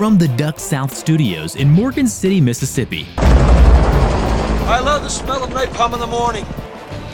From 0.00 0.16
the 0.16 0.28
Duck 0.28 0.58
South 0.58 0.96
Studios 0.96 1.56
in 1.56 1.68
Morgan 1.68 2.06
City, 2.06 2.40
Mississippi. 2.40 3.06
I 3.18 4.80
love 4.82 5.02
the 5.02 5.10
smell 5.10 5.44
of 5.44 5.50
napalm 5.50 5.92
in 5.92 6.00
the 6.00 6.06
morning. 6.06 6.46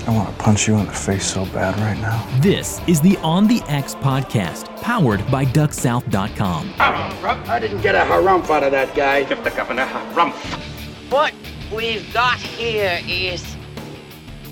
I 0.06 0.12
want 0.12 0.28
to 0.28 0.34
punch 0.40 0.68
you 0.68 0.76
in 0.76 0.86
the 0.86 0.92
face 0.92 1.26
so 1.26 1.46
bad 1.46 1.76
right 1.80 2.00
now. 2.00 2.24
This 2.40 2.80
is 2.86 3.00
the 3.00 3.16
On 3.24 3.48
the 3.48 3.60
X 3.62 3.96
podcast, 3.96 4.66
powered 4.82 5.28
by 5.32 5.46
DuckSouth.com. 5.46 6.74
I 6.78 7.58
didn't 7.58 7.80
get 7.80 7.96
a 7.96 8.08
harumph 8.08 8.48
out 8.50 8.62
of 8.62 8.70
that 8.70 8.94
guy. 8.94 9.24
Give 9.24 9.42
the 9.42 9.50
governor 9.50 9.82
a 9.82 9.86
harumph. 9.86 11.10
What 11.10 11.34
we've 11.74 12.14
got 12.14 12.38
here 12.38 13.00
is 13.08 13.44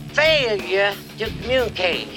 failure 0.09 0.93
to 1.19 1.27
communicate. 1.41 2.09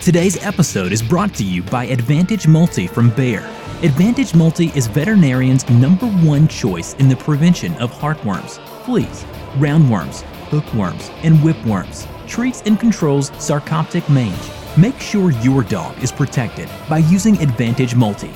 Today's 0.00 0.40
episode 0.46 0.92
is 0.92 1.02
brought 1.02 1.34
to 1.34 1.44
you 1.44 1.64
by 1.64 1.86
Advantage 1.86 2.46
Multi 2.46 2.86
from 2.86 3.10
Bayer. 3.10 3.42
Advantage 3.82 4.32
Multi 4.32 4.66
is 4.76 4.86
veterinarians' 4.86 5.68
number 5.68 6.06
one 6.06 6.46
choice 6.46 6.94
in 7.00 7.08
the 7.08 7.16
prevention 7.16 7.74
of 7.82 7.90
heartworms, 7.90 8.64
fleas, 8.84 9.24
roundworms, 9.54 10.20
hookworms, 10.50 11.10
and 11.24 11.34
whipworms. 11.38 12.06
Treats 12.28 12.62
and 12.62 12.78
controls 12.78 13.30
sarcoptic 13.32 14.08
mange. 14.08 14.38
Make 14.76 15.00
sure 15.00 15.32
your 15.32 15.64
dog 15.64 16.00
is 16.00 16.12
protected 16.12 16.68
by 16.88 16.98
using 16.98 17.36
Advantage 17.42 17.96
Multi. 17.96 18.30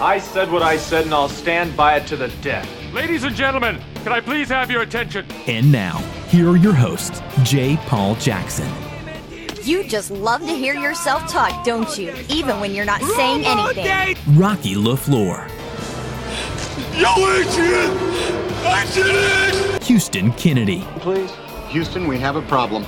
I 0.00 0.18
said 0.18 0.50
what 0.50 0.62
I 0.62 0.76
said 0.76 1.04
and 1.04 1.14
I'll 1.14 1.28
stand 1.28 1.76
by 1.76 1.94
it 1.94 2.08
to 2.08 2.16
the 2.16 2.26
death. 2.42 2.68
Ladies 2.92 3.22
and 3.22 3.36
gentlemen, 3.36 3.80
can 4.02 4.12
I 4.12 4.18
please 4.18 4.48
have 4.48 4.72
your 4.72 4.82
attention? 4.82 5.24
And 5.46 5.70
now, 5.70 5.98
here 6.26 6.50
are 6.50 6.56
your 6.56 6.74
hosts, 6.74 7.22
J. 7.44 7.76
Paul 7.86 8.16
Jackson. 8.16 8.68
You 9.64 9.82
just 9.82 10.10
love 10.10 10.42
to 10.42 10.54
hear 10.54 10.74
yourself 10.74 11.26
talk, 11.26 11.64
don't 11.64 11.96
you? 11.96 12.14
Even 12.28 12.60
when 12.60 12.74
you're 12.74 12.84
not 12.84 13.00
saying 13.00 13.46
anything. 13.46 14.14
Rocky 14.36 14.74
LaFleur. 14.74 15.48
Yo, 17.00 17.08
Adrian! 17.32 17.90
Adrian! 18.66 19.80
Houston 19.80 20.32
Kennedy. 20.32 20.80
Please. 20.98 21.32
Houston, 21.68 22.06
we 22.06 22.18
have 22.18 22.36
a 22.36 22.42
problem. 22.42 22.84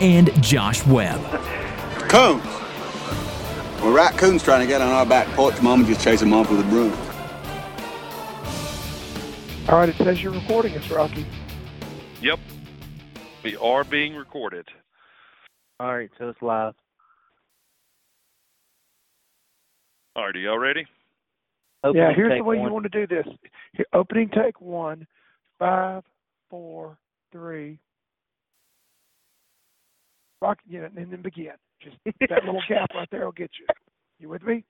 And 0.00 0.30
Josh 0.42 0.86
Webb. 0.86 1.20
Coons. 2.08 2.42
Well, 3.82 3.92
raccoons 3.92 4.42
trying 4.42 4.60
to 4.60 4.66
get 4.66 4.80
on 4.80 4.88
our 4.88 5.04
back 5.04 5.26
porch. 5.36 5.60
Mama 5.60 5.86
just 5.86 6.02
chased 6.02 6.20
them 6.20 6.32
off 6.32 6.50
with 6.50 6.60
a 6.60 6.70
broom. 6.70 6.96
All 9.68 9.78
right, 9.78 9.90
it 9.90 9.96
says 9.96 10.22
you're 10.22 10.32
recording 10.32 10.74
us, 10.78 10.88
Rocky. 10.90 11.26
Yep. 12.22 12.38
We 13.42 13.56
are 13.58 13.84
being 13.84 14.14
recorded. 14.14 14.66
All 15.80 15.96
right, 15.96 16.10
so 16.18 16.28
it's 16.28 16.42
live. 16.42 16.74
All 20.14 20.26
right, 20.26 20.36
are 20.36 20.38
y'all 20.38 20.58
ready? 20.58 20.84
Opening 21.82 22.02
yeah, 22.02 22.12
here's 22.14 22.38
the 22.38 22.44
way 22.44 22.58
one. 22.58 22.66
you 22.66 22.72
want 22.74 22.82
to 22.82 22.90
do 22.90 23.06
this. 23.06 23.26
Here, 23.72 23.86
opening 23.94 24.28
take 24.28 24.60
one, 24.60 25.06
five, 25.58 26.02
four, 26.50 26.98
three. 27.32 27.78
Rock, 30.42 30.58
yeah, 30.68 30.88
and 30.94 31.10
then 31.10 31.22
begin. 31.22 31.52
Just 31.82 31.96
that 32.28 32.44
little 32.44 32.60
gap 32.68 32.90
right 32.94 33.08
there 33.10 33.24
will 33.24 33.32
get 33.32 33.50
you. 33.58 33.64
You 34.18 34.28
with 34.28 34.42
me? 34.42 34.62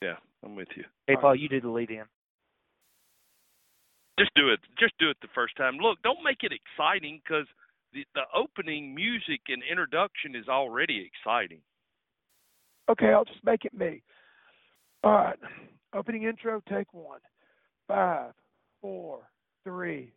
Yeah, 0.00 0.14
I'm 0.42 0.56
with 0.56 0.68
you. 0.76 0.84
Hey, 1.06 1.16
All 1.16 1.20
Paul, 1.20 1.30
right. 1.32 1.40
you 1.40 1.50
do 1.50 1.60
the 1.60 1.68
lead 1.68 1.90
in. 1.90 2.04
Just 4.18 4.30
do 4.34 4.48
it. 4.48 4.60
Just 4.80 4.94
do 4.98 5.10
it 5.10 5.18
the 5.20 5.28
first 5.34 5.58
time. 5.58 5.76
Look, 5.76 5.98
don't 6.02 6.24
make 6.24 6.38
it 6.40 6.52
exciting 6.52 7.20
because 7.22 7.44
the, 7.96 8.04
the 8.14 8.38
opening 8.38 8.94
music 8.94 9.40
and 9.48 9.62
introduction 9.68 10.36
is 10.36 10.48
already 10.48 11.08
exciting. 11.08 11.60
Okay, 12.90 13.06
I'll 13.06 13.24
just 13.24 13.44
make 13.44 13.64
it 13.64 13.72
me. 13.72 14.02
All 15.02 15.12
right. 15.12 15.38
Opening 15.94 16.24
intro, 16.24 16.62
take 16.68 16.92
one. 16.92 17.20
Five, 17.88 18.32
four, 18.82 19.20
three. 19.64 20.12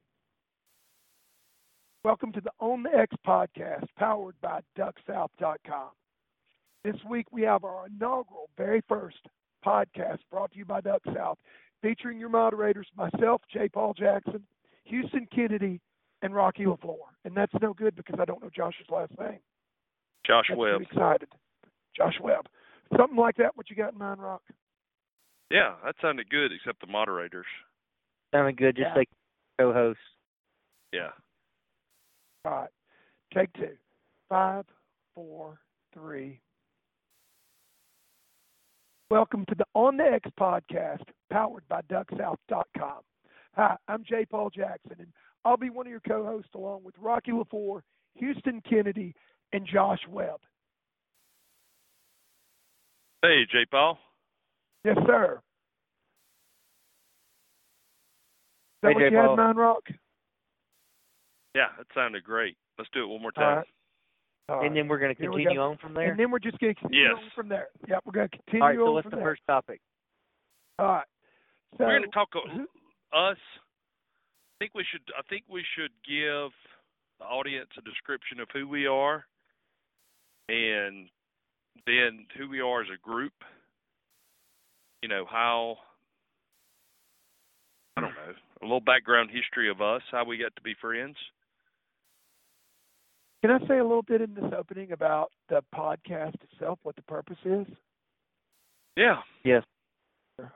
Welcome 2.04 2.34
to 2.34 2.42
the 2.42 2.52
On 2.60 2.84
the 2.84 2.94
X 2.94 3.16
podcast, 3.26 3.86
powered 3.98 4.36
by 4.42 4.60
DuckSouth.com. 4.78 5.90
This 6.84 6.96
week 7.10 7.28
we 7.32 7.44
have 7.44 7.64
our 7.64 7.88
inaugural, 7.88 8.50
very 8.58 8.82
first 8.90 9.18
podcast 9.66 10.20
brought 10.30 10.52
to 10.52 10.58
you 10.58 10.66
by 10.66 10.82
Duck 10.82 11.02
South, 11.16 11.38
featuring 11.82 12.20
your 12.20 12.30
moderators, 12.30 12.88
myself, 12.98 13.42
J. 13.52 13.70
Paul 13.70 13.94
Jackson, 13.94 14.44
Houston 14.86 15.28
Kennedy, 15.34 15.80
and 16.22 16.34
Rocky 16.34 16.66
LaFleur. 16.66 16.98
And 17.26 17.36
that's 17.36 17.54
no 17.62 17.74
good 17.74 17.96
because 17.96 18.20
I 18.20 18.26
don't 18.26 18.42
know 18.42 18.50
Josh's 18.56 18.90
last 18.90 19.12
name. 19.20 19.40
Josh 20.26 20.46
that's 20.50 20.58
Webb. 20.58 20.82
excited. 20.82 21.30
Josh 21.96 22.16
Webb. 22.22 22.48
Something 22.98 23.18
like 23.18 23.38
that, 23.38 23.56
what 23.56 23.70
you 23.70 23.76
got 23.76 23.94
in 23.94 24.00
mind, 24.00 24.22
Rock? 24.22 24.42
Yeah, 25.52 25.76
that 25.84 25.96
sounded 26.02 26.30
good, 26.30 26.52
except 26.52 26.82
the 26.82 26.88
moderators. 26.88 27.46
Sounded 28.34 28.58
good, 28.58 28.76
just 28.76 28.90
yeah. 28.90 28.96
like 28.96 29.10
co 29.60 29.74
hosts. 29.74 30.02
Yeah. 30.94 31.10
All 32.46 32.52
right. 32.52 32.70
Take 33.34 33.52
two. 33.54 33.76
Five, 34.28 34.66
four, 35.16 35.60
three. 35.94 36.40
Welcome 39.10 39.46
to 39.50 39.56
the 39.56 39.66
On 39.74 39.98
the 39.98 40.04
X 40.04 40.30
podcast, 40.40 41.04
powered 41.32 41.68
by 41.68 41.82
DuckSouth.com. 41.92 43.02
Hi, 43.56 43.76
I'm 43.88 44.04
J. 44.08 44.26
Paul 44.30 44.52
Jackson, 44.52 44.98
and 45.00 45.12
I'll 45.50 45.58
be 45.58 45.72
one 45.72 45.88
of 45.88 45.92
your 45.92 46.02
co-hosts 46.08 46.52
along 46.54 46.84
with 46.84 46.94
Rocky 47.02 47.32
LaFleur, 47.32 47.82
Houston 48.16 48.62
Kennedy, 48.70 49.16
and 49.52 49.66
Josh 49.66 49.98
Webb. 50.08 50.40
Hey, 53.24 53.48
J. 53.52 53.66
Paul. 53.72 53.98
Yes, 54.86 54.96
sir. 55.08 55.42
Is 58.76 58.82
that 58.84 58.90
hey, 58.90 58.94
what 58.94 59.00
J. 59.00 59.06
you 59.06 59.18
Paul. 59.18 59.38
had, 59.38 59.44
Nine 59.44 59.56
Rock? 59.56 59.84
Yeah, 61.56 61.66
that 61.80 61.88
sounded 61.96 62.24
great. 62.24 62.56
Let's 62.78 62.92
do 62.94 63.04
it 63.04 63.08
one 63.08 63.24
more 63.24 63.32
time. 63.32 63.44
All 63.44 63.56
right. 63.56 63.68
All 64.50 64.66
and 64.66 64.78
then 64.78 64.88
we're 64.88 65.00
going 65.00 65.16
to 65.16 65.20
continue 65.20 65.60
on 65.60 65.78
from 65.78 65.96
there. 65.96 66.12
And 66.12 66.20
then 66.20 66.30
we're 66.30 66.38
just 66.38 66.60
going 66.60 66.76
to 66.76 66.80
continue 66.80 67.06
yes. 67.06 67.16
on 67.16 67.32
from 67.36 67.50
there. 67.50 67.70
Yeah, 67.88 67.98
we're 68.06 68.12
going 68.12 68.30
to 68.30 68.38
continue 68.38 68.62
All 68.62 68.70
right, 68.70 68.78
so 68.78 68.92
what's 68.92 69.10
the 69.10 69.16
there. 69.16 69.26
first 69.26 69.42
topic? 69.48 69.82
All 70.78 70.86
right. 70.86 71.06
So, 71.78 71.86
we're 71.86 71.98
going 71.98 72.04
to 72.04 72.10
talk 72.10 72.30
us. 73.14 73.38
I 74.60 74.66
think 74.66 74.76
we 74.76 74.86
should. 74.92 75.02
I 75.18 75.22
think 75.30 75.44
we 75.50 75.64
should 75.78 75.92
give 76.06 76.52
the 77.20 77.26
audience 77.26 77.70
a 77.78 77.82
description 77.82 78.42
of 78.42 78.50
who 78.52 78.68
we 78.68 78.88
are, 78.88 79.24
and 80.50 81.08
then 81.86 82.26
who 82.38 82.50
we 82.50 82.60
are 82.60 82.82
as 82.82 82.88
a 82.94 83.08
group. 83.08 83.34
You 85.02 85.08
know 85.08 85.26
how. 85.30 85.78
I 87.96 88.02
don't 88.02 88.14
know 88.14 88.34
a 88.62 88.66
little 88.66 88.82
background 88.82 89.30
history 89.32 89.70
of 89.70 89.82
us, 89.82 90.02
how 90.12 90.26
we 90.26 90.38
got 90.38 90.56
to 90.56 90.62
be 90.62 90.76
friends. 90.82 91.16
Can 93.42 93.52
I 93.52 93.60
say 93.68 93.78
a 93.78 93.84
little 93.84 94.04
bit 94.04 94.22
in 94.22 94.34
this 94.34 94.52
opening 94.58 94.92
about 94.92 95.32
the 95.48 95.64
podcast 95.74 96.36
itself, 96.52 96.80
what 96.84 96.98
the 96.98 97.02
purpose 97.04 97.38
is? 97.46 97.66
Yeah. 98.98 99.18
Yes. 99.46 99.64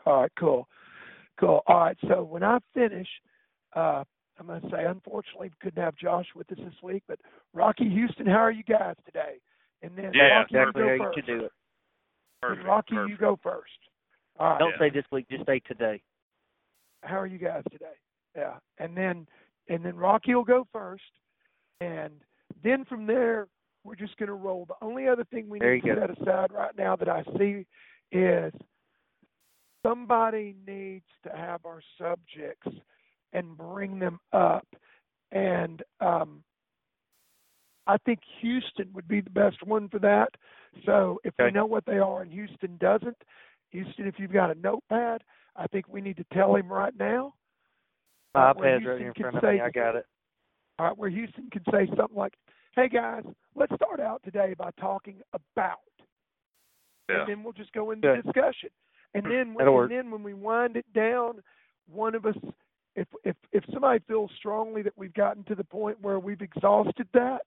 All 0.06 0.22
right, 0.22 0.32
cool. 0.38 0.68
Cool. 1.40 1.62
All 1.66 1.80
right, 1.80 1.98
so 2.10 2.24
when 2.24 2.44
I 2.44 2.60
finish, 2.74 3.08
uh, 3.76 4.04
I'm 4.40 4.48
going 4.48 4.62
to 4.62 4.70
say, 4.70 4.86
unfortunately, 4.86 5.50
we 5.50 5.56
couldn't 5.62 5.84
have 5.84 5.96
Josh 5.96 6.26
with 6.36 6.52
us 6.52 6.58
this 6.58 6.74
week, 6.82 7.04
but 7.08 7.20
Rocky 7.54 7.90
Houston, 7.90 8.26
how 8.26 8.40
are 8.40 8.52
you 8.52 8.64
guys 8.64 8.96
today? 9.06 9.36
And 9.82 9.96
then 9.98 10.12
yeah, 10.14 10.40
Rocky, 10.40 10.56
exactly 10.56 10.82
you 10.82 10.90
how 10.90 10.98
go 10.98 11.04
first. 11.06 11.18
you 11.18 11.24
do 11.24 11.46
it. 11.46 11.52
Perfect, 12.42 12.68
Rocky, 12.68 12.96
perfect. 12.96 13.10
you 13.10 13.18
go 13.18 13.40
first. 13.44 13.72
All 14.40 14.50
right. 14.50 14.60
Don't 14.60 14.72
Yeah. 14.72 14.80
say 14.80 14.90
this 14.90 15.06
week, 15.12 15.28
just 15.30 15.46
say 15.46 15.60
today. 15.60 16.02
How 17.04 17.20
are 17.20 17.28
you 17.28 17.38
guys 17.38 17.64
today? 17.72 17.96
Yeah, 18.36 18.58
and 18.80 18.98
then 18.98 19.28
and 19.70 19.86
then 19.86 19.96
Rocky 19.96 20.34
will 20.36 20.44
go 20.44 20.66
first, 20.72 21.04
and 21.80 22.14
then 22.64 22.86
from 22.86 23.06
there 23.06 23.48
we're 23.84 23.96
just 23.96 24.18
going 24.18 24.28
to 24.28 24.34
roll. 24.34 24.66
The 24.66 24.76
only 24.82 25.08
other 25.08 25.26
thing 25.26 25.50
we 25.50 25.60
There 25.60 25.76
need 25.76 25.82
to 25.82 25.96
go. 25.96 26.02
set 26.02 26.22
aside 26.22 26.52
right 26.52 26.76
now 26.78 26.96
that 26.96 27.10
I 27.10 27.24
see 27.38 27.66
is 28.12 28.54
somebody 29.86 30.56
needs 30.66 31.06
to 31.24 31.36
have 31.36 31.66
our 31.66 31.82
subjects 31.98 32.70
and 33.34 33.58
bring 33.58 34.00
them 34.00 34.20
up, 34.32 34.68
and 35.32 35.82
um, 36.00 36.44
I 37.88 37.98
think 38.06 38.20
Houston 38.42 38.90
would 38.94 39.08
be 39.08 39.22
the 39.22 39.30
best 39.30 39.62
one 39.66 39.90
for 39.90 40.00
that. 40.00 40.30
So 40.86 41.20
if 41.24 41.34
we 41.38 41.52
know 41.52 41.66
what 41.66 41.86
they 41.86 41.98
are 41.98 42.22
and 42.22 42.32
Houston 42.32 42.78
doesn't, 42.80 43.18
Houston, 43.72 44.08
if 44.08 44.16
you've 44.18 44.32
got 44.32 44.52
a 44.52 44.56
notepad, 44.60 45.24
I 45.56 45.68
think 45.68 45.88
we 45.88 46.02
need 46.02 46.18
to 46.18 46.26
tell 46.34 46.56
him 46.56 46.72
right 46.72 46.94
now. 46.98 47.34
My 48.34 48.52
uh, 48.52 48.54
iPad's 48.54 48.86
right 48.86 49.02
in 49.02 49.14
front 49.14 49.36
of 49.38 49.42
say- 49.44 49.54
me. 49.56 49.62
I 49.62 49.70
got 49.70 49.96
it. 49.96 50.06
All 50.80 50.88
right, 50.88 50.98
where 50.98 51.10
Houston 51.10 51.50
can 51.52 51.64
say 51.72 51.86
something 51.96 52.18
like, 52.18 52.34
"Hey 52.76 52.90
guys, 52.90 53.24
let's 53.56 53.74
start 53.76 54.00
out 54.00 54.22
today 54.24 54.56
by 54.58 54.72
talking 54.80 55.22
about," 55.34 55.78
Yeah. 57.08 57.20
and 57.22 57.30
then 57.30 57.44
we'll 57.44 57.54
just 57.54 57.72
go 57.74 57.92
into 57.92 58.08
Good. 58.16 58.24
discussion. 58.24 58.70
And 59.14 59.24
then, 59.32 59.54
when, 59.54 59.68
and 59.68 59.92
then 59.92 60.10
when 60.10 60.24
we 60.24 60.34
wind 60.34 60.76
it 60.76 60.92
down, 60.94 61.44
one 61.88 62.16
of 62.16 62.26
us, 62.26 62.36
if 62.96 63.08
if 63.24 63.36
if 63.52 63.64
somebody 63.72 64.00
feels 64.08 64.32
strongly 64.38 64.82
that 64.84 64.98
we've 64.98 65.14
gotten 65.14 65.44
to 65.46 65.56
the 65.56 65.64
point 65.64 66.02
where 66.02 66.20
we've 66.20 66.42
exhausted 66.42 67.08
that, 67.14 67.42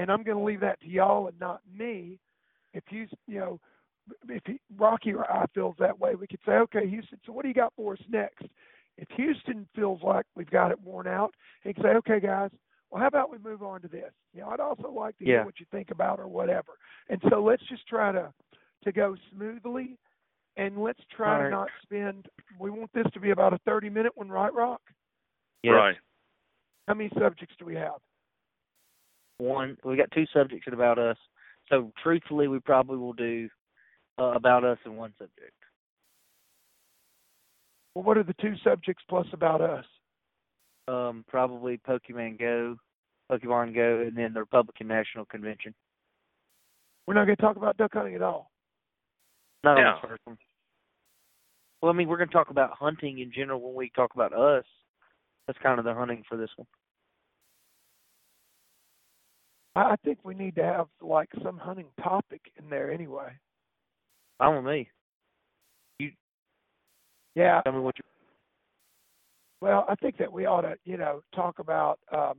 and 0.00 0.10
I'm 0.10 0.22
going 0.22 0.38
to 0.38 0.44
leave 0.44 0.60
that 0.60 0.80
to 0.80 0.88
y'all 0.88 1.28
and 1.28 1.38
not 1.40 1.60
me. 1.72 2.18
If 2.74 2.84
you 2.90 3.06
you 3.26 3.40
know, 3.40 3.60
if 4.28 4.42
he, 4.46 4.60
Rocky 4.76 5.12
or 5.12 5.30
I 5.30 5.46
feels 5.54 5.76
that 5.78 5.98
way, 5.98 6.14
we 6.14 6.26
could 6.26 6.40
say, 6.46 6.52
okay, 6.52 6.88
Houston. 6.88 7.18
So 7.24 7.32
what 7.32 7.42
do 7.42 7.48
you 7.48 7.54
got 7.54 7.72
for 7.76 7.94
us 7.94 8.00
next? 8.08 8.46
If 8.96 9.08
Houston 9.16 9.68
feels 9.74 10.02
like 10.02 10.26
we've 10.34 10.50
got 10.50 10.72
it 10.72 10.80
worn 10.82 11.06
out, 11.06 11.34
he 11.62 11.72
can 11.72 11.82
say, 11.82 11.90
okay, 11.90 12.20
guys. 12.20 12.50
Well, 12.90 13.02
how 13.02 13.08
about 13.08 13.30
we 13.30 13.36
move 13.38 13.62
on 13.62 13.82
to 13.82 13.88
this? 13.88 14.12
You 14.32 14.40
know, 14.40 14.48
I'd 14.48 14.60
also 14.60 14.90
like 14.90 15.16
to 15.18 15.24
Yeah. 15.24 15.36
hear 15.36 15.44
what 15.44 15.60
you 15.60 15.66
think 15.70 15.90
about 15.90 16.18
or 16.18 16.26
whatever. 16.26 16.72
And 17.10 17.20
so 17.28 17.42
let's 17.42 17.62
just 17.68 17.86
try 17.86 18.12
to 18.12 18.32
to 18.84 18.92
go 18.92 19.16
smoothly, 19.30 19.98
and 20.58 20.76
let's 20.76 21.00
try 21.16 21.36
All 21.36 21.44
to 21.44 21.50
not 21.50 21.68
spend. 21.82 22.26
We 22.58 22.70
want 22.70 22.90
this 22.92 23.06
to 23.14 23.20
be 23.20 23.30
about 23.30 23.54
a 23.54 23.58
thirty 23.64 23.88
minute 23.88 24.12
one, 24.16 24.28
right, 24.28 24.52
Rock? 24.52 24.82
Yes. 25.62 25.72
Right. 25.72 25.96
How 26.86 26.94
many 26.94 27.10
subjects 27.18 27.54
do 27.58 27.64
we 27.64 27.74
have? 27.76 28.00
One, 29.38 29.76
we 29.84 29.96
got 29.96 30.10
two 30.10 30.26
subjects 30.34 30.64
at 30.66 30.74
about 30.74 30.98
us. 30.98 31.16
So 31.68 31.92
truthfully, 32.02 32.48
we 32.48 32.58
probably 32.58 32.96
will 32.96 33.12
do 33.12 33.48
uh, 34.18 34.32
about 34.32 34.64
us 34.64 34.78
in 34.84 34.96
one 34.96 35.12
subject. 35.18 35.52
Well, 37.94 38.04
what 38.04 38.16
are 38.18 38.24
the 38.24 38.34
two 38.40 38.54
subjects 38.64 39.02
plus 39.08 39.26
about 39.32 39.60
us? 39.60 39.84
Um, 40.88 41.24
probably 41.28 41.78
Pokemon 41.86 42.38
Go, 42.38 42.76
Pokemon 43.30 43.74
Go, 43.74 44.04
and 44.06 44.16
then 44.16 44.32
the 44.32 44.40
Republican 44.40 44.88
National 44.88 45.24
Convention. 45.26 45.74
We're 47.06 47.14
not 47.14 47.26
going 47.26 47.36
to 47.36 47.42
talk 47.42 47.56
about 47.56 47.76
duck 47.76 47.92
hunting 47.92 48.14
at 48.14 48.22
all. 48.22 48.50
Not 49.62 49.78
Yeah. 49.78 49.92
on 49.94 49.98
the 50.02 50.08
first 50.08 50.22
one. 50.24 50.38
Well, 51.80 51.92
I 51.92 51.94
mean, 51.94 52.08
we're 52.08 52.16
going 52.16 52.28
to 52.28 52.34
talk 52.34 52.50
about 52.50 52.72
hunting 52.72 53.20
in 53.20 53.32
general 53.32 53.60
when 53.60 53.74
we 53.74 53.90
talk 53.94 54.14
about 54.14 54.32
us. 54.32 54.64
That's 55.46 55.58
kind 55.62 55.78
of 55.78 55.84
the 55.84 55.94
hunting 55.94 56.24
for 56.28 56.36
this 56.36 56.50
one. 56.56 56.66
I 59.76 59.94
think 60.04 60.18
we 60.24 60.34
need 60.34 60.56
to 60.56 60.64
have 60.64 60.88
like 61.00 61.28
some 61.42 61.56
hunting 61.56 61.86
topic 62.02 62.40
in 62.58 62.68
there 62.68 62.90
anyway. 62.90 63.30
Fine 64.38 64.56
with 64.56 64.64
me. 64.64 64.88
You. 66.00 66.10
Yeah. 67.36 67.60
Tell 67.62 67.72
me 67.72 67.80
what 67.80 67.96
you. 67.98 68.04
Well, 69.60 69.84
I 69.88 69.94
think 69.96 70.16
that 70.18 70.32
we 70.32 70.46
ought 70.46 70.62
to, 70.62 70.74
you 70.84 70.96
know, 70.96 71.22
talk 71.34 71.60
about. 71.60 72.00
Um, 72.12 72.34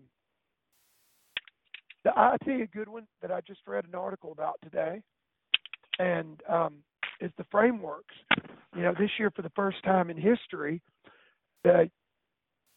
the, 2.04 2.12
I 2.16 2.38
tell 2.44 2.54
you 2.54 2.64
a 2.64 2.68
good 2.68 2.88
one 2.90 3.08
that 3.22 3.32
I 3.32 3.42
just 3.42 3.62
read 3.68 3.86
an 3.86 3.96
article 3.96 4.32
about 4.32 4.56
today, 4.64 5.02
and 5.98 6.42
um, 6.50 6.76
is 7.20 7.32
the 7.38 7.46
frameworks. 7.52 8.16
You 8.76 8.84
know, 8.84 8.94
this 8.98 9.10
year 9.18 9.32
for 9.32 9.42
the 9.42 9.52
first 9.56 9.84
time 9.84 10.10
in 10.10 10.18
history, 10.18 10.82
the 11.64 11.90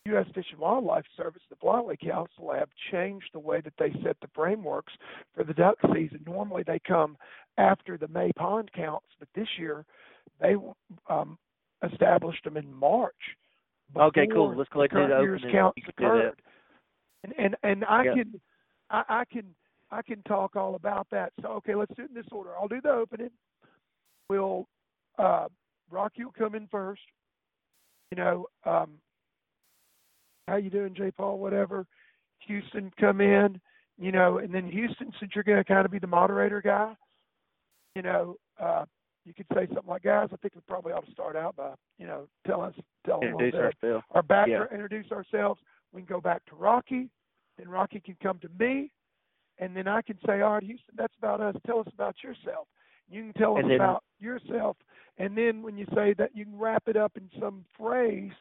U.S. 0.06 0.26
Fish 0.34 0.46
and 0.50 0.58
Wildlife 0.60 1.04
Service, 1.16 1.42
the 1.48 1.56
Flyway 1.56 1.98
Council, 2.00 2.52
have 2.52 2.68
changed 2.90 3.28
the 3.32 3.38
way 3.38 3.60
that 3.60 3.74
they 3.78 3.92
set 4.02 4.16
the 4.20 4.28
frameworks 4.34 4.92
for 5.34 5.44
the 5.44 5.54
duck 5.54 5.76
season. 5.94 6.20
Normally, 6.26 6.64
they 6.66 6.80
come 6.86 7.16
after 7.58 7.96
the 7.96 8.08
May 8.08 8.32
pond 8.36 8.70
counts, 8.74 9.06
but 9.18 9.28
this 9.34 9.46
year 9.58 9.84
they 10.40 10.54
um, 11.08 11.38
established 11.88 12.42
them 12.44 12.56
in 12.56 12.72
March. 12.72 13.14
Okay, 13.96 14.26
cool. 14.32 14.56
Let's 14.56 14.70
go 14.70 14.80
ahead 14.80 14.90
the 14.92 14.96
and 14.96 15.08
do 15.08 15.16
current 15.16 15.22
year's 15.22 15.52
counts 15.52 15.76
You 15.76 15.82
can 15.82 15.92
do 15.96 16.04
that. 16.04 16.14
occurred. 16.14 16.42
And 17.24 17.34
and 17.38 17.56
and 17.62 17.84
I 17.84 18.04
Yeah. 18.04 18.14
can 18.14 18.40
I, 18.90 19.04
I 19.08 19.24
can 19.24 19.54
I 19.90 20.02
can 20.02 20.22
talk 20.22 20.56
all 20.56 20.74
about 20.74 21.06
that. 21.10 21.32
So 21.42 21.48
okay, 21.48 21.74
let's 21.74 21.94
do 21.94 22.04
it 22.04 22.08
in 22.08 22.14
this 22.14 22.26
order. 22.32 22.56
I'll 22.56 22.68
do 22.68 22.80
the 22.80 22.90
opening. 22.90 23.30
We'll 24.28 24.66
uh 25.18 25.48
Rocky 25.90 26.24
will 26.24 26.32
come 26.32 26.54
in 26.54 26.66
first. 26.68 27.02
You 28.10 28.16
know, 28.22 28.46
um 28.64 28.92
how 30.48 30.56
you 30.56 30.70
doing, 30.70 30.94
Jay 30.94 31.10
Paul, 31.10 31.38
whatever. 31.38 31.86
Houston 32.46 32.90
come 32.98 33.20
in, 33.20 33.60
you 33.98 34.10
know, 34.10 34.38
and 34.38 34.52
then 34.52 34.68
Houston, 34.68 35.12
since 35.20 35.32
you're 35.34 35.44
gonna 35.44 35.64
kinda 35.64 35.88
be 35.88 35.98
the 35.98 36.06
moderator 36.06 36.60
guy, 36.60 36.94
you 37.94 38.02
know, 38.02 38.36
uh 38.58 38.84
you 39.24 39.32
could 39.32 39.46
say 39.54 39.66
something 39.68 39.86
like, 39.86 40.02
guys, 40.02 40.28
I 40.32 40.36
think 40.36 40.56
we 40.56 40.62
probably 40.66 40.92
ought 40.92 41.06
to 41.06 41.12
start 41.12 41.36
out 41.36 41.54
by, 41.54 41.74
you 41.98 42.06
know, 42.06 42.26
tell 42.46 42.60
us 42.60 42.74
tell 43.06 43.20
them 43.20 43.30
Introduce 43.30 43.52
bit 43.52 43.62
ourselves. 43.82 44.06
our 44.10 44.22
back 44.22 44.48
Yeah. 44.48 44.64
introduce 44.72 45.10
ourselves. 45.12 45.60
We 45.92 46.00
can 46.00 46.06
go 46.06 46.20
back 46.20 46.44
to 46.46 46.56
Rocky, 46.56 47.08
then 47.56 47.68
Rocky 47.68 48.00
can 48.00 48.16
come 48.22 48.38
to 48.40 48.48
me, 48.58 48.90
and 49.58 49.76
then 49.76 49.86
I 49.86 50.02
can 50.02 50.18
say, 50.26 50.40
all 50.40 50.54
right, 50.54 50.62
Houston, 50.62 50.94
that's 50.96 51.14
about 51.18 51.40
us. 51.40 51.54
Tell 51.66 51.78
us 51.80 51.86
about 51.92 52.16
yourself. 52.22 52.66
You 53.10 53.22
can 53.22 53.32
tell 53.34 53.54
us 53.56 53.60
And 53.62 53.70
then- 53.70 53.76
about 53.80 54.04
yourself, 54.18 54.76
and 55.18 55.36
then 55.36 55.62
when 55.62 55.76
you 55.76 55.86
say 55.94 56.14
that, 56.14 56.34
you 56.34 56.44
can 56.44 56.58
wrap 56.58 56.88
it 56.88 56.96
up 56.96 57.16
in 57.16 57.28
some 57.38 57.64
phrase, 57.76 58.32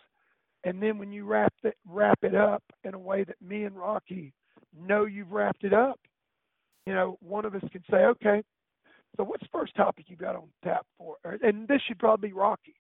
and 0.64 0.82
then 0.82 0.98
when 0.98 1.12
you 1.12 1.26
wrap 1.26 1.54
it 1.64 1.78
wrap 1.86 2.24
it 2.24 2.36
up 2.36 2.64
in 2.84 2.94
a 2.94 3.00
way 3.00 3.24
that 3.24 3.42
me 3.42 3.64
and 3.66 3.76
Rocky 3.76 4.34
know 4.74 5.06
you've 5.06 5.32
wrapped 5.32 5.64
it 5.64 5.74
up, 5.74 6.00
you 6.86 6.94
know, 6.94 7.18
one 7.22 7.46
of 7.46 7.56
us 7.56 7.64
can 7.72 7.84
say, 7.90 8.06
okay, 8.06 8.42
so 9.18 9.24
what's 9.24 9.44
the 9.44 9.50
first 9.52 9.76
topic 9.76 10.06
you 10.10 10.16
got 10.16 10.36
on 10.36 10.50
tap 10.64 10.86
for? 10.98 11.18
And 11.24 11.68
this 11.68 11.82
should 11.82 12.00
probably 12.00 12.30
be 12.30 12.34
Rocky. 12.34 12.76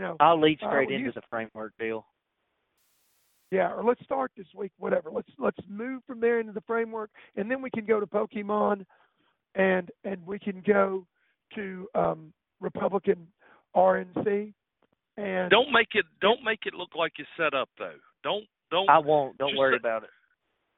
You 0.00 0.06
know, 0.06 0.16
I'll 0.20 0.40
lead 0.40 0.58
uh, 0.62 0.68
straight 0.68 0.86
well, 0.88 0.94
into 0.96 1.06
you- 1.06 1.12
the 1.12 1.22
framework 1.30 1.74
deal. 1.78 2.06
Yeah, 3.50 3.70
or 3.70 3.84
let's 3.84 4.02
start 4.02 4.32
this 4.34 4.46
week, 4.54 4.72
whatever. 4.78 5.10
Let's 5.10 5.28
let's 5.38 5.58
move 5.68 6.02
from 6.06 6.20
there 6.20 6.40
into 6.40 6.52
the 6.52 6.62
framework, 6.62 7.10
and 7.36 7.50
then 7.50 7.60
we 7.60 7.68
can 7.68 7.84
go 7.84 8.00
to 8.00 8.06
Pokemon, 8.06 8.86
and 9.54 9.90
and 10.04 10.24
we 10.26 10.38
can 10.38 10.62
go 10.66 11.06
to 11.54 11.88
um, 11.94 12.32
Republican 12.60 13.26
RNC, 13.76 14.52
and 15.16 15.50
Don't 15.50 15.72
make 15.72 15.88
it 15.94 16.04
don't 16.20 16.42
make 16.44 16.60
it 16.66 16.74
look 16.74 16.94
like 16.96 17.12
it's 17.18 17.28
set 17.36 17.54
up 17.54 17.68
though. 17.78 17.96
Don't 18.22 18.44
don't 18.70 18.88
I 18.88 18.98
won't. 18.98 19.36
Don't 19.38 19.56
worry 19.56 19.74
say- 19.74 19.80
about 19.80 20.04
it. 20.04 20.10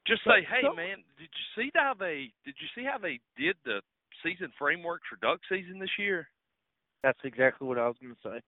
just 0.07 0.23
But 0.25 0.35
say, 0.41 0.45
"Hey 0.51 0.63
don't- 0.63 0.77
man, 0.77 0.99
did 1.19 1.29
you 1.31 1.63
see 1.63 1.71
how 1.75 1.95
they 1.99 2.33
did 2.45 2.55
you 2.61 2.67
see 2.75 2.85
how 2.85 2.99
they 2.99 3.21
did 3.37 3.57
the 3.65 3.81
season 4.23 4.53
frameworks 4.59 5.07
for 5.09 5.17
duck 5.17 5.41
season 5.49 5.79
this 5.79 5.97
year?" 5.99 6.29
That's 7.03 7.19
exactly 7.25 7.69
what 7.69 7.79
I 7.79 7.87
was 7.87 7.97
going 8.01 8.15
to 8.15 8.21
say. 8.29 8.41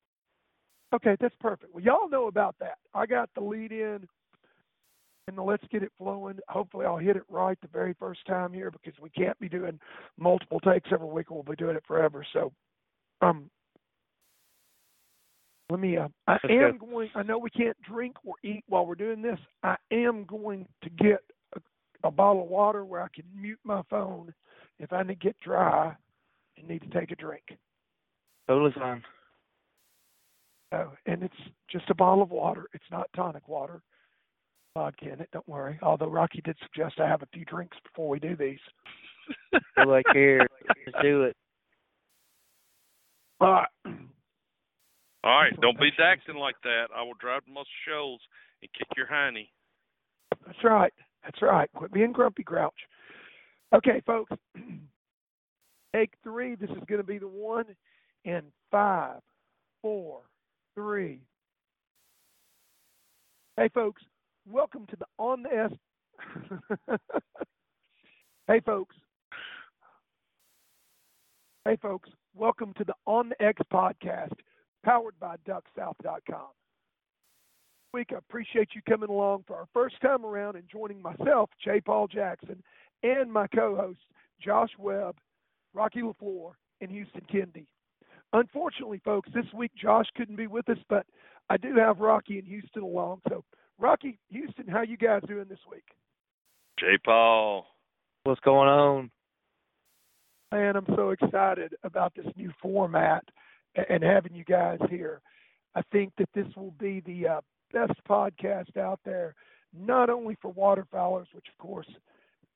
okay, 0.94 1.16
that's 1.20 1.34
perfect. 1.40 1.74
Well, 1.74 1.84
y'all 1.84 2.08
know 2.08 2.26
about 2.26 2.56
that. 2.60 2.78
I 2.94 3.04
got 3.04 3.28
the 3.34 3.42
lead 3.42 3.70
in, 3.70 4.08
and 5.28 5.38
let's 5.38 5.64
get 5.70 5.82
it 5.82 5.92
flowing. 5.98 6.38
Hopefully, 6.48 6.86
I'll 6.86 6.96
hit 6.96 7.16
it 7.16 7.24
right 7.28 7.58
the 7.60 7.68
very 7.68 7.94
first 7.98 8.24
time 8.26 8.52
here 8.52 8.70
because 8.70 8.94
we 9.00 9.10
can't 9.10 9.38
be 9.40 9.48
doing 9.48 9.78
multiple 10.18 10.60
takes 10.60 10.90
every 10.92 11.08
week. 11.08 11.30
We'll 11.30 11.42
be 11.42 11.56
doing 11.56 11.76
it 11.76 11.84
forever. 11.86 12.24
So, 12.32 12.52
um, 13.20 13.50
let 15.68 15.80
me. 15.80 15.96
Uh, 15.96 16.08
I 16.26 16.34
Let's 16.34 16.44
am 16.50 16.78
go. 16.78 16.86
going. 16.86 17.10
I 17.14 17.22
know 17.22 17.38
we 17.38 17.50
can't 17.50 17.76
drink 17.82 18.16
or 18.24 18.34
eat 18.44 18.64
while 18.68 18.86
we're 18.86 18.94
doing 18.94 19.20
this. 19.20 19.38
I 19.62 19.76
am 19.90 20.24
going 20.24 20.66
to 20.82 20.90
get 20.90 21.20
a, 21.56 21.60
a 22.04 22.10
bottle 22.10 22.42
of 22.42 22.48
water 22.48 22.84
where 22.84 23.02
I 23.02 23.08
can 23.14 23.24
mute 23.34 23.58
my 23.64 23.82
phone 23.90 24.32
if 24.78 24.92
I 24.92 25.02
need 25.02 25.20
to 25.20 25.26
get 25.26 25.40
dry 25.40 25.94
and 26.56 26.68
need 26.68 26.82
to 26.82 27.00
take 27.00 27.10
a 27.10 27.16
drink. 27.16 27.42
Totally 28.48 28.72
fine. 28.78 29.02
Oh, 30.72 30.92
and 31.06 31.22
it's 31.22 31.34
just 31.70 31.90
a 31.90 31.94
bottle 31.94 32.22
of 32.22 32.30
water. 32.30 32.66
It's 32.72 32.84
not 32.90 33.08
tonic 33.14 33.48
water. 33.48 33.82
Vodka 34.76 35.10
in 35.10 35.20
it. 35.20 35.30
Don't 35.32 35.48
worry. 35.48 35.78
Although 35.80 36.10
Rocky 36.10 36.42
did 36.44 36.54
suggest 36.62 37.00
I 37.00 37.08
have 37.08 37.22
a 37.22 37.28
few 37.32 37.46
drinks 37.46 37.78
before 37.82 38.10
we 38.10 38.18
do 38.18 38.36
these. 38.36 38.58
Nobody 39.78 40.04
cares. 40.12 40.46
Let's 40.68 40.98
do 41.02 41.22
it. 41.22 41.36
All 43.40 43.52
right. 43.52 43.68
All 45.24 45.40
right, 45.40 45.60
don't 45.62 45.80
be 45.80 45.88
acting 45.98 46.36
like 46.36 46.56
that. 46.62 46.88
I 46.94 47.02
will 47.02 47.14
drive 47.18 47.44
to 47.46 47.50
Muscle 47.50 47.66
Shoals 47.88 48.20
and 48.60 48.70
kick 48.78 48.86
your 48.98 49.06
hiney. 49.06 49.48
That's 50.44 50.62
right. 50.62 50.92
That's 51.24 51.40
right. 51.40 51.70
Quit 51.74 51.92
being 51.92 52.12
grumpy 52.12 52.42
grouch. 52.42 52.72
Okay, 53.74 54.02
folks. 54.06 54.30
Take 55.94 56.12
three. 56.22 56.54
This 56.54 56.70
is 56.70 56.84
going 56.86 57.00
to 57.00 57.06
be 57.06 57.18
the 57.18 57.26
one 57.26 57.64
in 58.26 58.42
five, 58.70 59.20
four, 59.80 60.20
three. 60.74 61.22
Hey, 63.56 63.70
folks. 63.74 64.02
Welcome 64.48 64.86
to 64.90 64.96
the 64.96 65.06
On 65.18 65.42
the 65.42 65.54
S. 65.54 65.72
hey, 68.46 68.60
folks. 68.60 68.96
Hey, 71.64 71.76
folks. 71.82 72.08
Welcome 72.34 72.72
to 72.78 72.84
the 72.84 72.94
On 73.06 73.28
the 73.28 73.42
X 73.42 73.60
podcast, 73.72 74.34
powered 74.84 75.18
by 75.18 75.36
DuckSouth.com 75.48 76.48
week. 77.96 78.10
I 78.12 78.18
appreciate 78.18 78.68
you 78.74 78.82
coming 78.86 79.08
along 79.08 79.44
for 79.46 79.56
our 79.56 79.66
first 79.72 79.98
time 80.02 80.26
around 80.26 80.56
and 80.56 80.64
joining 80.70 81.00
myself, 81.00 81.48
Jay 81.64 81.80
Paul 81.80 82.06
Jackson, 82.06 82.62
and 83.02 83.32
my 83.32 83.46
co-hosts, 83.46 84.02
Josh 84.38 84.68
Webb, 84.78 85.16
Rocky 85.72 86.02
LaFleur, 86.02 86.50
and 86.82 86.90
Houston 86.90 87.22
Kennedy. 87.32 87.66
Unfortunately, 88.34 89.00
folks, 89.02 89.30
this 89.34 89.46
week 89.54 89.70
Josh 89.80 90.04
couldn't 90.14 90.36
be 90.36 90.46
with 90.46 90.68
us, 90.68 90.76
but 90.90 91.06
I 91.48 91.56
do 91.56 91.74
have 91.76 92.00
Rocky 92.00 92.38
and 92.38 92.46
Houston 92.46 92.82
along. 92.82 93.22
So, 93.30 93.44
Rocky, 93.78 94.18
Houston, 94.30 94.66
how 94.68 94.82
you 94.82 94.96
guys 94.96 95.22
doing 95.28 95.46
this 95.48 95.58
week? 95.70 95.84
J. 96.80 96.98
Paul. 97.04 97.66
What's 98.24 98.40
going 98.40 98.68
on? 98.68 99.10
Man, 100.52 100.76
I'm 100.76 100.86
so 100.94 101.10
excited 101.10 101.74
about 101.82 102.14
this 102.14 102.26
new 102.36 102.50
format 102.62 103.24
and 103.88 104.02
having 104.02 104.34
you 104.34 104.44
guys 104.44 104.78
here. 104.88 105.20
I 105.74 105.82
think 105.92 106.12
that 106.18 106.28
this 106.34 106.46
will 106.56 106.72
be 106.78 107.00
the 107.00 107.28
uh, 107.28 107.40
best 107.72 107.92
podcast 108.08 108.76
out 108.76 109.00
there, 109.04 109.34
not 109.76 110.08
only 110.08 110.36
for 110.40 110.52
waterfowlers, 110.52 111.26
which 111.32 111.46
of 111.48 111.58
course 111.58 111.88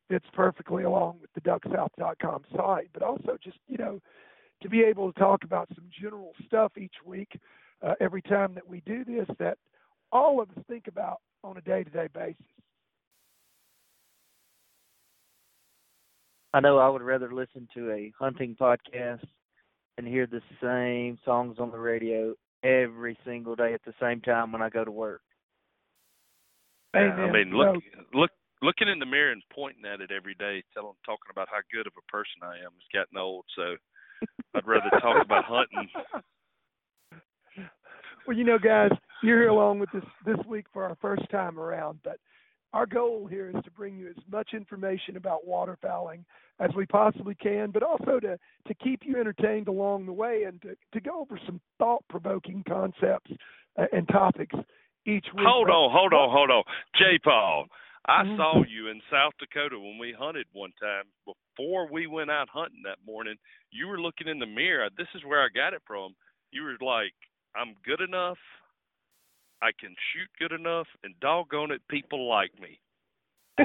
fits 0.08 0.26
perfectly 0.32 0.84
along 0.84 1.18
with 1.20 1.30
the 1.34 1.40
ducksouth.com 1.42 2.42
site, 2.56 2.88
but 2.92 3.02
also 3.02 3.36
just, 3.42 3.58
you 3.68 3.76
know, 3.76 4.00
to 4.62 4.68
be 4.68 4.82
able 4.82 5.12
to 5.12 5.18
talk 5.18 5.44
about 5.44 5.68
some 5.74 5.84
general 6.00 6.32
stuff 6.46 6.72
each 6.78 6.96
week, 7.04 7.38
uh, 7.82 7.94
every 8.00 8.22
time 8.22 8.54
that 8.54 8.66
we 8.66 8.82
do 8.86 9.04
this, 9.04 9.26
that 9.38 9.58
all 10.12 10.40
of 10.40 10.50
us 10.50 10.64
think 10.68 10.86
about 10.86 11.20
on 11.44 11.56
a 11.56 11.60
day 11.60 11.84
to 11.84 11.90
day 11.90 12.08
basis. 12.12 12.36
I 16.52 16.60
know 16.60 16.78
I 16.78 16.88
would 16.88 17.02
rather 17.02 17.32
listen 17.32 17.68
to 17.74 17.92
a 17.92 18.12
hunting 18.18 18.56
podcast 18.60 19.24
and 19.98 20.06
hear 20.06 20.26
the 20.26 20.42
same 20.60 21.18
songs 21.24 21.56
on 21.60 21.70
the 21.70 21.78
radio 21.78 22.34
every 22.64 23.16
single 23.24 23.54
day 23.54 23.72
at 23.72 23.82
the 23.84 23.94
same 24.00 24.20
time 24.20 24.50
when 24.50 24.62
I 24.62 24.68
go 24.68 24.84
to 24.84 24.90
work. 24.90 25.22
Yeah, 26.94 27.00
I 27.00 27.30
mean, 27.30 27.52
look, 27.52 27.76
look, 28.12 28.30
looking 28.62 28.88
in 28.88 28.98
the 28.98 29.06
mirror 29.06 29.30
and 29.30 29.42
pointing 29.54 29.84
at 29.84 30.00
it 30.00 30.10
every 30.10 30.34
day, 30.34 30.64
telling, 30.74 30.94
talking 31.06 31.30
about 31.30 31.48
how 31.48 31.60
good 31.72 31.86
of 31.86 31.92
a 31.96 32.10
person 32.10 32.42
I 32.42 32.56
am, 32.66 32.72
is 32.78 32.86
getting 32.92 33.16
old. 33.16 33.44
So 33.54 33.76
I'd 34.56 34.66
rather 34.66 34.90
talk 35.00 35.24
about 35.24 35.44
hunting. 35.44 35.88
Well, 38.26 38.36
you 38.36 38.44
know, 38.44 38.58
guys, 38.58 38.90
you're 39.22 39.38
here 39.40 39.48
along 39.48 39.78
with 39.78 39.94
us 39.94 40.04
this 40.24 40.38
week 40.46 40.66
for 40.72 40.84
our 40.84 40.96
first 41.00 41.28
time 41.30 41.58
around, 41.58 42.00
but 42.04 42.18
our 42.72 42.86
goal 42.86 43.26
here 43.26 43.48
is 43.48 43.64
to 43.64 43.70
bring 43.70 43.96
you 43.98 44.08
as 44.08 44.22
much 44.30 44.50
information 44.54 45.16
about 45.16 45.46
waterfowling 45.48 46.24
as 46.60 46.70
we 46.76 46.86
possibly 46.86 47.34
can, 47.34 47.70
but 47.70 47.82
also 47.82 48.20
to, 48.20 48.38
to 48.68 48.74
keep 48.74 49.00
you 49.04 49.18
entertained 49.18 49.66
along 49.68 50.06
the 50.06 50.12
way 50.12 50.44
and 50.44 50.60
to, 50.62 50.76
to 50.92 51.00
go 51.00 51.20
over 51.20 51.38
some 51.46 51.60
thought 51.78 52.04
provoking 52.08 52.62
concepts 52.68 53.30
uh, 53.78 53.86
and 53.92 54.06
topics 54.08 54.54
each 55.06 55.26
week. 55.34 55.46
Hold 55.46 55.68
on, 55.70 55.90
hold 55.90 56.12
on, 56.12 56.30
hold 56.30 56.50
on. 56.50 56.62
J. 56.96 57.18
Paul, 57.24 57.66
I 58.06 58.24
Mhm. 58.24 58.36
saw 58.36 58.62
you 58.64 58.88
in 58.88 59.02
South 59.10 59.32
Dakota 59.38 59.78
when 59.78 59.98
we 59.98 60.12
hunted 60.12 60.46
one 60.52 60.72
time. 60.80 61.04
Before 61.26 61.86
we 61.90 62.06
went 62.06 62.30
out 62.30 62.48
hunting 62.48 62.82
that 62.84 62.98
morning, 63.04 63.36
you 63.70 63.88
were 63.88 64.00
looking 64.00 64.28
in 64.28 64.38
the 64.38 64.46
mirror. 64.46 64.88
This 64.96 65.08
is 65.14 65.24
where 65.24 65.42
I 65.42 65.48
got 65.48 65.74
it 65.74 65.82
from. 65.86 66.14
You 66.52 66.64
were 66.64 66.76
like, 66.80 67.14
I'm 67.54 67.74
good 67.84 68.00
enough. 68.00 68.38
I 69.62 69.70
can 69.78 69.94
shoot 70.12 70.28
good 70.38 70.58
enough, 70.58 70.86
and 71.04 71.14
doggone 71.20 71.70
it, 71.70 71.80
people 71.88 72.28
like 72.28 72.52
me. 72.60 72.80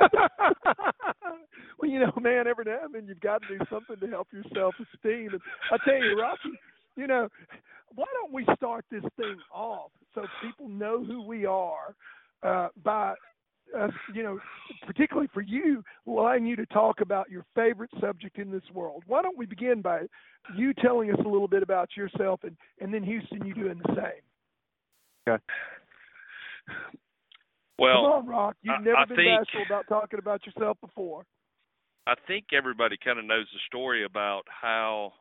well, 1.80 1.90
you 1.90 2.00
know, 2.00 2.12
man, 2.22 2.48
every 2.48 2.66
now 2.66 2.80
and 2.84 2.94
then 2.94 3.08
you've 3.08 3.20
got 3.22 3.42
to 3.44 3.58
do 3.58 3.64
something 3.70 3.96
to 4.00 4.08
help 4.08 4.28
your 4.34 4.44
self 4.54 4.76
esteem. 4.80 5.30
And 5.32 5.42
I 5.72 5.78
tell 5.86 6.04
you, 6.04 6.20
Rocky, 6.20 6.60
you 6.98 7.08
know, 7.08 7.30
why 7.94 8.06
don't 8.14 8.34
we 8.34 8.46
start 8.56 8.86
this 8.92 9.04
thing 9.18 9.38
off 9.54 9.92
so 10.14 10.26
people 10.42 10.68
know 10.68 11.04
who 11.04 11.24
we 11.24 11.46
are 11.46 11.96
uh, 12.44 12.70
by 12.84 13.14
us, 13.78 13.92
you 14.14 14.24
know, 14.24 14.40
particularly 14.86 15.30
for 15.34 15.42
you, 15.42 15.84
allowing 16.08 16.46
you 16.46 16.56
to 16.56 16.66
talk 16.68 17.02
about 17.02 17.30
your 17.30 17.46
favorite 17.56 17.90
subject 18.00 18.38
in 18.38 18.52
this 18.52 18.64
world. 18.74 19.04
Why 19.08 19.22
don't 19.22 19.38
we 19.38 19.46
begin 19.46 19.82
by 19.82 20.02
you 20.56 20.74
telling 20.74 21.10
us 21.12 21.18
a 21.20 21.28
little 21.28 21.48
bit 21.48 21.64
about 21.64 21.90
yourself, 21.96 22.42
and 22.44 22.56
and 22.80 22.94
then 22.94 23.04
Houston, 23.04 23.46
you 23.46 23.54
doing 23.54 23.80
the 23.84 23.96
same. 23.96 24.22
Okay. 25.28 25.44
Well, 27.78 28.04
Come 28.04 28.12
on, 28.12 28.28
Rock. 28.28 28.56
You've 28.62 28.76
I- 28.76 28.84
never 28.84 28.98
I 28.98 29.06
been 29.06 29.18
think- 29.18 29.40
bashful 29.48 29.64
about 29.66 29.88
talking 29.88 30.20
about 30.20 30.46
yourself 30.46 30.80
before. 30.82 31.26
I 32.08 32.16
think 32.28 32.54
everybody 32.54 32.98
kind 33.04 33.18
of 33.20 33.26
knows 33.26 33.48
the 33.52 33.60
story 33.68 34.04
about 34.06 34.44
how 34.48 35.14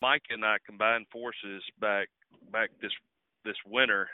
Mike 0.00 0.22
and 0.30 0.44
I 0.44 0.56
combined 0.64 1.06
forces 1.12 1.62
back 1.80 2.08
back 2.50 2.70
this 2.80 2.92
this 3.44 3.56
winter. 3.66 4.08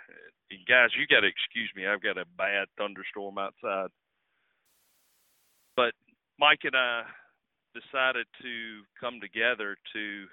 And 0.51 0.67
guys, 0.67 0.89
you 0.97 1.07
got 1.07 1.21
to 1.21 1.27
excuse 1.29 1.71
me. 1.77 1.87
I've 1.87 2.01
got 2.03 2.17
a 2.17 2.25
bad 2.39 2.69
thunderstorm 2.79 3.37
outside. 3.39 3.91
But 5.77 5.93
Mike 6.39 6.65
and 6.65 6.75
I 6.75 7.05
decided 7.75 8.27
to 8.43 8.83
come 8.99 9.21
together 9.21 9.77
to 9.93 10.27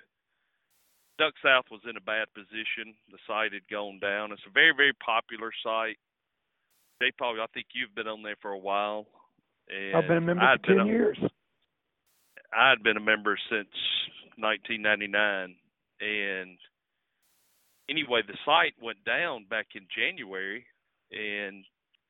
Duck 1.18 1.34
South 1.44 1.66
was 1.72 1.82
in 1.90 1.96
a 1.98 2.02
bad 2.02 2.28
position. 2.34 2.94
The 3.12 3.18
site 3.28 3.54
had 3.54 3.68
gone 3.72 4.00
down. 4.00 4.32
It's 4.32 4.42
a 4.48 4.52
very, 4.52 4.74
very 4.76 4.94
popular 4.94 5.52
site. 5.64 5.98
Jay 7.02 7.12
Paul, 7.18 7.40
I 7.42 7.48
think 7.54 7.68
you've 7.74 7.96
been 7.96 8.08
on 8.08 8.24
there 8.24 8.36
for 8.42 8.52
a 8.52 8.58
while. 8.58 9.08
And 9.70 9.96
I've 9.96 10.08
been 10.08 10.18
a 10.18 10.22
member 10.22 10.44
I'd 10.44 10.62
for 10.62 10.68
been 10.68 10.78
ten 10.78 10.88
a- 10.88 10.90
years. 10.90 11.18
I 12.54 12.70
had 12.70 12.84
been 12.84 12.98
a 12.98 13.02
member 13.02 13.38
since 13.50 13.68
1999, 14.38 15.56
and 16.00 16.58
anyway, 17.90 18.22
the 18.26 18.38
site 18.46 18.76
went 18.82 19.04
down 19.04 19.46
back 19.50 19.68
in 19.76 19.88
January, 19.96 20.66
and 21.12 21.66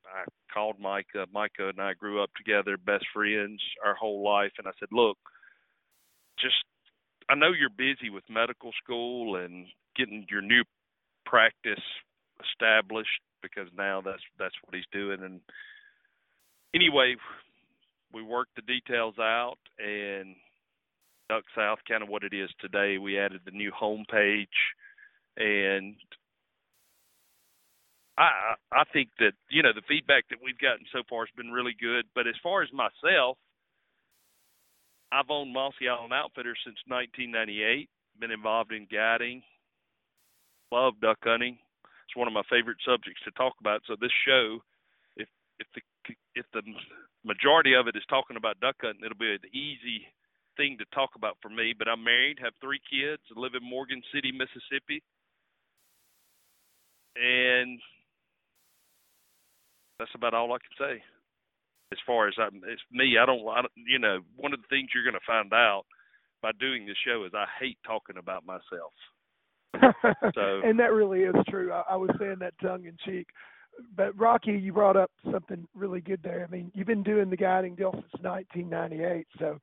I 0.06 0.24
called 0.52 0.78
Micah. 0.78 1.26
Micah 1.32 1.68
and 1.70 1.80
I 1.80 1.94
grew 1.94 2.22
up 2.22 2.30
together, 2.36 2.76
best 2.76 3.06
friends 3.12 3.60
our 3.84 3.94
whole 3.94 4.22
life, 4.22 4.52
and 4.58 4.68
I 4.68 4.72
said, 4.78 4.88
"Look, 4.92 5.18
just 6.38 6.62
I 7.28 7.34
know 7.34 7.52
you're 7.52 7.70
busy 7.70 8.10
with 8.10 8.24
medical 8.28 8.72
school 8.82 9.36
and 9.36 9.66
getting 9.96 10.26
your 10.30 10.42
new 10.42 10.64
practice 11.24 11.82
established 12.52 13.20
because 13.42 13.68
now 13.76 14.00
that's 14.00 14.22
that's 14.38 14.54
what 14.64 14.74
he's 14.74 14.84
doing." 14.92 15.22
And 15.22 15.40
anyway, 16.74 17.16
we 18.12 18.22
worked 18.22 18.56
the 18.56 18.62
details 18.62 19.18
out 19.18 19.58
and 19.78 20.36
Duck 21.28 21.44
South 21.56 21.78
kind 21.88 22.02
of 22.02 22.08
what 22.08 22.22
it 22.22 22.32
is 22.32 22.50
today. 22.60 22.98
We 22.98 23.18
added 23.18 23.40
the 23.44 23.50
new 23.50 23.72
homepage 23.72 24.46
and 25.36 25.96
I 28.18 28.54
I 28.72 28.84
think 28.92 29.10
that 29.18 29.32
you 29.50 29.62
know 29.62 29.72
the 29.74 29.82
feedback 29.88 30.24
that 30.30 30.38
we've 30.42 30.58
gotten 30.58 30.86
so 30.92 31.02
far 31.08 31.26
has 31.26 31.34
been 31.36 31.52
really 31.52 31.76
good. 31.78 32.06
But 32.14 32.26
as 32.26 32.34
far 32.42 32.62
as 32.62 32.68
myself, 32.72 33.38
I've 35.12 35.30
owned 35.30 35.52
Mossy 35.52 35.88
Island 35.88 36.12
Outfitters 36.12 36.58
since 36.64 36.78
1998. 36.88 37.88
Been 38.18 38.30
involved 38.30 38.72
in 38.72 38.86
guiding, 38.90 39.42
love 40.72 40.94
duck 41.02 41.18
hunting. 41.22 41.58
It's 42.08 42.16
one 42.16 42.28
of 42.28 42.34
my 42.34 42.42
favorite 42.48 42.78
subjects 42.86 43.20
to 43.24 43.30
talk 43.32 43.54
about. 43.60 43.82
So 43.86 43.94
this 44.00 44.14
show, 44.26 44.58
if 45.16 45.28
if 45.58 45.66
the 45.74 45.82
if 46.34 46.46
the 46.54 46.62
majority 47.24 47.74
of 47.74 47.88
it 47.88 47.96
is 47.96 48.04
talking 48.08 48.36
about 48.36 48.60
duck 48.60 48.76
hunting, 48.80 49.04
it'll 49.04 49.18
be 49.18 49.32
an 49.36 49.50
easy 49.52 50.08
thing 50.56 50.78
to 50.78 50.86
talk 50.94 51.10
about 51.14 51.36
for 51.42 51.50
me. 51.50 51.74
But 51.76 51.88
I'm 51.88 52.02
married, 52.02 52.38
have 52.42 52.54
three 52.60 52.80
kids, 52.88 53.22
live 53.36 53.52
in 53.54 53.68
Morgan 53.68 54.02
City, 54.14 54.32
Mississippi, 54.32 55.02
and 57.16 57.78
that's 59.98 60.14
about 60.14 60.34
all 60.34 60.52
I 60.52 60.58
can 60.58 60.76
say. 60.78 61.02
As 61.92 61.98
far 62.06 62.26
as 62.28 62.34
um, 62.38 62.60
I'm, 62.64 62.70
it's 62.70 62.82
me, 62.90 63.16
I 63.20 63.26
don't, 63.26 63.46
I 63.48 63.62
don't, 63.62 63.72
you 63.76 63.98
know, 63.98 64.18
one 64.36 64.52
of 64.52 64.60
the 64.60 64.66
things 64.68 64.88
you're 64.94 65.04
going 65.04 65.14
to 65.14 65.20
find 65.26 65.52
out 65.52 65.84
by 66.42 66.50
doing 66.58 66.84
this 66.86 66.96
show 67.06 67.24
is 67.24 67.32
I 67.34 67.46
hate 67.60 67.78
talking 67.86 68.16
about 68.18 68.44
myself. 68.44 68.92
So- 70.34 70.60
and 70.64 70.78
that 70.80 70.92
really 70.92 71.20
is 71.20 71.34
true. 71.48 71.72
I, 71.72 71.82
I 71.90 71.96
was 71.96 72.10
saying 72.18 72.36
that 72.40 72.54
tongue 72.60 72.86
in 72.86 72.96
cheek. 73.04 73.28
But 73.94 74.18
Rocky, 74.18 74.52
you 74.52 74.72
brought 74.72 74.96
up 74.96 75.10
something 75.30 75.68
really 75.74 76.00
good 76.00 76.20
there. 76.22 76.46
I 76.48 76.50
mean, 76.50 76.72
you've 76.74 76.86
been 76.86 77.02
doing 77.02 77.28
the 77.28 77.36
guiding 77.36 77.74
deal 77.74 77.92
since 77.92 78.22
1998, 78.22 79.26
so 79.38 79.58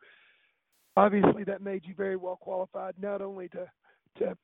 obviously 0.96 1.44
that 1.46 1.62
made 1.64 1.82
you 1.86 1.96
very 1.96 2.16
well 2.16 2.38
qualified 2.40 2.94
not 3.02 3.22
only 3.22 3.50
to 3.50 3.66
to 4.20 4.38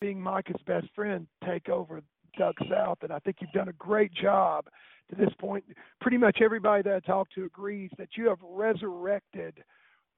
being 0.00 0.18
Micah's 0.20 0.60
best 0.66 0.86
friend, 0.94 1.26
take 1.46 1.68
over 1.68 2.00
Duck 2.36 2.54
South, 2.70 2.98
and 3.02 3.12
I 3.12 3.18
think 3.20 3.36
you've 3.40 3.52
done 3.52 3.68
a 3.68 3.74
great 3.74 4.12
job 4.12 4.66
to 5.10 5.16
this 5.16 5.32
point. 5.38 5.64
Pretty 6.00 6.18
much 6.18 6.38
everybody 6.42 6.82
that 6.82 6.94
I 6.94 7.00
talked 7.00 7.34
to 7.34 7.44
agrees 7.44 7.90
that 7.98 8.10
you 8.16 8.28
have 8.28 8.38
resurrected 8.42 9.62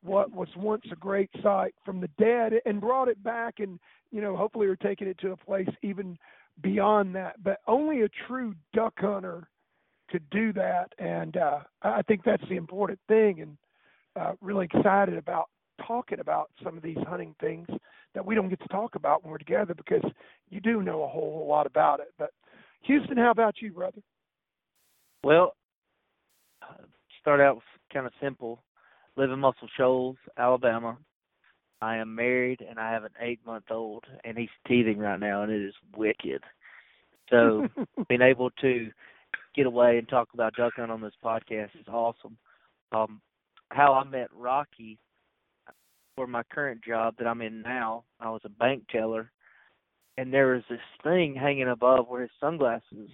what 0.03 0.31
was 0.33 0.49
once 0.57 0.85
a 0.93 0.97
great 0.97 1.31
site 1.43 1.75
from 1.85 2.01
the 2.01 2.09
dead 2.19 2.53
and 2.67 2.81
brought 2.81 3.09
it 3.09 3.23
back 3.23 3.55
and 3.59 3.79
you 4.13 4.21
know 4.21 4.37
hopefully 4.37 4.67
are 4.67 4.77
taking 4.77 5.09
it 5.09 5.19
to 5.19 5.33
a 5.33 5.37
place 5.37 5.69
even 5.83 6.17
beyond 6.63 7.15
that 7.15 7.43
but 7.43 7.59
only 7.67 8.03
a 8.03 8.09
true 8.27 8.55
duck 8.73 8.95
hunter 8.99 9.49
could 10.09 10.23
do 10.31 10.53
that 10.53 10.93
and 10.99 11.37
uh 11.37 11.59
i 11.83 12.03
think 12.03 12.23
that's 12.25 12.47
the 12.49 12.57
important 12.57 12.99
thing 13.09 13.41
and 13.41 13.57
uh 14.15 14.33
really 14.41 14.69
excited 14.73 15.17
about 15.17 15.49
talking 15.87 16.21
about 16.21 16.51
some 16.63 16.77
of 16.77 16.83
these 16.83 16.99
hunting 17.09 17.35
things 17.41 17.67
that 18.15 18.25
we 18.25 18.35
don't 18.35 18.49
get 18.49 18.61
to 18.61 18.69
talk 18.69 18.95
about 18.95 19.23
when 19.23 19.31
we're 19.31 19.39
together 19.39 19.75
because 19.75 20.03
you 20.51 20.61
do 20.61 20.83
know 20.83 21.03
a 21.03 21.09
whole, 21.09 21.47
lot 21.49 21.67
about 21.67 22.01
it 22.01 22.09
but 22.19 22.31
houston 22.83 23.17
how 23.17 23.31
about 23.31 23.61
you 23.61 23.73
brother 23.73 24.01
Well, 25.25 25.55
start 27.21 27.41
out 27.41 27.61
kind 27.93 28.07
of 28.07 28.13
simple. 28.23 28.63
Live 29.17 29.31
in 29.31 29.39
Muscle 29.41 29.69
Shoals, 29.77 30.17
Alabama. 30.39 30.97
I 31.81 31.97
am 31.97 32.15
married 32.15 32.65
and 32.69 32.79
I 32.79 32.93
have 32.93 33.05
an 33.05 33.13
eight 33.21 33.41
month 33.47 33.65
old 33.71 34.05
and 34.25 34.37
he's 34.37 34.49
teething 34.67 34.99
right 34.99 35.21
now 35.21 35.43
and 35.43 35.53
it 35.53 35.63
is 35.63 35.75
wicked. 35.97 36.43
So 37.31 37.69
being 38.09 38.23
able 38.23 38.51
to 38.63 38.91
get 39.55 39.67
away 39.67 39.99
and 39.99 40.09
talk 40.09 40.29
about 40.35 40.55
duck 40.55 40.75
hunting 40.77 40.93
on 40.93 41.01
this 41.01 41.13
podcast 41.25 41.75
is 41.79 41.87
awesome. 41.89 42.37
Um 42.93 43.21
how 43.71 43.93
I 43.93 44.05
met 44.05 44.29
Rocky 44.35 44.99
for 46.19 46.27
my 46.27 46.43
current 46.43 46.83
job 46.85 47.15
that 47.19 47.29
I'm 47.29 47.41
in 47.43 47.63
now, 47.63 48.03
I 48.19 48.29
was 48.31 48.41
a 48.45 48.49
bank 48.49 48.83
teller 48.91 49.31
and 50.17 50.35
there 50.35 50.49
was 50.49 50.65
this 50.69 50.81
thing 51.05 51.37
hanging 51.37 51.69
above 51.69 52.09
where 52.09 52.23
his 52.23 52.31
sunglasses 52.41 53.09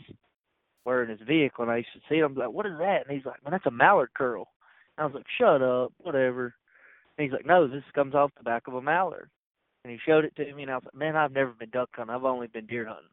were 0.87 1.03
in 1.03 1.11
his 1.11 1.21
vehicle 1.29 1.65
and 1.65 1.71
I 1.71 1.77
used 1.79 1.93
to 1.93 2.01
see 2.09 2.17
him 2.17 2.35
like, 2.35 2.51
What 2.51 2.65
is 2.65 2.79
that? 2.79 3.07
And 3.07 3.15
he's 3.15 3.27
like, 3.27 3.45
Man, 3.45 3.53
that's 3.53 3.67
a 3.67 3.71
mallard 3.71 4.09
curl. 4.17 4.49
And 4.97 5.03
I 5.03 5.07
was 5.07 5.15
like, 5.15 5.27
Shut 5.39 5.61
up, 5.61 5.93
whatever. 5.99 6.55
And 7.19 7.25
he's 7.27 7.33
like, 7.33 7.45
No, 7.45 7.69
this 7.69 7.83
comes 7.95 8.15
off 8.15 8.31
the 8.39 8.43
back 8.43 8.63
of 8.69 8.75
a 8.75 8.81
mallard. 8.81 9.29
And 9.85 9.93
he 9.93 9.99
showed 10.07 10.25
it 10.25 10.35
to 10.37 10.55
me, 10.55 10.63
and 10.63 10.73
I 10.73 10.77
was 10.77 10.85
like, 10.87 10.95
man, 10.95 11.15
I've 11.15 11.31
never 11.31 11.51
been 11.51 11.69
duck 11.69 11.91
hunting. 11.95 12.15
I've 12.15 12.25
only 12.25 12.47
been 12.47 12.65
deer 12.65 12.87
hunting. 12.87 13.05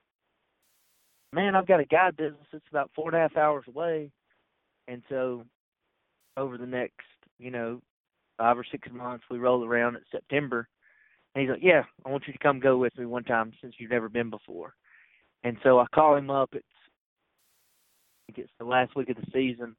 Man, 1.34 1.54
I've 1.54 1.68
got 1.68 1.82
a 1.82 1.86
guide 1.86 2.16
business. 2.16 2.48
It's 2.54 2.64
about 2.72 2.92
four 2.96 3.10
and 3.10 3.16
a 3.18 3.20
half 3.20 3.36
hours 3.36 3.66
away. 3.68 4.10
And 4.88 5.02
so 5.10 5.44
over 6.38 6.58
the 6.58 6.66
next, 6.66 7.04
you 7.40 7.52
know, 7.52 7.82
five 8.42 8.58
or 8.58 8.66
six 8.72 8.88
months, 8.92 9.24
we 9.30 9.38
roll 9.38 9.64
around 9.64 9.96
at 9.96 10.02
September. 10.12 10.68
And 11.36 11.44
he's 11.44 11.52
like, 11.52 11.62
yeah, 11.62 11.84
I 12.04 12.10
want 12.10 12.24
you 12.26 12.34
to 12.34 12.40
come 12.40 12.60
go 12.60 12.78
with 12.78 12.98
me 12.98 13.06
one 13.06 13.24
time 13.24 13.52
since 13.62 13.76
you've 13.78 13.92
never 13.92 14.10
been 14.10 14.32
before. 14.32 14.74
And 15.44 15.58
so 15.64 15.80
I 15.80 15.86
call 15.94 16.16
him 16.16 16.32
up. 16.32 16.50
It's 16.54 16.66
I 18.28 18.34
think 18.34 18.46
it's 18.46 18.54
the 18.58 18.66
last 18.66 18.96
week 18.96 19.10
of 19.10 19.18
the 19.18 19.32
season. 19.32 19.76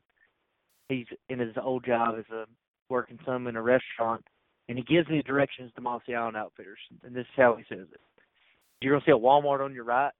He's 0.88 1.06
in 1.28 1.40
his 1.40 1.54
old 1.60 1.84
job 1.84 2.14
as 2.18 2.24
a 2.32 2.44
working 2.88 3.18
some 3.26 3.46
in 3.48 3.56
a 3.56 3.62
restaurant, 3.62 4.24
and 4.68 4.78
he 4.78 4.84
gives 4.84 5.08
me 5.08 5.22
directions 5.22 5.72
to 5.74 5.80
Mossy 5.80 6.14
Island 6.14 6.36
Outfitters. 6.36 6.78
And 7.02 7.14
this 7.14 7.22
is 7.22 7.36
how 7.36 7.56
he 7.56 7.64
says 7.68 7.86
it: 7.92 8.00
You're 8.80 8.94
gonna 8.94 9.04
see 9.06 9.12
a 9.12 9.18
Walmart 9.18 9.64
on 9.64 9.74
your 9.74 9.84
right. 9.84 10.12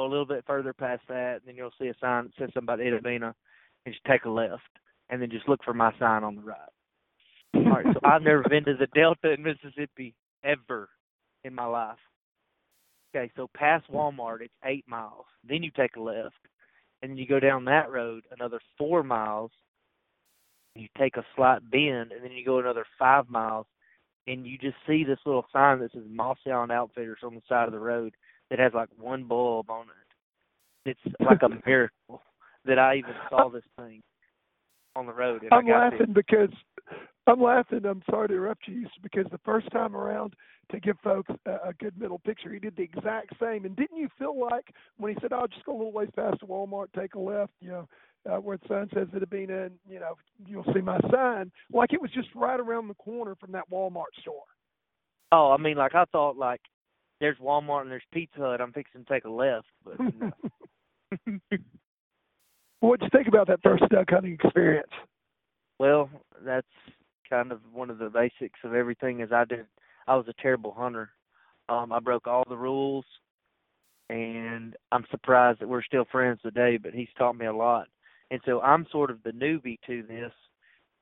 A 0.00 0.04
little 0.04 0.26
bit 0.26 0.44
further 0.46 0.72
past 0.72 1.02
that, 1.08 1.36
and 1.36 1.42
then 1.46 1.56
you'll 1.56 1.70
see 1.80 1.88
a 1.88 1.94
sign 2.00 2.24
that 2.24 2.32
says 2.38 2.50
something 2.54 2.74
about 2.74 3.02
Bena, 3.02 3.34
and 3.84 3.94
just 3.94 4.04
take 4.04 4.24
a 4.24 4.30
left, 4.30 4.62
and 5.08 5.20
then 5.20 5.30
just 5.30 5.48
look 5.48 5.60
for 5.64 5.74
my 5.74 5.92
sign 5.98 6.24
on 6.24 6.36
the 6.36 6.42
right. 6.42 6.58
All 7.54 7.62
right, 7.62 7.86
so 7.92 8.00
I've 8.02 8.22
never 8.22 8.42
been 8.42 8.64
to 8.64 8.74
the 8.74 8.88
Delta 8.94 9.32
in 9.32 9.42
Mississippi 9.42 10.14
ever 10.42 10.88
in 11.44 11.54
my 11.54 11.66
life. 11.66 11.98
Okay, 13.14 13.30
so 13.36 13.48
past 13.54 13.84
Walmart, 13.92 14.40
it's 14.40 14.54
eight 14.64 14.84
miles. 14.88 15.26
Then 15.48 15.62
you 15.62 15.70
take 15.76 15.94
a 15.96 16.00
left, 16.00 16.34
and 17.00 17.12
then 17.12 17.18
you 17.18 17.26
go 17.26 17.38
down 17.38 17.64
that 17.66 17.92
road 17.92 18.24
another 18.36 18.58
four 18.76 19.04
miles. 19.04 19.52
You 20.74 20.88
take 20.98 21.16
a 21.16 21.24
slight 21.36 21.60
bend, 21.70 22.10
and 22.10 22.24
then 22.24 22.32
you 22.32 22.44
go 22.44 22.58
another 22.58 22.84
five 22.98 23.28
miles, 23.28 23.66
and 24.26 24.44
you 24.44 24.58
just 24.58 24.76
see 24.86 25.04
this 25.04 25.20
little 25.24 25.46
sign 25.52 25.78
that 25.78 25.92
says 25.92 26.02
Mossy 26.08 26.50
Island 26.50 26.72
Outfitters 26.72 27.20
on 27.22 27.36
the 27.36 27.42
side 27.48 27.66
of 27.66 27.72
the 27.72 27.78
road 27.78 28.14
that 28.50 28.58
has 28.58 28.72
like 28.74 28.88
one 28.98 29.24
bulb 29.24 29.70
on 29.70 29.86
it. 29.86 30.90
It's 30.90 31.16
like 31.20 31.42
a 31.42 31.48
miracle 31.66 32.20
that 32.64 32.80
I 32.80 32.96
even 32.96 33.14
saw 33.30 33.48
this 33.48 33.62
thing 33.78 34.02
on 34.96 35.06
the 35.06 35.12
road. 35.12 35.42
And 35.42 35.52
I'm 35.52 35.66
laughing 35.66 35.98
this. 36.08 36.14
because 36.14 36.50
I'm 37.26 37.40
laughing. 37.40 37.84
I'm 37.84 38.02
sorry 38.10 38.28
to 38.28 38.34
interrupt 38.34 38.68
you, 38.68 38.86
because 39.02 39.26
the 39.30 39.40
first 39.44 39.70
time 39.70 39.96
around, 39.96 40.34
to 40.70 40.80
give 40.80 40.96
folks 41.02 41.30
a, 41.46 41.68
a 41.68 41.72
good 41.78 41.98
middle 41.98 42.18
picture, 42.18 42.52
he 42.52 42.58
did 42.58 42.76
the 42.76 42.82
exact 42.82 43.32
same. 43.40 43.64
And 43.64 43.76
didn't 43.76 43.98
you 43.98 44.08
feel 44.18 44.38
like 44.38 44.72
when 44.96 45.12
he 45.12 45.20
said, 45.20 45.32
"I'll 45.32 45.48
just 45.48 45.64
go 45.64 45.72
a 45.72 45.76
little 45.76 45.92
ways 45.92 46.10
past 46.14 46.40
the 46.40 46.46
Walmart, 46.46 46.86
take 46.96 47.14
a 47.14 47.20
left," 47.20 47.52
you 47.60 47.70
know, 47.70 47.88
uh, 48.30 48.36
where 48.36 48.56
the 48.56 48.68
sign 48.68 48.88
says 48.94 49.08
Itta 49.08 49.28
Bena, 49.28 49.64
and 49.64 49.74
you 49.88 50.00
know, 50.00 50.14
you'll 50.46 50.64
see 50.74 50.80
my 50.80 50.98
sign, 51.10 51.50
like 51.72 51.92
it 51.92 52.00
was 52.00 52.10
just 52.12 52.28
right 52.34 52.60
around 52.60 52.88
the 52.88 52.94
corner 52.94 53.34
from 53.34 53.52
that 53.52 53.70
Walmart 53.70 54.14
store. 54.20 54.44
Oh, 55.32 55.50
I 55.50 55.56
mean, 55.56 55.76
like 55.76 55.94
I 55.94 56.04
thought, 56.06 56.36
like 56.36 56.60
there's 57.20 57.38
Walmart 57.38 57.82
and 57.82 57.90
there's 57.90 58.02
Pizza 58.12 58.38
Hut. 58.38 58.60
I'm 58.60 58.72
fixing 58.72 59.04
to 59.04 59.12
take 59.12 59.24
a 59.24 59.30
left, 59.30 59.66
but 59.84 59.96
no. 59.98 60.30
What'd 62.84 63.02
you 63.02 63.18
think 63.18 63.28
about 63.28 63.46
that 63.46 63.62
first 63.62 63.82
duck 63.88 64.10
hunting 64.10 64.34
experience? 64.34 64.90
Well, 65.78 66.10
that's 66.44 66.66
kind 67.30 67.50
of 67.50 67.60
one 67.72 67.88
of 67.88 67.96
the 67.96 68.10
basics 68.10 68.60
of 68.62 68.74
everything. 68.74 69.20
Is 69.20 69.32
I 69.32 69.46
did, 69.46 69.64
I 70.06 70.16
was 70.16 70.26
a 70.28 70.42
terrible 70.42 70.74
hunter. 70.76 71.08
Um, 71.70 71.92
I 71.92 72.00
broke 72.00 72.26
all 72.26 72.44
the 72.46 72.58
rules, 72.58 73.06
and 74.10 74.76
I'm 74.92 75.06
surprised 75.10 75.60
that 75.60 75.68
we're 75.68 75.82
still 75.82 76.04
friends 76.12 76.40
today. 76.42 76.76
But 76.76 76.92
he's 76.92 77.08
taught 77.16 77.38
me 77.38 77.46
a 77.46 77.56
lot, 77.56 77.88
and 78.30 78.38
so 78.44 78.60
I'm 78.60 78.86
sort 78.92 79.10
of 79.10 79.22
the 79.22 79.30
newbie 79.30 79.78
to 79.86 80.02
this, 80.02 80.32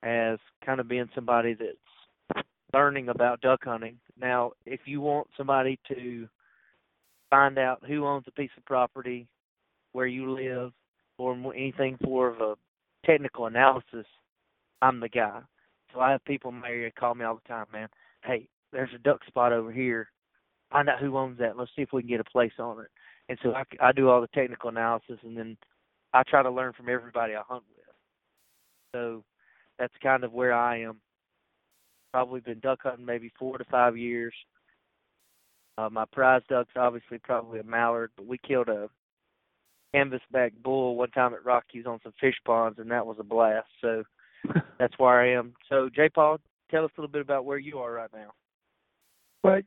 as 0.05 0.39
kind 0.65 0.79
of 0.79 0.87
being 0.87 1.11
somebody 1.17 1.55
that's 1.55 2.45
learning 2.73 3.09
about 3.09 3.41
duck 3.41 3.65
hunting. 3.65 3.99
Now, 4.17 4.53
if 4.67 4.83
you 4.85 5.01
want 5.01 5.27
somebody 5.37 5.81
to 5.89 6.29
find 7.29 7.59
out 7.59 7.83
who 7.85 8.07
owns 8.07 8.27
a 8.29 8.33
piece 8.33 8.51
of 8.57 8.65
property, 8.67 9.27
where 9.91 10.07
you 10.07 10.31
live, 10.31 10.71
or 11.19 11.37
anything 11.55 11.99
for 12.03 12.29
of 12.31 12.41
a 12.41 12.55
technical 13.07 13.47
analysis, 13.47 14.07
I'm 14.81 15.01
the 15.01 15.09
guy. 15.09 15.41
So 15.93 16.01
I 16.01 16.11
have 16.13 16.25
people 16.25 16.51
in 16.51 16.61
my 16.61 16.69
area 16.69 16.91
call 16.91 17.15
me 17.15 17.25
all 17.25 17.35
the 17.35 17.49
time, 17.49 17.67
man. 17.73 17.89
Hey, 18.25 18.49
there's 18.73 18.95
a 18.95 18.99
duck 18.99 19.25
spot 19.27 19.53
over 19.53 19.71
here. 19.71 20.09
Find 20.71 20.89
out 20.89 21.01
who 21.01 21.17
owns 21.19 21.39
that. 21.39 21.57
Let's 21.57 21.71
see 21.77 21.83
if 21.83 21.93
we 21.93 22.03
can 22.03 22.09
get 22.09 22.21
a 22.21 22.25
place 22.25 22.53
on 22.59 22.81
it. 22.81 22.89
And 23.29 23.39
so 23.43 23.53
I, 23.53 23.65
I 23.81 23.93
do 23.93 24.09
all 24.09 24.21
the 24.21 24.27
technical 24.29 24.71
analysis, 24.71 25.19
and 25.23 25.37
then 25.37 25.57
I 26.15 26.23
try 26.23 26.43
to 26.43 26.51
learn 26.51 26.73
from 26.73 26.89
everybody 26.89 27.35
I 27.35 27.43
hunt 27.47 27.63
with. 27.77 27.85
So 28.95 29.25
that's 29.79 29.93
kind 30.03 30.25
of 30.25 30.33
where 30.33 30.55
I 30.55 30.81
am. 30.81 31.01
Probably 32.13 32.41
been 32.41 32.61
duck 32.61 32.81
hunting 32.83 33.07
maybe 33.07 33.31
four 33.39 33.59
to 33.59 33.65
five 33.65 33.97
years. 33.97 34.35
Uh, 35.79 35.89
my 35.91 36.05
prize 36.13 36.43
duck's 36.49 36.73
obviously 36.77 37.19
probably 37.19 37.61
a 37.61 37.65
mallard, 37.65 38.11
but 38.17 38.27
we 38.27 38.39
killed 38.39 38.69
a 38.69 38.91
canvasback 39.95 40.53
bull 40.63 40.97
one 40.97 41.11
time 41.11 41.35
at 41.35 41.45
Rockies 41.45 41.87
on 41.87 42.01
some 42.03 42.13
fish 42.21 42.37
ponds, 42.45 42.79
and 42.79 42.91
that 42.91 43.07
was 43.07 43.17
a 43.21 43.25
blast. 43.25 43.69
So 43.81 44.03
that's 44.79 44.99
where 44.99 45.21
I 45.21 45.39
am. 45.39 45.55
So, 45.69 45.89
J. 45.95 46.09
Paul, 46.09 46.39
tell 46.71 46.85
us 46.85 46.91
a 46.97 47.01
little 47.01 47.13
bit 47.13 47.23
about 47.23 47.45
where 47.45 47.59
you 47.59 47.79
are 47.79 47.93
right 47.93 48.11
now. 48.13 48.33
But 49.43 49.65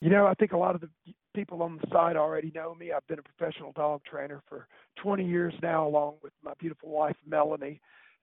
you 0.00 0.10
know, 0.10 0.26
I 0.26 0.34
think 0.34 0.52
a 0.52 0.56
lot 0.56 0.74
of 0.74 0.80
the 0.80 0.90
people 1.34 1.62
on 1.62 1.78
the 1.80 1.88
site 1.92 2.16
already 2.16 2.52
know 2.54 2.74
me. 2.74 2.92
I've 2.92 3.06
been 3.06 3.18
a 3.18 3.22
professional 3.22 3.72
dog 3.72 4.02
trainer 4.08 4.42
for 4.48 4.66
20 5.02 5.24
years 5.24 5.54
now, 5.62 5.86
along 5.86 6.14
with 6.22 6.32
my 6.42 6.52
beautiful 6.58 6.90
wife 6.90 7.16
Melanie, 7.26 7.80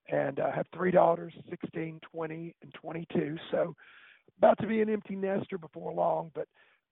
and 0.10 0.40
I 0.40 0.56
have 0.56 0.68
three 0.74 0.92
daughters, 0.92 1.34
16, 1.50 2.00
20, 2.12 2.56
and 2.62 2.74
22. 2.74 3.38
So, 3.52 3.76
about 4.38 4.58
to 4.60 4.68
be 4.68 4.82
an 4.82 4.90
empty 4.90 5.16
nester 5.16 5.58
before 5.58 5.94
long. 5.94 6.32
But 6.34 6.48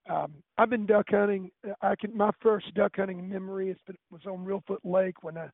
um, 0.09 0.33
I've 0.57 0.69
been 0.69 0.85
duck 0.85 1.05
hunting. 1.09 1.49
I 1.81 1.95
can 1.95 2.15
my 2.15 2.31
first 2.41 2.73
duck 2.73 2.93
hunting 2.95 3.27
memory 3.27 3.69
is 3.69 3.77
was 4.11 4.21
on 4.25 4.45
Reelfoot 4.45 4.79
Lake 4.83 5.23
when 5.23 5.37
I, 5.37 5.49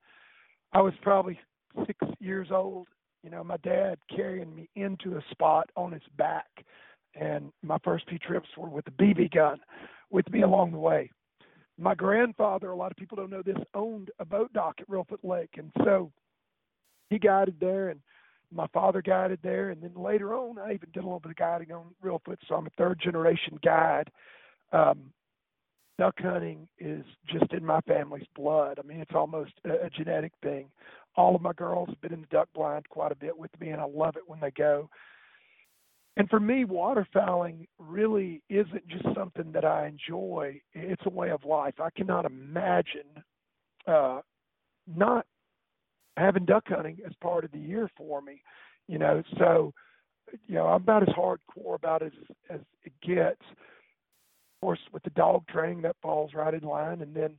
I 0.74 0.82
was 0.82 0.94
probably 1.02 1.40
six 1.86 2.00
years 2.20 2.48
old. 2.52 2.88
You 3.24 3.30
know, 3.30 3.44
my 3.44 3.58
dad 3.58 4.00
carrying 4.16 4.56
me 4.56 4.70
into 4.76 5.18
a 5.18 5.24
spot 5.32 5.70
on 5.76 5.92
his 5.92 6.02
back, 6.18 6.48
and 7.16 7.52
my 7.62 7.78
first 7.84 8.08
few 8.10 8.18
trips 8.18 8.48
were 8.58 8.70
with 8.70 8.88
a 8.88 8.92
BB 8.92 9.32
gun 9.34 9.60
with 10.10 10.30
me 10.32 10.42
along 10.42 10.72
the 10.72 10.80
way. 10.80 11.12
My 11.78 11.96
grandfather, 11.96 12.72
a 12.72 12.76
lot 12.76 12.92
of 12.92 12.98
people 12.98 13.18
don't 13.18 13.30
know 13.30 13.44
this, 13.44 13.58
owned 13.74 14.10
a 14.20 14.26
boat 14.26 14.52
dock 14.54 14.76
at 14.80 14.90
Reelfoot 14.90 15.24
Lake, 15.24 15.56
and 15.58 15.72
so 15.84 16.12
he 17.10 17.20
guided 17.20 17.60
there, 17.60 17.90
and 17.90 18.00
my 18.52 18.68
father 18.74 19.02
guided 19.02 19.40
there, 19.44 19.70
and 19.70 19.82
then 19.82 19.94
later 19.96 20.34
on, 20.34 20.58
I 20.58 20.74
even 20.74 20.90
did 20.92 21.04
a 21.04 21.06
little 21.06 21.20
bit 21.20 21.32
of 21.32 21.38
guiding 21.38 21.72
on 21.72 21.94
Reelfoot, 22.04 22.38
so 22.48 22.56
I'm 22.56 22.68
a 22.68 22.72
third 22.78 23.00
generation 23.02 23.60
guide. 23.64 24.10
Um, 24.71 25.12
duck 25.97 26.15
hunting 26.19 26.67
is 26.79 27.03
just 27.27 27.51
in 27.51 27.65
my 27.65 27.82
family's 27.82 28.27
blood. 28.36 28.79
I 28.79 28.88
mean, 28.88 28.99
it's 28.99 29.15
almost 29.15 29.51
a, 29.65 29.86
a 29.86 29.89
genetic 29.89 30.32
thing. 30.41 30.69
All 31.15 31.36
of 31.36 31.41
my 31.41 31.53
girls 31.53 31.89
have 31.89 32.01
been 32.01 32.13
in 32.13 32.21
the 32.21 32.27
duck 32.27 32.47
blind 32.53 32.88
quite 32.89 33.12
a 33.12 33.15
bit 33.15 33.38
with 33.38 33.51
me, 33.60 33.69
and 33.69 33.82
I 33.82 33.86
love 33.86 34.15
it 34.15 34.23
when 34.27 34.39
they 34.39 34.51
go. 34.51 34.89
And 36.17 36.29
for 36.29 36.39
me, 36.39 36.65
waterfowling 36.65 37.67
really 37.77 38.41
isn't 38.49 38.88
just 38.88 39.05
something 39.15 39.51
that 39.53 39.65
I 39.65 39.88
enjoy. 39.88 40.60
It's 40.73 41.01
a 41.05 41.10
way 41.10 41.29
of 41.29 41.45
life. 41.45 41.75
I 41.79 41.89
cannot 41.91 42.25
imagine 42.25 43.23
uh, 43.88 44.21
not 44.88 45.25
having 46.17 46.45
duck 46.45 46.65
hunting 46.67 46.97
as 47.05 47.13
part 47.21 47.45
of 47.45 47.51
the 47.51 47.60
year 47.60 47.89
for 47.97 48.21
me. 48.21 48.41
You 48.88 48.97
know, 48.97 49.23
so 49.38 49.73
you 50.47 50.55
know, 50.55 50.67
I'm 50.67 50.82
about 50.82 51.03
as 51.03 51.15
hardcore 51.15 51.75
about 51.75 52.01
it 52.01 52.13
as, 52.29 52.36
as 52.55 52.60
it 52.84 52.93
gets. 53.01 53.41
Of 54.62 54.65
course, 54.65 54.80
with 54.91 55.04
the 55.04 55.10
dog 55.12 55.48
training, 55.48 55.82
that 55.84 55.95
falls 56.02 56.34
right 56.34 56.54
in 56.54 56.62
line. 56.62 57.02
And 57.02 57.15
then 57.15 57.36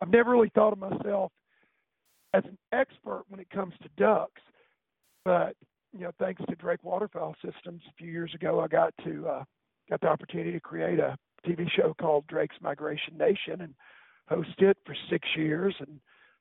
I've 0.00 0.10
never 0.10 0.30
really 0.30 0.50
thought 0.54 0.72
of 0.72 0.78
myself 0.78 1.30
as 2.34 2.44
an 2.44 2.56
expert 2.72 3.24
when 3.28 3.40
it 3.40 3.50
comes 3.50 3.74
to 3.82 3.88
ducks, 3.96 4.40
but 5.24 5.54
you 5.92 6.00
know, 6.00 6.12
thanks 6.18 6.42
to 6.48 6.56
Drake 6.56 6.82
Waterfowl 6.82 7.34
Systems, 7.44 7.82
a 7.86 7.92
few 7.98 8.10
years 8.10 8.32
ago, 8.34 8.60
I 8.60 8.68
got 8.68 8.94
to 9.04 9.28
uh, 9.28 9.44
got 9.90 10.00
the 10.00 10.08
opportunity 10.08 10.52
to 10.52 10.60
create 10.60 10.98
a 10.98 11.16
TV 11.46 11.70
show 11.70 11.94
called 12.00 12.26
Drake's 12.26 12.56
Migration 12.62 13.18
Nation 13.18 13.60
and 13.60 13.74
host 14.28 14.54
it 14.58 14.78
for 14.86 14.96
six 15.10 15.28
years 15.36 15.74
and 15.80 16.00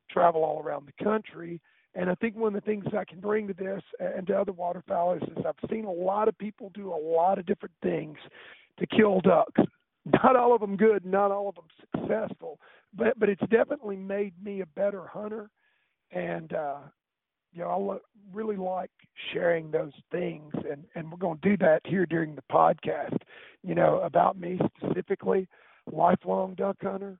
travel 0.09 0.43
all 0.43 0.61
around 0.61 0.87
the 0.87 1.03
country. 1.03 1.59
And 1.93 2.09
I 2.09 2.15
think 2.15 2.37
one 2.37 2.55
of 2.55 2.63
the 2.63 2.65
things 2.65 2.85
I 2.97 3.03
can 3.03 3.19
bring 3.19 3.47
to 3.47 3.53
this 3.53 3.81
and 3.99 4.25
to 4.27 4.39
other 4.39 4.53
waterfowl 4.53 5.15
is, 5.15 5.23
is 5.23 5.43
I've 5.45 5.69
seen 5.69 5.83
a 5.83 5.91
lot 5.91 6.29
of 6.29 6.37
people 6.37 6.71
do 6.73 6.93
a 6.93 6.95
lot 6.95 7.37
of 7.37 7.45
different 7.45 7.75
things 7.83 8.17
to 8.79 8.87
kill 8.87 9.19
ducks. 9.19 9.61
Not 10.05 10.35
all 10.35 10.55
of 10.55 10.61
them 10.61 10.77
good, 10.77 11.05
not 11.05 11.31
all 11.31 11.49
of 11.49 11.55
them 11.55 11.65
successful, 11.79 12.59
but 12.95 13.19
but 13.19 13.29
it's 13.29 13.41
definitely 13.49 13.95
made 13.95 14.33
me 14.43 14.61
a 14.61 14.65
better 14.65 15.05
hunter. 15.05 15.49
And 16.11 16.53
uh, 16.53 16.77
you 17.53 17.61
know, 17.61 17.69
I 17.69 17.75
lo- 17.75 18.01
really 18.33 18.55
like 18.55 18.91
sharing 19.31 19.69
those 19.69 19.93
things, 20.11 20.53
and 20.69 20.85
and 20.95 21.11
we're 21.11 21.17
going 21.17 21.39
to 21.39 21.49
do 21.49 21.57
that 21.57 21.81
here 21.85 22.05
during 22.05 22.35
the 22.35 22.43
podcast. 22.51 23.17
You 23.63 23.75
know, 23.75 23.99
about 23.99 24.39
me 24.39 24.59
specifically, 24.77 25.47
lifelong 25.91 26.55
duck 26.55 26.77
hunter, 26.81 27.19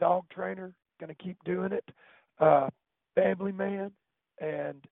dog 0.00 0.24
trainer, 0.30 0.72
going 0.98 1.14
to 1.14 1.22
keep 1.22 1.36
doing 1.44 1.72
it, 1.72 1.84
uh, 2.40 2.68
family 3.14 3.52
man, 3.52 3.92
and 4.40 4.84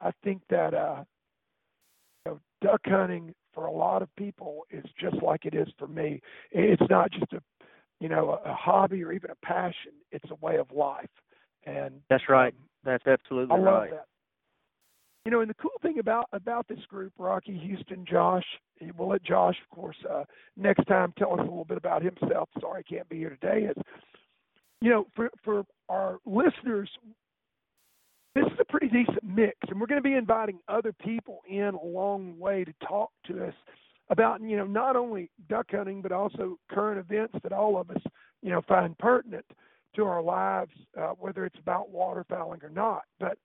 I 0.00 0.10
think 0.24 0.42
that 0.50 0.74
uh, 0.74 1.04
you 2.26 2.32
know, 2.32 2.40
duck 2.60 2.80
hunting 2.86 3.34
for 3.54 3.66
a 3.66 3.72
lot 3.72 4.02
of 4.02 4.14
people 4.16 4.62
is 4.70 4.84
just 5.00 5.22
like 5.22 5.44
it 5.44 5.54
is 5.54 5.68
for 5.78 5.88
me. 5.88 6.20
It's 6.50 6.82
not 6.90 7.10
just 7.10 7.32
a 7.32 7.42
you 8.00 8.08
know 8.08 8.38
a, 8.44 8.50
a 8.50 8.54
hobby 8.54 9.02
or 9.04 9.12
even 9.12 9.30
a 9.30 9.46
passion. 9.46 9.92
It's 10.10 10.30
a 10.30 10.44
way 10.44 10.56
of 10.56 10.70
life. 10.72 11.10
And 11.64 12.00
that's 12.10 12.24
right. 12.28 12.52
Um, 12.52 12.68
that's 12.84 13.06
absolutely 13.06 13.54
I 13.54 13.58
love 13.58 13.82
right. 13.82 13.90
that. 13.90 14.06
You 15.24 15.30
know, 15.30 15.40
and 15.40 15.48
the 15.48 15.54
cool 15.54 15.70
thing 15.82 15.98
about 16.00 16.26
about 16.32 16.66
this 16.66 16.84
group, 16.88 17.12
Rocky, 17.16 17.56
Houston, 17.56 18.04
Josh, 18.10 18.44
we'll 18.96 19.08
let 19.08 19.22
Josh, 19.22 19.56
of 19.62 19.76
course, 19.76 19.96
uh, 20.10 20.24
next 20.56 20.84
time 20.86 21.14
tell 21.16 21.34
us 21.34 21.40
a 21.40 21.42
little 21.42 21.64
bit 21.64 21.78
about 21.78 22.02
himself. 22.02 22.48
Sorry, 22.60 22.84
I 22.86 22.92
can't 22.92 23.08
be 23.08 23.18
here 23.18 23.30
today. 23.40 23.66
Is 23.66 23.76
you 24.80 24.90
know, 24.90 25.06
for 25.14 25.30
for 25.44 25.64
our 25.88 26.18
listeners, 26.26 26.90
this 28.34 28.46
is 28.46 28.58
a 28.60 28.64
pretty 28.64 28.88
decent 28.88 29.22
mix, 29.22 29.56
and 29.68 29.80
we're 29.80 29.86
going 29.86 30.02
to 30.02 30.08
be 30.08 30.14
inviting 30.14 30.58
other 30.68 30.92
people 30.92 31.40
in 31.48 31.74
along 31.74 32.34
the 32.34 32.42
way 32.42 32.64
to 32.64 32.72
talk 32.86 33.10
to 33.26 33.44
us 33.44 33.54
about 34.10 34.40
you 34.42 34.56
know 34.56 34.66
not 34.66 34.96
only 34.96 35.30
duck 35.48 35.66
hunting 35.70 36.02
but 36.02 36.12
also 36.12 36.58
current 36.70 36.98
events 36.98 37.34
that 37.42 37.52
all 37.52 37.80
of 37.80 37.90
us 37.90 38.02
you 38.42 38.50
know 38.50 38.60
find 38.68 38.96
pertinent 38.98 39.44
to 39.94 40.04
our 40.04 40.22
lives, 40.22 40.72
uh, 40.98 41.10
whether 41.18 41.44
it's 41.44 41.58
about 41.58 41.92
waterfowling 41.92 42.62
or 42.62 42.70
not. 42.70 43.02
But 43.20 43.38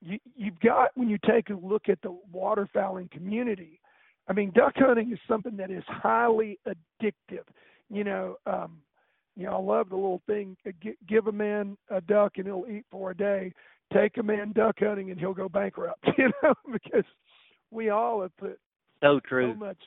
you, 0.00 0.18
you've 0.36 0.60
got 0.60 0.90
when 0.94 1.08
you 1.08 1.18
take 1.26 1.50
a 1.50 1.54
look 1.54 1.88
at 1.88 2.00
the 2.02 2.16
waterfowling 2.34 3.10
community. 3.10 3.80
I 4.28 4.32
mean, 4.32 4.52
duck 4.54 4.74
hunting 4.76 5.12
is 5.12 5.18
something 5.26 5.56
that 5.56 5.70
is 5.70 5.82
highly 5.86 6.58
addictive. 6.66 7.44
You 7.88 8.04
know, 8.04 8.36
um, 8.46 8.78
you 9.36 9.46
know, 9.46 9.56
I 9.56 9.60
love 9.60 9.88
the 9.88 9.96
little 9.96 10.22
thing: 10.26 10.56
uh, 10.66 10.70
give 11.08 11.26
a 11.26 11.32
man 11.32 11.76
a 11.90 12.00
duck 12.00 12.32
and 12.36 12.46
he'll 12.46 12.66
eat 12.70 12.84
for 12.90 13.10
a 13.10 13.16
day. 13.16 13.52
Take 13.92 14.16
a 14.18 14.22
man 14.22 14.52
duck 14.52 14.76
hunting 14.78 15.10
and 15.10 15.18
he'll 15.18 15.34
go 15.34 15.48
bankrupt. 15.48 16.04
You 16.18 16.30
know, 16.42 16.54
because 16.72 17.04
we 17.70 17.90
all 17.90 18.22
have 18.22 18.36
put 18.36 18.58
so 19.02 19.20
true 19.26 19.52
so 19.52 19.58
much. 19.58 19.78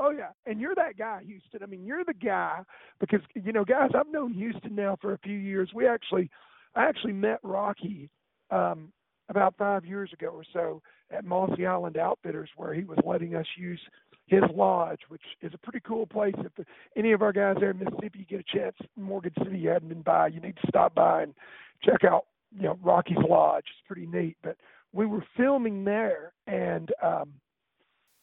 Oh 0.00 0.10
yeah, 0.10 0.30
and 0.46 0.60
you're 0.60 0.74
that 0.76 0.96
guy, 0.96 1.22
Houston. 1.26 1.62
I 1.62 1.66
mean, 1.66 1.84
you're 1.84 2.04
the 2.04 2.14
guy 2.14 2.60
because 3.00 3.20
you 3.34 3.52
know, 3.52 3.64
guys, 3.64 3.90
I've 3.94 4.10
known 4.10 4.32
Houston 4.32 4.74
now 4.74 4.96
for 5.00 5.12
a 5.12 5.18
few 5.18 5.36
years. 5.36 5.70
We 5.74 5.86
actually, 5.86 6.30
I 6.74 6.84
actually 6.84 7.12
met 7.12 7.38
Rocky 7.42 8.08
um, 8.50 8.92
about 9.28 9.54
five 9.58 9.84
years 9.84 10.10
ago 10.12 10.28
or 10.28 10.44
so 10.52 10.80
at 11.10 11.24
Mossy 11.24 11.66
Island 11.66 11.98
Outfitters, 11.98 12.48
where 12.56 12.72
he 12.72 12.84
was 12.84 12.98
letting 13.04 13.34
us 13.34 13.46
use 13.58 13.80
his 14.26 14.42
lodge, 14.54 15.00
which 15.08 15.22
is 15.42 15.52
a 15.52 15.58
pretty 15.58 15.80
cool 15.86 16.06
place. 16.06 16.34
If 16.38 16.66
any 16.96 17.12
of 17.12 17.20
our 17.20 17.32
guys 17.32 17.56
there 17.58 17.70
in 17.70 17.78
Mississippi 17.78 18.26
get 18.28 18.40
a 18.40 18.58
chance, 18.58 18.76
Morgan 18.96 19.32
City, 19.42 19.58
you 19.58 19.70
hadn't 19.70 19.88
been 19.88 20.02
by, 20.02 20.28
you 20.28 20.40
need 20.40 20.56
to 20.56 20.68
stop 20.68 20.94
by 20.94 21.24
and 21.24 21.34
check 21.82 22.04
out, 22.04 22.26
you 22.54 22.62
know, 22.62 22.78
Rocky's 22.82 23.18
lodge. 23.28 23.64
It's 23.66 23.86
pretty 23.86 24.06
neat. 24.06 24.36
But 24.42 24.56
we 24.92 25.06
were 25.06 25.24
filming 25.36 25.84
there, 25.84 26.32
and 26.46 26.90
um, 27.02 27.32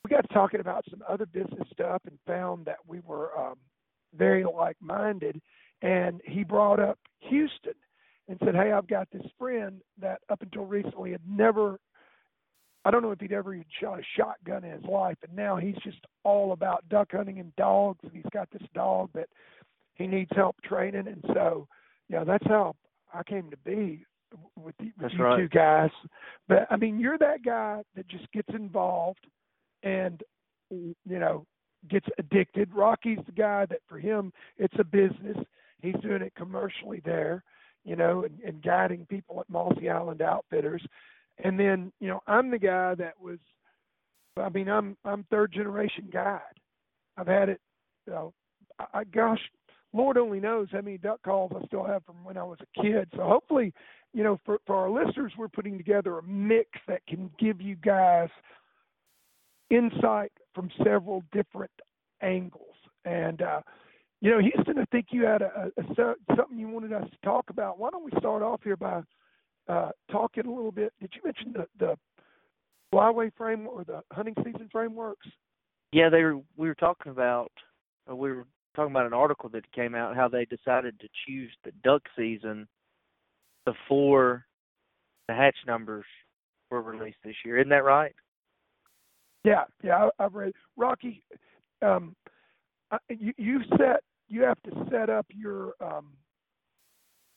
we 0.03 0.09
got 0.09 0.29
talking 0.31 0.59
about 0.59 0.85
some 0.89 1.03
other 1.07 1.25
business 1.25 1.67
stuff, 1.71 2.01
and 2.05 2.17
found 2.25 2.65
that 2.65 2.77
we 2.87 2.99
were 3.01 3.37
um, 3.37 3.55
very 4.15 4.43
like-minded. 4.43 5.41
And 5.81 6.21
he 6.25 6.43
brought 6.43 6.79
up 6.79 6.99
Houston 7.19 7.73
and 8.27 8.37
said, 8.43 8.55
"Hey, 8.55 8.71
I've 8.71 8.87
got 8.87 9.07
this 9.11 9.25
friend 9.37 9.81
that 10.01 10.19
up 10.29 10.41
until 10.41 10.65
recently 10.65 11.11
had 11.11 11.21
never 11.27 11.79
I 12.87 12.91
don't 12.91 13.01
know 13.01 13.11
if 13.11 13.19
he'd 13.19 13.33
ever 13.33 13.53
even 13.53 13.65
shot 13.81 13.99
a 13.99 14.03
shotgun 14.15 14.63
in 14.63 14.71
his 14.71 14.85
life, 14.85 15.17
and 15.21 15.35
now 15.35 15.57
he's 15.57 15.75
just 15.83 15.97
all 16.23 16.53
about 16.53 16.87
duck 16.87 17.09
hunting 17.11 17.37
and 17.39 17.53
dogs, 17.57 17.99
and 18.03 18.13
he's 18.13 18.31
got 18.31 18.49
this 18.49 18.65
dog 18.73 19.09
that 19.13 19.27
he 19.95 20.07
needs 20.07 20.31
help 20.33 20.55
training, 20.61 21.07
and 21.07 21.21
so, 21.33 21.67
yeah, 22.07 22.23
that's 22.23 22.47
how 22.47 22.75
I 23.13 23.23
came 23.23 23.51
to 23.51 23.57
be 23.57 24.05
with, 24.55 24.75
the, 24.79 24.91
with 25.01 25.11
you 25.13 25.23
right. 25.23 25.37
two 25.37 25.47
guys. 25.47 25.89
But 26.47 26.67
I 26.69 26.77
mean, 26.77 26.99
you're 26.99 27.17
that 27.17 27.43
guy 27.43 27.83
that 27.95 28.07
just 28.07 28.31
gets 28.31 28.49
involved, 28.53 29.25
and 29.83 30.21
you 30.69 30.95
know, 31.05 31.45
gets 31.89 32.07
addicted. 32.17 32.73
Rocky's 32.73 33.19
the 33.25 33.31
guy 33.31 33.65
that 33.67 33.79
for 33.87 33.99
him 33.99 34.31
it's 34.57 34.75
a 34.79 34.83
business. 34.83 35.37
He's 35.81 35.95
doing 36.01 36.21
it 36.21 36.33
commercially 36.35 37.01
there, 37.05 37.43
you 37.85 37.95
know, 37.95 38.23
and, 38.23 38.39
and 38.41 38.63
guiding 38.63 39.05
people 39.05 39.39
at 39.39 39.49
Mossy 39.49 39.89
Island 39.89 40.21
Outfitters. 40.21 40.83
And 41.43 41.59
then, 41.59 41.91
you 41.99 42.07
know, 42.07 42.19
I'm 42.25 42.49
the 42.49 42.57
guy 42.57 42.95
that 42.95 43.13
was 43.21 43.37
I 44.37 44.49
mean, 44.49 44.67
I'm 44.67 44.97
I'm 45.05 45.25
third 45.29 45.51
generation 45.53 46.09
guide. 46.11 46.41
I've 47.17 47.27
had 47.27 47.49
it 47.49 47.61
you 48.05 48.13
know 48.13 48.33
I, 48.79 48.99
I 48.99 49.03
gosh, 49.03 49.39
Lord 49.93 50.17
only 50.17 50.39
knows 50.39 50.67
how 50.71 50.81
many 50.81 50.97
duck 50.97 51.21
calls 51.23 51.51
I 51.55 51.65
still 51.65 51.85
have 51.85 52.03
from 52.05 52.23
when 52.23 52.37
I 52.37 52.43
was 52.43 52.59
a 52.61 52.81
kid. 52.81 53.07
So 53.15 53.23
hopefully, 53.23 53.73
you 54.13 54.23
know, 54.23 54.39
for 54.45 54.59
for 54.65 54.75
our 54.75 54.89
listeners 54.89 55.33
we're 55.37 55.47
putting 55.47 55.77
together 55.77 56.17
a 56.17 56.23
mix 56.23 56.69
that 56.87 57.05
can 57.07 57.29
give 57.39 57.61
you 57.61 57.75
guys 57.75 58.29
insight 59.69 60.31
from 60.53 60.69
several 60.83 61.23
different 61.31 61.71
angles. 62.21 62.75
And 63.05 63.41
uh 63.41 63.61
you 64.19 64.31
know, 64.31 64.39
Houston, 64.39 64.79
I 64.79 64.85
think 64.85 65.07
you 65.11 65.25
had 65.25 65.43
a, 65.43 65.71
a, 65.77 65.81
a 65.81 66.15
something 66.35 66.57
you 66.57 66.67
wanted 66.67 66.91
us 66.91 67.07
to 67.09 67.17
talk 67.23 67.45
about. 67.49 67.77
Why 67.77 67.89
don't 67.91 68.03
we 68.03 68.11
start 68.17 68.41
off 68.41 68.61
here 68.63 68.75
by 68.75 69.01
uh, 69.67 69.91
talking 70.09 70.45
a 70.45 70.49
little 70.49 70.71
bit. 70.71 70.93
Did 70.99 71.11
you 71.13 71.21
mention 71.23 71.53
the 71.53 71.67
the 71.79 71.95
flyway 72.93 73.31
framework 73.37 73.75
or 73.75 73.83
the 73.83 74.01
hunting 74.11 74.35
season 74.37 74.69
frameworks? 74.71 75.27
Yeah, 75.91 76.09
they 76.09 76.23
were. 76.23 76.39
We 76.55 76.67
were 76.67 76.75
talking 76.75 77.11
about. 77.11 77.51
Uh, 78.09 78.15
we 78.15 78.31
were 78.31 78.47
talking 78.75 78.91
about 78.91 79.05
an 79.05 79.13
article 79.13 79.49
that 79.49 79.71
came 79.71 79.93
out 79.93 80.15
how 80.15 80.27
they 80.27 80.45
decided 80.45 80.99
to 80.99 81.07
choose 81.25 81.51
the 81.63 81.71
duck 81.83 82.01
season 82.17 82.67
before 83.67 84.45
the 85.27 85.33
hatch 85.33 85.57
numbers 85.67 86.05
were 86.71 86.81
released 86.81 87.17
this 87.23 87.35
year. 87.43 87.57
Isn't 87.57 87.69
that 87.69 87.83
right? 87.83 88.15
Yeah, 89.43 89.63
yeah, 89.83 90.07
I've 90.19 90.33
read. 90.33 90.53
Rocky, 90.77 91.21
um, 91.81 92.15
you 93.09 93.33
you 93.37 93.59
set 93.77 94.01
you 94.29 94.43
have 94.43 94.61
to 94.63 94.71
set 94.89 95.09
up 95.09 95.25
your 95.29 95.73
um, 95.81 96.13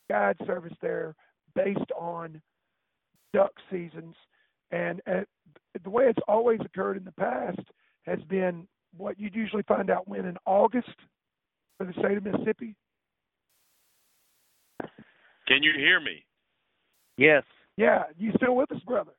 guide 0.08 0.36
service 0.46 0.72
there 0.80 1.14
based 1.54 1.90
on 1.98 2.40
duck 3.34 3.52
seasons, 3.70 4.14
and 4.70 5.00
uh, 5.10 5.20
the 5.82 5.90
way 5.90 6.04
it's 6.04 6.22
always 6.28 6.60
occurred 6.64 6.96
in 6.96 7.04
the 7.04 7.12
past 7.12 7.60
has 8.06 8.20
been 8.28 8.66
what 8.96 9.18
you'd 9.18 9.34
usually 9.34 9.64
find 9.64 9.90
out 9.90 10.08
when 10.08 10.26
in 10.26 10.36
August 10.46 10.88
for 11.76 11.86
the 11.86 11.92
state 11.92 12.16
of 12.16 12.24
Mississippi. 12.24 12.76
Can 15.50 15.64
you 15.64 15.72
hear 15.76 15.98
me? 15.98 16.24
Yes. 17.16 17.42
Yeah, 17.76 18.04
you 18.16 18.30
still 18.36 18.54
with 18.54 18.70
us, 18.70 18.80
brother? 18.86 19.10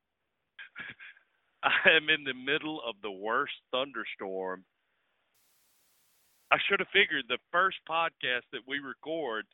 I 1.63 1.89
am 1.97 2.07
in 2.07 2.23
the 2.23 2.33
middle 2.33 2.79
of 2.87 2.95
the 3.03 3.11
worst 3.11 3.53
thunderstorm. 3.71 4.63
I 6.51 6.57
should 6.67 6.79
have 6.79 6.87
figured 6.93 7.25
the 7.27 7.37
first 7.51 7.77
podcast 7.89 8.47
that 8.53 8.61
we 8.65 8.79
record 8.79 9.45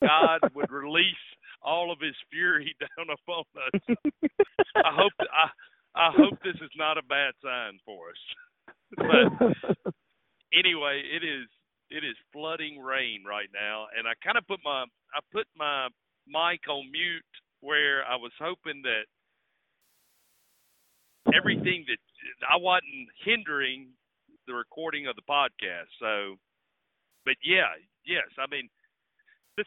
God 0.00 0.40
would 0.54 0.70
release 0.70 1.26
all 1.60 1.92
of 1.92 1.98
His 2.00 2.16
fury 2.30 2.74
down 2.80 3.08
upon 3.12 3.44
us. 3.68 3.96
I 4.76 4.92
hope 4.96 5.12
I 5.20 5.50
I 5.98 6.10
hope 6.16 6.38
this 6.42 6.56
is 6.56 6.70
not 6.76 6.96
a 6.96 7.02
bad 7.02 7.34
sign 7.42 7.78
for 7.84 8.10
us. 8.10 8.74
But 8.96 9.76
anyway, 10.52 11.02
it 11.04 11.24
is 11.24 11.48
it 11.90 12.04
is 12.04 12.16
flooding 12.32 12.80
rain 12.80 13.24
right 13.26 13.48
now, 13.54 13.86
and 13.96 14.06
I 14.06 14.12
kind 14.24 14.36
of 14.38 14.46
put 14.46 14.60
my 14.64 14.84
I 15.14 15.20
put 15.32 15.46
my 15.56 15.88
mic 16.26 16.68
on 16.68 16.90
mute 16.90 17.34
where 17.60 18.04
I 18.04 18.16
was 18.16 18.32
hoping 18.38 18.82
that 18.82 19.06
everything 21.34 21.84
that 21.88 21.98
I 22.46 22.56
wasn't 22.56 23.08
hindering 23.24 23.88
the 24.46 24.54
recording 24.54 25.06
of 25.06 25.16
the 25.16 25.26
podcast. 25.26 25.90
So, 25.98 26.36
but 27.24 27.34
yeah, 27.42 27.74
yes, 28.04 28.26
I 28.38 28.46
mean 28.50 28.68
this, 29.56 29.66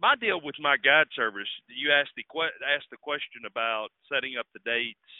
my 0.00 0.14
deal 0.14 0.40
with 0.42 0.54
my 0.60 0.76
guide 0.76 1.10
service, 1.16 1.48
you 1.66 1.90
asked 1.90 2.14
the 2.16 2.24
asked 2.62 2.90
the 2.90 3.00
question 3.00 3.42
about 3.46 3.88
setting 4.10 4.36
up 4.38 4.46
the 4.54 4.62
dates. 4.64 5.10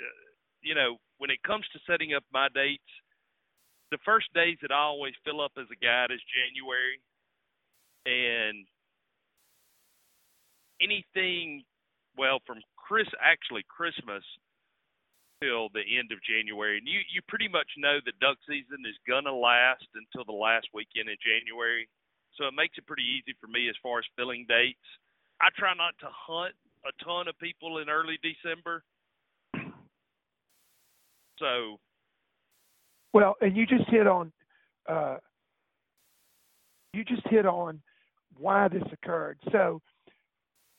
Uh, 0.00 0.30
you 0.62 0.74
know, 0.74 0.98
when 1.18 1.30
it 1.30 1.42
comes 1.42 1.64
to 1.72 1.78
setting 1.86 2.14
up 2.14 2.24
my 2.32 2.48
dates, 2.54 2.86
the 3.90 3.98
first 4.04 4.32
days 4.34 4.58
that 4.62 4.72
I 4.72 4.80
always 4.80 5.14
fill 5.24 5.40
up 5.40 5.52
as 5.58 5.66
a 5.72 5.78
guide 5.78 6.10
is 6.10 6.20
January, 6.28 7.00
and 8.06 8.66
anything, 10.80 11.64
well, 12.16 12.40
from 12.46 12.58
Chris 12.76 13.08
actually 13.20 13.64
Christmas 13.68 14.24
till 15.40 15.68
the 15.70 15.84
end 15.86 16.10
of 16.10 16.18
January, 16.26 16.78
and 16.78 16.88
you 16.88 17.00
you 17.14 17.22
pretty 17.28 17.48
much 17.48 17.68
know 17.78 17.98
that 18.04 18.18
duck 18.18 18.38
season 18.48 18.82
is 18.88 18.98
gonna 19.06 19.32
last 19.32 19.86
until 19.94 20.24
the 20.24 20.36
last 20.36 20.66
weekend 20.74 21.08
in 21.08 21.16
January 21.22 21.88
so 22.38 22.46
it 22.46 22.54
makes 22.54 22.78
it 22.78 22.86
pretty 22.86 23.02
easy 23.02 23.34
for 23.40 23.48
me 23.48 23.68
as 23.68 23.74
far 23.82 23.98
as 23.98 24.06
filling 24.16 24.46
dates. 24.48 24.86
I 25.42 25.50
try 25.58 25.74
not 25.74 25.98
to 26.00 26.08
hunt 26.10 26.54
a 26.86 26.92
ton 27.04 27.26
of 27.26 27.38
people 27.38 27.78
in 27.78 27.90
early 27.90 28.18
December. 28.22 28.82
So 31.38 31.78
well, 33.12 33.36
and 33.40 33.56
you 33.56 33.66
just 33.66 33.88
hit 33.88 34.06
on 34.06 34.32
uh 34.88 35.16
you 36.92 37.04
just 37.04 37.26
hit 37.28 37.46
on 37.46 37.80
why 38.36 38.68
this 38.68 38.82
occurred. 38.92 39.38
So, 39.52 39.80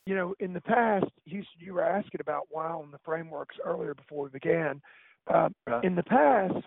you 0.06 0.16
know, 0.16 0.34
in 0.40 0.54
the 0.54 0.62
past, 0.62 1.06
you 1.26 1.44
you 1.60 1.74
were 1.74 1.84
asking 1.84 2.22
about 2.22 2.48
why 2.50 2.68
on 2.68 2.92
the 2.92 3.00
frameworks 3.06 3.56
earlier 3.64 3.94
before 3.94 4.24
we 4.24 4.30
began. 4.30 4.82
Uh, 5.32 5.50
right. 5.68 5.84
In 5.84 5.96
the 5.96 6.04
past, 6.04 6.66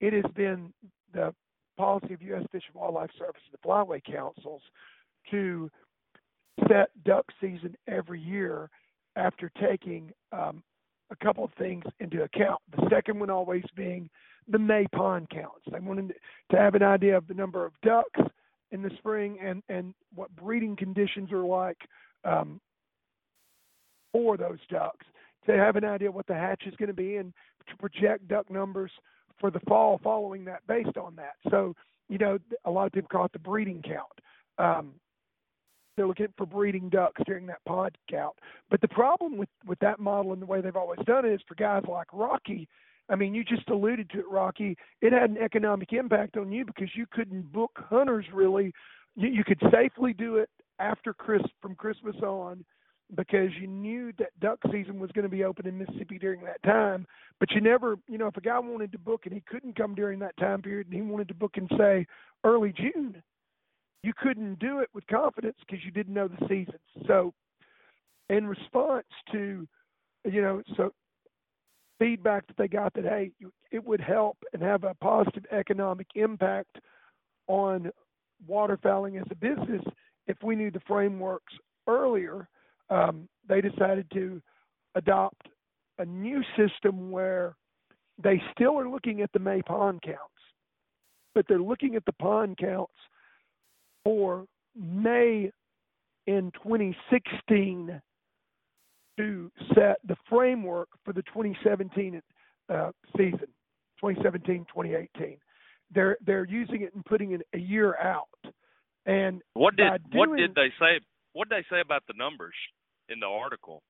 it 0.00 0.12
has 0.12 0.30
been 0.34 0.72
the 1.12 1.34
policy 1.76 2.12
of 2.12 2.22
U.S. 2.22 2.44
Fish 2.52 2.64
and 2.72 2.80
Wildlife 2.80 3.10
Service 3.18 3.40
and 3.50 3.58
the 3.58 3.66
Flyway 3.66 4.02
Councils 4.04 4.62
to 5.30 5.70
set 6.68 6.90
duck 7.04 7.24
season 7.40 7.76
every 7.88 8.20
year 8.20 8.70
after 9.16 9.50
taking 9.60 10.12
um, 10.32 10.62
a 11.10 11.16
couple 11.24 11.44
of 11.44 11.52
things 11.58 11.84
into 12.00 12.22
account. 12.22 12.60
The 12.76 12.86
second 12.90 13.18
one 13.18 13.30
always 13.30 13.64
being 13.74 14.10
the 14.48 14.58
May 14.58 14.86
pond 14.94 15.30
counts. 15.30 15.62
They 15.70 15.80
wanted 15.80 16.14
to 16.50 16.56
have 16.56 16.74
an 16.74 16.82
idea 16.82 17.16
of 17.16 17.26
the 17.26 17.34
number 17.34 17.64
of 17.64 17.72
ducks 17.82 18.20
in 18.70 18.82
the 18.82 18.90
spring 18.98 19.38
and, 19.42 19.62
and 19.68 19.94
what 20.14 20.34
breeding 20.36 20.76
conditions 20.76 21.32
are 21.32 21.44
like 21.44 21.78
um, 22.24 22.60
for 24.12 24.36
those 24.36 24.58
ducks. 24.68 25.06
To 25.46 25.52
have 25.52 25.76
an 25.76 25.84
idea 25.84 26.10
what 26.10 26.26
the 26.26 26.34
hatch 26.34 26.62
is 26.66 26.74
going 26.76 26.88
to 26.88 26.94
be 26.94 27.16
and 27.16 27.32
to 27.68 27.76
project 27.76 28.28
duck 28.28 28.50
numbers 28.50 28.90
for 29.38 29.50
the 29.50 29.60
fall 29.60 30.00
following 30.02 30.44
that 30.46 30.66
based 30.66 30.96
on 30.96 31.14
that. 31.16 31.34
So, 31.50 31.74
you 32.08 32.18
know, 32.18 32.38
a 32.64 32.70
lot 32.70 32.86
of 32.86 32.92
people 32.92 33.08
call 33.10 33.26
it 33.26 33.32
the 33.32 33.38
breeding 33.38 33.82
count. 33.82 34.06
Um, 34.58 34.94
they're 35.96 36.06
looking 36.06 36.32
for 36.36 36.46
breeding 36.46 36.88
ducks 36.88 37.22
during 37.26 37.46
that 37.46 37.64
pond 37.66 37.96
count. 38.10 38.34
But 38.70 38.80
the 38.80 38.88
problem 38.88 39.36
with 39.36 39.48
with 39.66 39.78
that 39.80 40.00
model 40.00 40.32
and 40.32 40.42
the 40.42 40.46
way 40.46 40.60
they've 40.60 40.74
always 40.74 41.00
done 41.06 41.24
it 41.24 41.32
is 41.32 41.40
for 41.46 41.54
guys 41.54 41.82
like 41.88 42.08
Rocky. 42.12 42.68
I 43.10 43.16
mean, 43.16 43.34
you 43.34 43.44
just 43.44 43.68
alluded 43.68 44.10
to 44.10 44.20
it, 44.20 44.30
Rocky. 44.30 44.76
It 45.02 45.12
had 45.12 45.30
an 45.30 45.38
economic 45.38 45.92
impact 45.92 46.36
on 46.36 46.50
you 46.50 46.64
because 46.64 46.88
you 46.94 47.06
couldn't 47.10 47.52
book 47.52 47.72
hunters 47.76 48.26
really. 48.32 48.72
You, 49.16 49.28
you 49.28 49.44
could 49.44 49.60
safely 49.70 50.12
do 50.12 50.36
it 50.36 50.48
after 50.78 51.12
Chris 51.12 51.42
from 51.60 51.74
Christmas 51.74 52.16
on 52.22 52.64
because 53.14 53.50
you 53.60 53.66
knew 53.66 54.12
that 54.18 54.38
duck 54.40 54.58
season 54.72 54.98
was 54.98 55.10
going 55.12 55.24
to 55.24 55.28
be 55.28 55.44
open 55.44 55.66
in 55.66 55.78
Mississippi 55.78 56.18
during 56.18 56.42
that 56.44 56.62
time. 56.62 57.06
But 57.38 57.50
you 57.52 57.60
never, 57.60 57.96
you 58.08 58.18
know, 58.18 58.26
if 58.26 58.36
a 58.36 58.40
guy 58.40 58.58
wanted 58.58 58.92
to 58.92 58.98
book 58.98 59.22
and 59.24 59.34
he 59.34 59.42
couldn't 59.46 59.76
come 59.76 59.94
during 59.94 60.18
that 60.20 60.36
time 60.38 60.62
period 60.62 60.86
and 60.86 60.96
he 60.96 61.02
wanted 61.02 61.28
to 61.28 61.34
book 61.34 61.56
in 61.56 61.68
say 61.78 62.06
early 62.44 62.72
June, 62.72 63.22
you 64.02 64.12
couldn't 64.16 64.58
do 64.58 64.80
it 64.80 64.88
with 64.94 65.06
confidence 65.06 65.56
because 65.60 65.84
you 65.84 65.90
didn't 65.90 66.14
know 66.14 66.28
the 66.28 66.46
seasons. 66.48 66.78
So, 67.06 67.32
in 68.30 68.46
response 68.46 69.06
to, 69.32 69.66
you 70.24 70.42
know, 70.42 70.62
so 70.76 70.92
feedback 72.04 72.46
that 72.46 72.56
they 72.58 72.68
got 72.68 72.92
that 72.92 73.04
hey, 73.04 73.30
it 73.72 73.82
would 73.82 74.00
help 74.00 74.36
and 74.52 74.62
have 74.62 74.84
a 74.84 74.94
positive 74.94 75.44
economic 75.50 76.06
impact 76.14 76.76
on 77.46 77.90
waterfowling 78.48 79.18
as 79.18 79.26
a 79.30 79.34
business 79.34 79.82
if 80.26 80.36
we 80.42 80.54
knew 80.54 80.70
the 80.70 80.82
frameworks 80.86 81.54
earlier. 81.88 82.46
Um, 82.90 83.26
they 83.48 83.62
decided 83.62 84.06
to 84.12 84.42
adopt 84.94 85.48
a 85.98 86.04
new 86.04 86.42
system 86.58 87.10
where 87.10 87.56
they 88.22 88.40
still 88.52 88.78
are 88.78 88.88
looking 88.88 89.22
at 89.22 89.32
the 89.32 89.38
May 89.38 89.62
pond 89.62 90.02
counts, 90.02 90.20
but 91.34 91.46
they're 91.48 91.58
looking 91.58 91.96
at 91.96 92.04
the 92.04 92.12
pond 92.12 92.58
counts 92.58 92.92
for 94.04 94.44
May 94.76 95.50
in 96.26 96.52
2016 96.62 98.00
to 99.16 99.50
set 99.74 99.98
the 100.06 100.16
framework 100.28 100.88
for 101.04 101.12
the 101.12 101.22
2017 101.22 102.20
uh, 102.68 102.90
season, 103.16 103.48
2017-2018. 104.02 105.38
They're 105.94 106.16
they're 106.24 106.46
using 106.46 106.82
it 106.82 106.94
and 106.94 107.04
putting 107.04 107.32
it 107.32 107.42
a 107.54 107.58
year 107.58 107.96
out. 107.98 108.52
And 109.06 109.42
what 109.52 109.76
did 109.76 109.86
doing, 110.10 110.30
what 110.30 110.36
did 110.36 110.54
they 110.54 110.72
say? 110.80 111.00
What 111.34 111.48
did 111.48 111.58
they 111.58 111.76
say 111.76 111.80
about 111.80 112.02
the 112.08 112.14
numbers 112.16 112.54
in 113.08 113.20
the 113.20 113.26
article? 113.26 113.82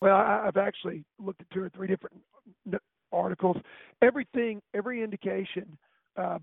Well, 0.00 0.16
I, 0.16 0.44
I've 0.46 0.56
actually 0.56 1.04
looked 1.18 1.42
at 1.42 1.50
two 1.50 1.62
or 1.62 1.68
three 1.70 1.86
different 1.86 2.22
articles. 3.12 3.56
Everything, 4.02 4.60
every 4.74 5.02
indication 5.02 5.78
uh, 6.16 6.38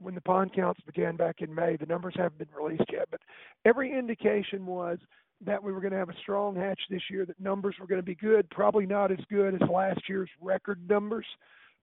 when 0.00 0.14
the 0.14 0.20
pond 0.20 0.52
counts 0.54 0.80
began 0.86 1.16
back 1.16 1.36
in 1.40 1.54
May. 1.54 1.76
The 1.76 1.86
numbers 1.86 2.14
haven't 2.16 2.38
been 2.38 2.48
released 2.58 2.90
yet, 2.92 3.08
but 3.10 3.20
every 3.64 3.96
indication 3.96 4.66
was 4.66 4.98
that 5.44 5.62
we 5.62 5.72
were 5.72 5.80
going 5.80 5.92
to 5.92 5.98
have 5.98 6.08
a 6.08 6.18
strong 6.22 6.56
hatch 6.56 6.80
this 6.88 7.02
year, 7.10 7.26
that 7.26 7.38
numbers 7.40 7.76
were 7.78 7.86
going 7.86 8.00
to 8.00 8.06
be 8.06 8.14
good, 8.14 8.48
probably 8.50 8.86
not 8.86 9.12
as 9.12 9.18
good 9.30 9.54
as 9.54 9.68
last 9.68 10.00
year's 10.08 10.30
record 10.40 10.80
numbers, 10.88 11.26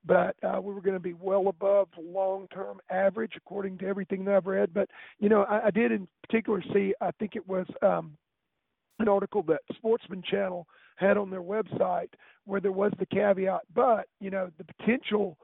but 0.06 0.36
uh, 0.44 0.60
we 0.60 0.74
were 0.74 0.82
going 0.82 0.96
to 0.96 1.00
be 1.00 1.14
well 1.14 1.48
above 1.48 1.88
long 2.02 2.48
term 2.54 2.80
average 2.90 3.34
according 3.38 3.78
to 3.78 3.86
everything 3.86 4.26
that 4.26 4.36
I've 4.36 4.48
read. 4.48 4.74
But, 4.74 4.90
you 5.20 5.30
know, 5.30 5.44
I, 5.44 5.68
I 5.68 5.72
did 5.72 5.92
in 5.92 6.08
particular 6.24 6.64
see, 6.74 6.94
I 7.00 7.12
think 7.20 7.36
it 7.36 7.48
was 7.48 7.68
um, 7.82 8.18
an 9.00 9.08
article 9.08 9.44
that 9.44 9.62
Sportsman 9.76 10.24
Channel 10.30 10.68
had 10.96 11.18
on 11.18 11.30
their 11.30 11.42
website 11.42 12.10
where 12.46 12.60
there 12.60 12.72
was 12.72 12.92
the 13.00 13.06
caveat, 13.06 13.62
but, 13.74 14.08
you 14.20 14.30
know, 14.30 14.50
the 14.58 14.66
potential 14.66 15.38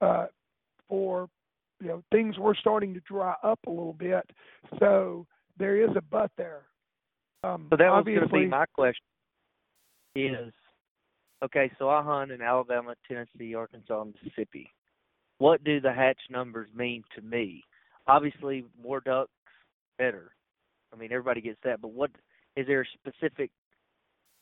uh, 0.00 0.26
for 0.88 1.28
you 1.80 1.88
know 1.88 2.02
things 2.10 2.38
were 2.38 2.54
starting 2.54 2.94
to 2.94 3.00
dry 3.00 3.34
up 3.42 3.60
a 3.66 3.70
little 3.70 3.92
bit. 3.92 4.28
So 4.78 5.26
there 5.58 5.82
is 5.82 5.90
a 5.96 6.02
but 6.02 6.30
there. 6.36 6.62
Um, 7.44 7.68
so 7.70 7.76
that 7.76 7.90
was 7.90 8.04
going 8.04 8.20
to 8.20 8.28
be 8.28 8.46
my 8.46 8.66
question. 8.66 9.04
Is 10.14 10.52
okay. 11.44 11.70
So 11.78 11.88
I 11.88 12.02
hunt 12.02 12.32
in 12.32 12.42
Alabama, 12.42 12.94
Tennessee, 13.06 13.54
Arkansas, 13.54 14.04
Mississippi. 14.04 14.68
What 15.38 15.62
do 15.62 15.80
the 15.80 15.92
hatch 15.92 16.18
numbers 16.30 16.68
mean 16.74 17.04
to 17.14 17.22
me? 17.22 17.62
Obviously, 18.08 18.64
more 18.82 19.00
ducks, 19.00 19.30
better. 19.98 20.32
I 20.92 20.96
mean, 20.96 21.12
everybody 21.12 21.40
gets 21.40 21.58
that. 21.64 21.80
But 21.80 21.92
what 21.92 22.10
is 22.56 22.66
there 22.66 22.80
a 22.80 23.10
specific 23.10 23.50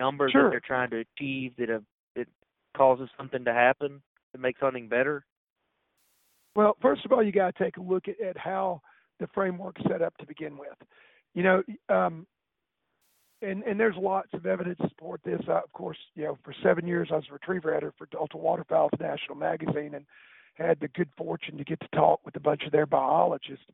number 0.00 0.30
sure. 0.30 0.44
that 0.44 0.50
they're 0.50 0.60
trying 0.60 0.90
to 0.90 1.04
achieve 1.18 1.52
that 1.58 1.68
a, 1.68 1.82
that 2.14 2.28
causes 2.76 3.08
something 3.18 3.44
to 3.44 3.52
happen 3.52 4.00
that 4.32 4.40
makes 4.40 4.60
hunting 4.60 4.88
better? 4.88 5.24
Well, 6.54 6.76
first 6.80 7.04
of 7.04 7.12
all, 7.12 7.22
you 7.22 7.32
got 7.32 7.54
to 7.54 7.64
take 7.64 7.76
a 7.76 7.82
look 7.82 8.04
at, 8.08 8.18
at 8.26 8.38
how 8.38 8.80
the 9.20 9.26
framework 9.34 9.76
set 9.88 10.00
up 10.00 10.16
to 10.18 10.26
begin 10.26 10.56
with. 10.56 10.76
You 11.34 11.42
know, 11.42 11.62
um, 11.90 12.26
and 13.42 13.62
and 13.64 13.78
there's 13.78 13.96
lots 13.96 14.28
of 14.32 14.46
evidence 14.46 14.78
to 14.78 14.88
support 14.88 15.20
this. 15.24 15.40
Uh, 15.48 15.60
of 15.62 15.72
course, 15.72 15.98
you 16.14 16.24
know, 16.24 16.38
for 16.44 16.54
seven 16.62 16.86
years 16.86 17.08
I 17.12 17.16
was 17.16 17.24
a 17.30 17.32
retriever 17.32 17.72
editor 17.72 17.92
for 17.96 18.06
Delta 18.06 18.36
Waterfowl's 18.36 18.98
National 19.00 19.36
Magazine, 19.36 19.94
and 19.94 20.04
had 20.54 20.80
the 20.80 20.88
good 20.88 21.08
fortune 21.16 21.58
to 21.58 21.64
get 21.64 21.80
to 21.80 21.88
talk 21.88 22.20
with 22.24 22.36
a 22.36 22.40
bunch 22.40 22.62
of 22.64 22.72
their 22.72 22.86
biologists 22.86 23.64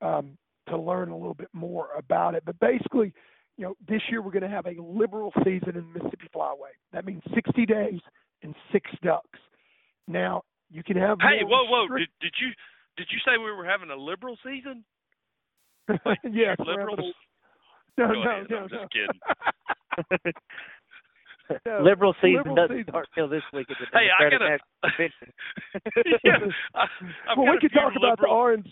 um, 0.00 0.36
to 0.68 0.78
learn 0.78 1.10
a 1.10 1.16
little 1.16 1.34
bit 1.34 1.48
more 1.52 1.88
about 1.96 2.34
it. 2.34 2.42
But 2.44 2.58
basically, 2.58 3.12
you 3.56 3.64
know, 3.64 3.76
this 3.86 4.00
year 4.10 4.22
we're 4.22 4.30
going 4.30 4.42
to 4.42 4.48
have 4.48 4.66
a 4.66 4.80
liberal 4.80 5.32
season 5.44 5.76
in 5.76 5.92
Mississippi 5.92 6.28
Flyway. 6.34 6.72
That 6.92 7.04
means 7.04 7.22
60 7.34 7.66
days 7.66 8.00
and 8.42 8.54
six 8.72 8.90
ducks. 9.02 9.38
Now, 10.08 10.42
you 10.70 10.82
can 10.82 10.96
have. 10.96 11.18
Hey, 11.20 11.44
whoa, 11.44 11.64
whoa! 11.68 11.96
Did, 11.96 12.08
did 12.20 12.32
you 12.40 12.48
did 12.96 13.06
you 13.10 13.18
say 13.24 13.38
we 13.38 13.52
were 13.52 13.64
having 13.64 13.90
a 13.90 13.96
liberal 13.96 14.36
season? 14.44 14.84
Like, 16.06 16.18
yes, 16.24 16.56
liberals. 16.64 17.12
No, 17.98 18.06
Go 18.08 18.12
no, 18.14 18.20
ahead. 18.30 18.46
no, 18.50 18.56
I'm 18.56 18.68
just 18.68 18.88
kidding. 18.92 20.32
no. 21.66 21.82
Liberal 21.82 22.14
season 22.22 22.38
liberal 22.38 22.56
doesn't 22.56 22.76
season. 22.78 22.92
start 22.92 23.08
till 23.14 23.28
this 23.28 23.42
week 23.52 23.66
at 23.70 23.76
the 23.78 23.86
Hey, 23.92 24.08
I 24.08 24.30
gotta- 24.30 24.58
Convention. 24.80 25.28
yeah, 26.24 26.38
I, 26.74 26.86
I've 27.28 27.36
well, 27.36 27.50
we 27.52 27.56
a 27.56 27.60
could 27.60 27.70
few 27.72 27.80
talk 27.80 27.92
about 27.96 28.16
the 28.16 28.24
liberal, 28.24 28.32
orange. 28.32 28.66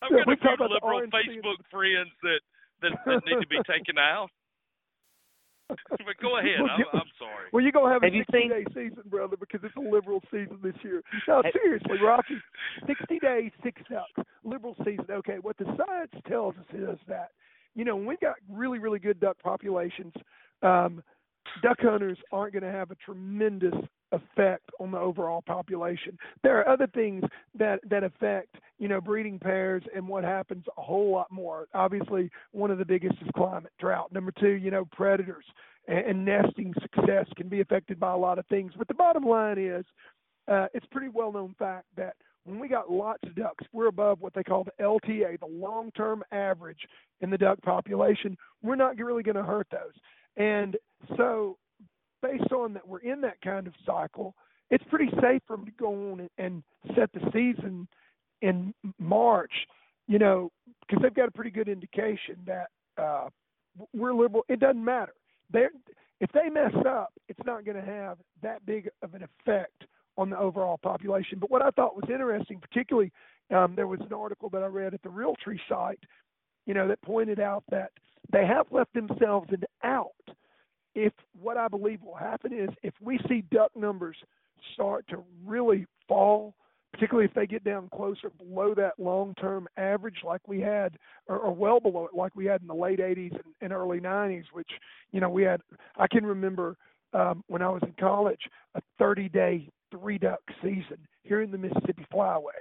I've 0.00 0.08
yeah, 0.10 0.18
got 0.24 0.26
we 0.28 0.32
a 0.32 0.36
talk 0.36 0.56
few 0.56 0.64
about 0.64 0.70
liberal 0.72 0.94
orange 0.96 1.12
thing. 1.12 1.42
Facebook 1.44 1.60
friends 1.70 2.10
that, 2.22 2.40
that 2.82 2.92
that 3.04 3.20
need 3.28 3.40
to 3.40 3.46
be 3.48 3.60
taken 3.68 3.98
out. 3.98 4.28
But 5.68 6.16
go 6.20 6.38
ahead. 6.38 6.58
Well, 6.64 6.70
I'm, 6.72 6.80
you- 6.80 6.90
I'm 6.94 7.12
sorry. 7.18 7.46
Well, 7.52 7.62
you're 7.62 7.70
gonna 7.76 7.92
have, 7.92 8.02
Have 8.02 8.12
a 8.14 8.24
60 8.24 8.32
seen- 8.32 8.48
day 8.50 8.64
season, 8.72 9.04
brother, 9.12 9.36
because 9.36 9.60
it's 9.62 9.76
a 9.76 9.80
liberal 9.84 10.22
season 10.32 10.58
this 10.64 10.74
year. 10.82 11.02
No, 11.28 11.42
Hey- 11.44 11.52
seriously, 11.52 11.98
Rocky, 12.02 12.40
60 12.86 13.18
days, 13.20 13.52
six 13.62 13.82
ducks, 13.90 14.26
liberal 14.42 14.74
season. 14.84 15.04
Okay, 15.10 15.36
what 15.42 15.58
the 15.58 15.66
science 15.76 16.16
tells 16.26 16.56
us 16.56 16.66
is 16.72 16.98
that 17.06 17.30
you 17.74 17.84
know 17.84 17.96
when 17.96 18.06
we've 18.06 18.20
got 18.20 18.36
really, 18.48 18.78
really 18.78 18.98
good 18.98 19.20
duck 19.20 19.36
populations, 19.42 20.12
um, 20.62 21.02
duck 21.62 21.78
hunters 21.80 22.18
aren't 22.32 22.52
going 22.52 22.62
to 22.62 22.70
have 22.70 22.90
a 22.90 22.96
tremendous 22.96 23.74
effect 24.12 24.68
on 24.80 24.90
the 24.90 24.98
overall 24.98 25.42
population. 25.42 26.18
There 26.42 26.58
are 26.58 26.68
other 26.68 26.86
things 26.88 27.22
that 27.58 27.80
that 27.88 28.04
affect 28.04 28.56
you 28.78 28.88
know 28.88 29.00
breeding 29.00 29.38
pairs 29.38 29.82
and 29.94 30.06
what 30.06 30.24
happens 30.24 30.64
a 30.76 30.82
whole 30.82 31.10
lot 31.10 31.30
more. 31.30 31.66
Obviously, 31.74 32.30
one 32.52 32.70
of 32.70 32.78
the 32.78 32.84
biggest 32.84 33.14
is 33.22 33.28
climate, 33.36 33.72
drought. 33.78 34.12
Number 34.12 34.32
two, 34.38 34.50
you 34.50 34.70
know, 34.70 34.84
predators 34.92 35.44
and, 35.88 35.98
and 35.98 36.24
nesting 36.24 36.74
success 36.82 37.26
can 37.36 37.48
be 37.48 37.60
affected 37.60 38.00
by 38.00 38.12
a 38.12 38.16
lot 38.16 38.38
of 38.38 38.46
things. 38.46 38.72
But 38.76 38.88
the 38.88 38.94
bottom 38.94 39.24
line 39.24 39.58
is, 39.58 39.84
uh, 40.48 40.66
it's 40.74 40.86
pretty 40.90 41.08
well 41.08 41.32
known 41.32 41.54
fact 41.58 41.86
that 41.96 42.16
when 42.44 42.58
we 42.58 42.68
got 42.68 42.90
lots 42.90 43.22
of 43.24 43.34
ducks, 43.34 43.64
we're 43.72 43.88
above 43.88 44.20
what 44.20 44.34
they 44.34 44.42
call 44.42 44.64
the 44.64 44.82
LTA, 44.82 45.38
the 45.40 45.46
long 45.46 45.90
term 45.92 46.22
average 46.32 46.80
in 47.20 47.30
the 47.30 47.38
duck 47.38 47.60
population. 47.62 48.36
We're 48.62 48.76
not 48.76 48.96
really 48.96 49.22
going 49.22 49.36
to 49.36 49.42
hurt 49.42 49.66
those. 49.70 49.92
And 50.36 50.76
so, 51.16 51.58
based 52.22 52.52
on 52.52 52.74
that, 52.74 52.86
we're 52.86 53.00
in 53.00 53.20
that 53.22 53.40
kind 53.42 53.66
of 53.66 53.74
cycle. 53.84 54.34
It's 54.70 54.84
pretty 54.88 55.10
safe 55.20 55.42
for 55.46 55.56
them 55.56 55.66
to 55.66 55.72
go 55.72 56.12
on 56.12 56.28
and, 56.38 56.62
set 56.96 57.12
the 57.12 57.20
season 57.32 57.86
in 58.40 58.72
March, 58.98 59.52
you 60.08 60.18
know, 60.18 60.50
because 60.80 61.02
they've 61.02 61.14
got 61.14 61.28
a 61.28 61.30
pretty 61.30 61.50
good 61.50 61.68
indication 61.68 62.36
that 62.46 62.68
uh, 62.96 63.28
we're 63.92 64.14
liberal. 64.14 64.44
It 64.48 64.60
doesn't 64.60 64.82
matter. 64.82 65.12
They're, 65.52 65.70
if 66.20 66.30
they 66.32 66.48
mess 66.48 66.72
up, 66.88 67.12
it's 67.28 67.40
not 67.44 67.66
going 67.66 67.76
to 67.76 67.84
have 67.84 68.16
that 68.42 68.64
big 68.64 68.88
of 69.02 69.14
an 69.14 69.24
effect 69.24 69.84
on 70.16 70.30
the 70.30 70.38
overall 70.38 70.78
population. 70.78 71.38
But 71.38 71.50
what 71.50 71.62
I 71.62 71.70
thought 71.70 71.96
was 71.96 72.10
interesting, 72.10 72.60
particularly, 72.60 73.12
um, 73.54 73.74
there 73.74 73.86
was 73.86 74.00
an 74.00 74.12
article 74.12 74.48
that 74.50 74.62
I 74.62 74.66
read 74.66 74.94
at 74.94 75.02
the 75.02 75.08
Realtree 75.08 75.58
site, 75.68 76.00
you 76.66 76.74
know, 76.74 76.86
that 76.88 77.00
pointed 77.02 77.40
out 77.40 77.64
that 77.70 77.90
they 78.32 78.46
have 78.46 78.66
left 78.70 78.92
themselves 78.94 79.48
an 79.50 79.64
out. 79.82 80.10
If 80.94 81.12
what 81.40 81.56
I 81.56 81.68
believe 81.68 82.02
will 82.02 82.16
happen 82.16 82.52
is 82.52 82.68
if 82.82 82.94
we 83.00 83.18
see 83.28 83.42
duck 83.50 83.70
numbers 83.74 84.16
start 84.74 85.06
to 85.08 85.22
really 85.44 85.86
fall, 86.06 86.54
particularly 86.92 87.26
if 87.26 87.34
they 87.34 87.46
get 87.46 87.64
down 87.64 87.88
closer 87.94 88.30
below 88.30 88.74
that 88.74 88.98
long 88.98 89.34
term 89.34 89.68
average 89.76 90.18
like 90.24 90.46
we 90.46 90.60
had 90.60 90.96
or, 91.28 91.38
or, 91.38 91.54
well 91.54 91.80
below 91.80 92.06
it 92.06 92.16
like 92.16 92.34
we 92.34 92.46
had 92.46 92.60
in 92.60 92.66
the 92.66 92.74
late 92.74 92.98
80s 92.98 93.32
and, 93.32 93.54
and, 93.60 93.72
early 93.72 94.00
90s 94.00 94.44
which 94.52 94.70
you 95.12 95.20
know 95.20 95.30
we 95.30 95.42
had 95.42 95.60
i 95.96 96.06
can 96.08 96.26
remember 96.26 96.76
um, 97.14 97.44
when 97.46 97.62
i 97.62 97.68
was 97.68 97.82
in 97.84 97.94
college 97.98 98.40
a 98.74 98.82
30 98.98 99.28
day 99.28 99.68
three 99.90 100.18
duck 100.18 100.40
season 100.62 100.98
here 101.22 101.42
in 101.42 101.50
the 101.50 101.58
mississippi 101.58 102.06
flyway 102.12 102.60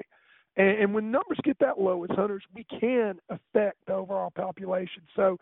and, 0.58 0.80
and 0.80 0.94
when 0.94 1.12
numbers 1.12 1.40
get 1.44 1.58
that 1.60 1.80
low 1.80 2.04
as 2.04 2.10
hunters 2.16 2.44
we 2.54 2.66
can 2.80 3.20
affect 3.30 3.78
the 3.88 3.94
overall 3.94 4.32
population 4.32 5.04
so 5.16 5.38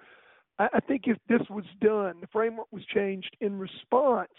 I, 0.60 0.68
I 0.74 0.80
think 0.82 1.04
if 1.06 1.18
this 1.28 1.42
was 1.50 1.66
done 1.82 2.16
the 2.22 2.28
framework 2.28 2.68
was 2.72 2.84
changed 2.94 3.36
in 3.42 3.58
response 3.58 4.32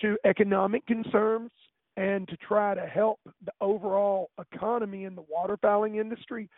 to 0.00 0.16
economic 0.24 0.86
concerns 0.86 1.50
and 1.98 2.28
to 2.28 2.36
try 2.36 2.74
to 2.74 2.86
help 2.86 3.18
the 3.44 3.50
overall 3.60 4.30
economy 4.40 5.04
in 5.04 5.16
the 5.16 5.22
waterfowling 5.22 6.00
industry. 6.00 6.48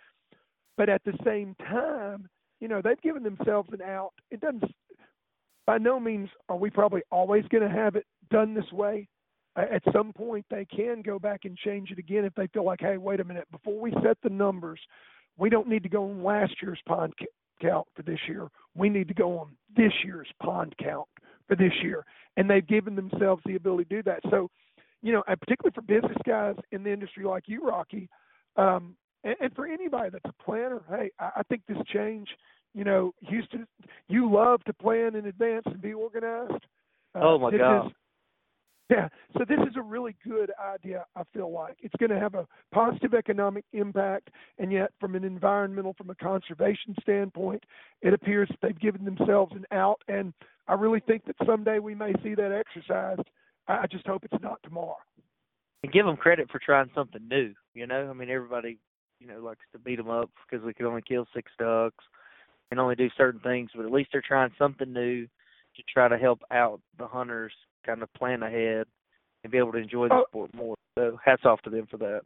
But 0.76 0.90
at 0.90 1.02
the 1.04 1.14
same 1.24 1.56
time, 1.66 2.28
you 2.60 2.68
know, 2.68 2.82
they've 2.84 3.00
given 3.00 3.22
themselves 3.22 3.70
an 3.72 3.80
out. 3.80 4.12
It 4.30 4.42
doesn't, 4.42 4.64
by 5.66 5.78
no 5.78 5.98
means 5.98 6.28
are 6.50 6.56
we 6.56 6.68
probably 6.68 7.00
always 7.10 7.44
going 7.48 7.66
to 7.66 7.74
have 7.74 7.96
it 7.96 8.04
done 8.30 8.52
this 8.52 8.70
way. 8.70 9.08
At 9.56 9.82
some 9.92 10.12
point, 10.12 10.46
they 10.48 10.64
can 10.64 11.02
go 11.02 11.18
back 11.18 11.40
and 11.44 11.56
change 11.56 11.90
it 11.90 11.98
again 11.98 12.24
if 12.24 12.34
they 12.34 12.46
feel 12.48 12.64
like, 12.64 12.80
hey, 12.80 12.96
wait 12.96 13.20
a 13.20 13.24
minute, 13.24 13.48
before 13.50 13.78
we 13.78 13.92
set 14.02 14.16
the 14.22 14.30
numbers, 14.30 14.78
we 15.38 15.50
don't 15.50 15.68
need 15.68 15.82
to 15.82 15.88
go 15.88 16.04
on 16.04 16.22
last 16.22 16.54
year's 16.62 16.78
pond 16.86 17.12
count 17.60 17.86
for 17.94 18.02
this 18.02 18.20
year. 18.28 18.48
We 18.74 18.88
need 18.88 19.08
to 19.08 19.14
go 19.14 19.38
on 19.38 19.50
this 19.76 19.92
year's 20.04 20.28
pond 20.40 20.74
count 20.82 21.08
for 21.48 21.56
this 21.56 21.72
year. 21.82 22.04
And 22.36 22.48
they've 22.48 22.66
given 22.66 22.94
themselves 22.94 23.42
the 23.44 23.56
ability 23.56 23.84
to 23.86 23.96
do 23.96 24.02
that. 24.04 24.20
So, 24.30 24.48
you 25.02 25.12
know, 25.12 25.24
and 25.26 25.40
particularly 25.40 25.74
for 25.74 25.82
business 25.82 26.16
guys 26.26 26.54
in 26.70 26.84
the 26.84 26.92
industry 26.92 27.24
like 27.24 27.44
you, 27.46 27.66
Rocky, 27.66 28.08
um, 28.56 28.94
and, 29.24 29.34
and 29.40 29.54
for 29.54 29.66
anybody 29.66 30.10
that's 30.10 30.24
a 30.24 30.42
planner, 30.42 30.82
hey, 30.88 31.10
I, 31.18 31.30
I 31.36 31.42
think 31.48 31.62
this 31.66 31.78
change, 31.92 32.28
you 32.74 32.84
know, 32.84 33.12
Houston, 33.22 33.66
you 34.08 34.32
love 34.32 34.62
to 34.64 34.72
plan 34.72 35.16
in 35.16 35.26
advance 35.26 35.64
and 35.66 35.82
be 35.82 35.92
organized. 35.92 36.64
Uh, 37.14 37.20
oh 37.20 37.38
my 37.38 37.56
God. 37.56 37.86
Is, 37.86 37.92
yeah, 38.90 39.08
so 39.36 39.44
this 39.48 39.58
is 39.68 39.76
a 39.76 39.82
really 39.82 40.16
good 40.26 40.50
idea. 40.60 41.04
I 41.16 41.22
feel 41.32 41.52
like 41.52 41.76
it's 41.80 41.94
going 41.98 42.10
to 42.10 42.18
have 42.18 42.34
a 42.34 42.46
positive 42.72 43.14
economic 43.14 43.64
impact, 43.72 44.30
and 44.58 44.72
yet 44.72 44.92
from 45.00 45.14
an 45.14 45.24
environmental, 45.24 45.94
from 45.94 46.10
a 46.10 46.14
conservation 46.14 46.94
standpoint, 47.00 47.62
it 48.02 48.12
appears 48.12 48.50
they've 48.60 48.78
given 48.78 49.04
themselves 49.04 49.52
an 49.54 49.64
out. 49.70 50.02
And 50.08 50.32
I 50.68 50.74
really 50.74 51.00
think 51.00 51.24
that 51.26 51.36
someday 51.46 51.78
we 51.78 51.94
may 51.94 52.12
see 52.22 52.34
that 52.34 52.52
exercised 52.52 53.22
I 53.68 53.86
just 53.86 54.06
hope 54.06 54.24
it's 54.24 54.42
not 54.42 54.60
tomorrow. 54.62 54.96
And 55.82 55.92
give 55.92 56.04
them 56.04 56.16
credit 56.16 56.50
for 56.50 56.58
trying 56.58 56.90
something 56.94 57.26
new. 57.28 57.54
You 57.74 57.86
know, 57.86 58.10
I 58.10 58.12
mean, 58.12 58.30
everybody, 58.30 58.78
you 59.20 59.26
know, 59.26 59.38
likes 59.38 59.64
to 59.72 59.78
beat 59.78 59.96
them 59.96 60.10
up 60.10 60.30
because 60.48 60.64
we 60.64 60.74
can 60.74 60.86
only 60.86 61.02
kill 61.06 61.26
six 61.34 61.50
ducks 61.58 62.04
and 62.70 62.80
only 62.80 62.96
do 62.96 63.08
certain 63.16 63.40
things, 63.40 63.70
but 63.74 63.84
at 63.84 63.92
least 63.92 64.10
they're 64.12 64.22
trying 64.26 64.50
something 64.58 64.92
new 64.92 65.26
to 65.76 65.82
try 65.92 66.08
to 66.08 66.18
help 66.18 66.40
out 66.50 66.80
the 66.98 67.06
hunters 67.06 67.52
kind 67.84 68.02
of 68.02 68.12
plan 68.14 68.42
ahead 68.42 68.86
and 69.42 69.50
be 69.50 69.58
able 69.58 69.72
to 69.72 69.78
enjoy 69.78 70.08
the 70.08 70.14
oh, 70.14 70.24
sport 70.28 70.54
more. 70.54 70.76
So 70.98 71.18
hats 71.24 71.42
off 71.44 71.62
to 71.62 71.70
them 71.70 71.86
for 71.90 71.96
that. 71.98 72.20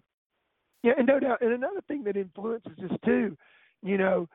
Yeah, 0.83 0.93
and 0.99 1.07
no 1.07 1.19
doubt. 1.19 1.41
And 1.41 1.53
another 1.53 1.81
thing 1.89 2.05
that 2.05 2.17
influences 2.17 2.73
this 2.79 2.91
too, 3.05 3.37
you 3.83 3.97
know, 3.97 4.29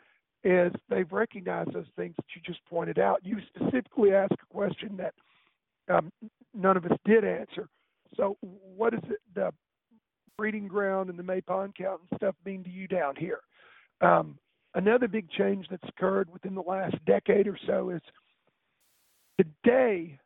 is 0.44 0.72
they've 0.90 1.12
recognized 1.12 1.74
those 1.74 1.86
things 1.96 2.16
that 2.16 2.26
you 2.36 2.42
just 2.46 2.64
pointed 2.66 2.98
out. 2.98 3.20
You 3.24 3.38
specifically 3.56 4.14
asked 4.14 4.34
a 4.34 4.54
question 4.54 4.98
that 4.98 5.14
um, 5.94 6.12
none 6.54 6.78
of 6.78 6.86
us 6.86 6.98
did 7.06 7.26
answer. 7.26 7.68
So, 8.16 8.38
what 8.42 8.94
does 8.94 9.12
it, 9.12 9.20
the 9.36 9.52
breeding 10.38 10.68
ground 10.68 11.10
and 11.10 11.20
the 11.20 11.24
May 11.24 11.42
pond 11.42 11.76
count 11.76 12.02
and 12.10 12.18
stuff 12.18 12.36
mean 12.46 12.64
to 12.64 12.70
you 12.70 12.88
down 12.88 13.16
here? 13.16 13.42
Um, 14.02 14.38
another 14.76 15.08
big 15.08 15.30
change 15.32 15.68
that's 15.70 15.88
occurred 15.88 16.32
within 16.32 16.56
the 16.56 16.62
last 16.62 16.96
decade 17.06 17.48
or 17.48 17.58
so 17.68 17.90
is 17.90 18.02
today, 19.38 20.18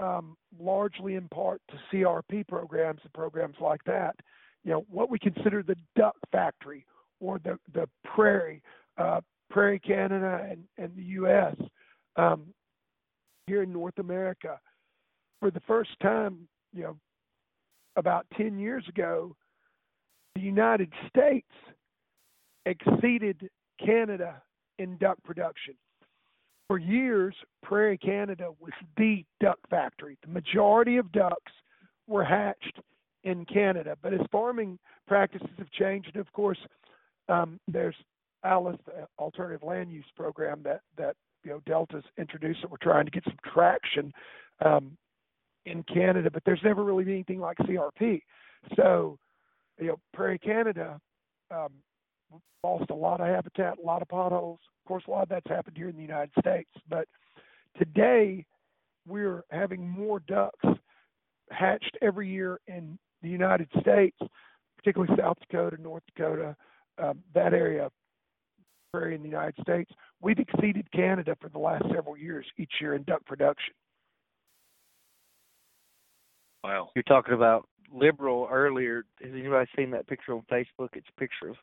um, 0.00 0.36
largely 0.58 1.14
in 1.14 1.28
part 1.28 1.60
to 1.70 1.76
CRP 1.92 2.46
programs 2.48 3.00
and 3.02 3.12
programs 3.12 3.56
like 3.60 3.82
that. 3.84 4.16
You 4.64 4.72
know 4.72 4.86
what 4.90 5.10
we 5.10 5.18
consider 5.18 5.62
the 5.62 5.76
duck 5.94 6.16
factory 6.32 6.84
or 7.20 7.38
the 7.38 7.58
the 7.72 7.88
prairie, 8.04 8.62
uh, 8.98 9.20
Prairie 9.50 9.78
Canada 9.78 10.46
and, 10.50 10.64
and 10.76 10.94
the 10.96 11.04
U.S. 11.20 11.54
Um, 12.16 12.46
here 13.46 13.62
in 13.62 13.72
North 13.72 13.98
America 13.98 14.58
for 15.40 15.50
the 15.50 15.60
first 15.60 15.90
time, 16.02 16.48
you 16.72 16.82
know, 16.82 16.96
about 17.96 18.26
10 18.36 18.58
years 18.58 18.84
ago, 18.88 19.34
the 20.34 20.40
United 20.40 20.92
States 21.08 21.48
exceeded 22.66 23.48
Canada 23.84 24.42
in 24.78 24.96
duck 24.98 25.16
production. 25.24 25.74
For 26.68 26.78
years, 26.78 27.34
Prairie 27.62 27.98
Canada 27.98 28.50
was 28.60 28.72
the 28.96 29.24
duck 29.40 29.58
factory. 29.70 30.18
The 30.22 30.32
majority 30.32 30.96
of 30.96 31.12
ducks 31.12 31.52
were 32.06 32.24
hatched 32.24 32.80
in 33.24 33.44
Canada. 33.44 33.96
But 34.02 34.14
as 34.14 34.20
farming 34.32 34.78
practices 35.06 35.48
have 35.58 35.70
changed, 35.70 36.10
and 36.14 36.20
of 36.20 36.32
course, 36.32 36.58
um, 37.28 37.60
there's 37.68 37.94
ALUS, 38.44 38.78
the 38.86 39.06
Alternative 39.18 39.62
Land 39.62 39.92
Use 39.92 40.06
Program 40.16 40.60
that 40.64 40.80
that 40.96 41.16
you 41.44 41.50
know 41.50 41.60
Delta's 41.66 42.04
introduced, 42.18 42.62
that 42.62 42.70
we're 42.70 42.76
trying 42.78 43.04
to 43.04 43.10
get 43.10 43.24
some 43.24 43.38
traction. 43.52 44.12
Um, 44.64 44.96
in 45.66 45.82
Canada, 45.82 46.30
but 46.30 46.42
there's 46.46 46.60
never 46.64 46.84
really 46.84 47.04
been 47.04 47.14
anything 47.14 47.40
like 47.40 47.58
CRP. 47.58 48.22
So, 48.76 49.18
you 49.78 49.88
know, 49.88 49.96
Prairie 50.14 50.38
Canada 50.38 50.98
um, 51.50 51.72
lost 52.62 52.90
a 52.90 52.94
lot 52.94 53.20
of 53.20 53.26
habitat, 53.26 53.78
a 53.82 53.86
lot 53.86 54.02
of 54.02 54.08
potholes. 54.08 54.60
Of 54.84 54.88
course, 54.88 55.04
a 55.06 55.10
lot 55.10 55.24
of 55.24 55.28
that's 55.28 55.48
happened 55.48 55.76
here 55.76 55.88
in 55.88 55.96
the 55.96 56.02
United 56.02 56.32
States. 56.38 56.70
But 56.88 57.06
today, 57.78 58.44
we're 59.06 59.44
having 59.50 59.88
more 59.88 60.20
ducks 60.20 60.64
hatched 61.50 61.96
every 62.02 62.28
year 62.28 62.60
in 62.66 62.98
the 63.22 63.28
United 63.28 63.68
States, 63.80 64.16
particularly 64.76 65.14
South 65.18 65.38
Dakota, 65.40 65.80
North 65.80 66.02
Dakota, 66.14 66.56
um, 66.98 67.20
that 67.34 67.54
area 67.54 67.90
prairie 68.92 69.14
in 69.14 69.22
the 69.22 69.28
United 69.28 69.54
States. 69.60 69.90
We've 70.20 70.38
exceeded 70.38 70.90
Canada 70.92 71.36
for 71.40 71.48
the 71.48 71.58
last 71.58 71.84
several 71.94 72.16
years 72.16 72.46
each 72.58 72.72
year 72.80 72.94
in 72.94 73.02
duck 73.04 73.24
production. 73.26 73.74
Wow. 76.64 76.90
You're 76.94 77.02
talking 77.04 77.34
about 77.34 77.68
liberal 77.92 78.48
earlier. 78.50 79.04
Has 79.22 79.30
anybody 79.32 79.70
seen 79.76 79.90
that 79.92 80.06
picture 80.08 80.32
on 80.32 80.42
Facebook? 80.50 80.88
It's 80.94 81.06
a 81.08 81.20
picture 81.20 81.50
of 81.50 81.56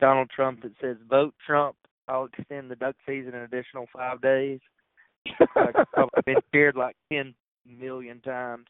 Donald 0.00 0.30
Trump 0.30 0.62
that 0.62 0.72
says, 0.80 0.96
"Vote 1.08 1.34
Trump. 1.44 1.76
I'll 2.06 2.26
extend 2.26 2.70
the 2.70 2.76
duck 2.76 2.96
season 3.06 3.34
an 3.34 3.42
additional 3.42 3.86
five 3.92 4.20
days." 4.20 4.60
I've 5.56 5.74
probably 5.92 6.22
been 6.24 6.36
shared 6.54 6.76
like 6.76 6.96
ten 7.12 7.34
million 7.66 8.20
times. 8.20 8.66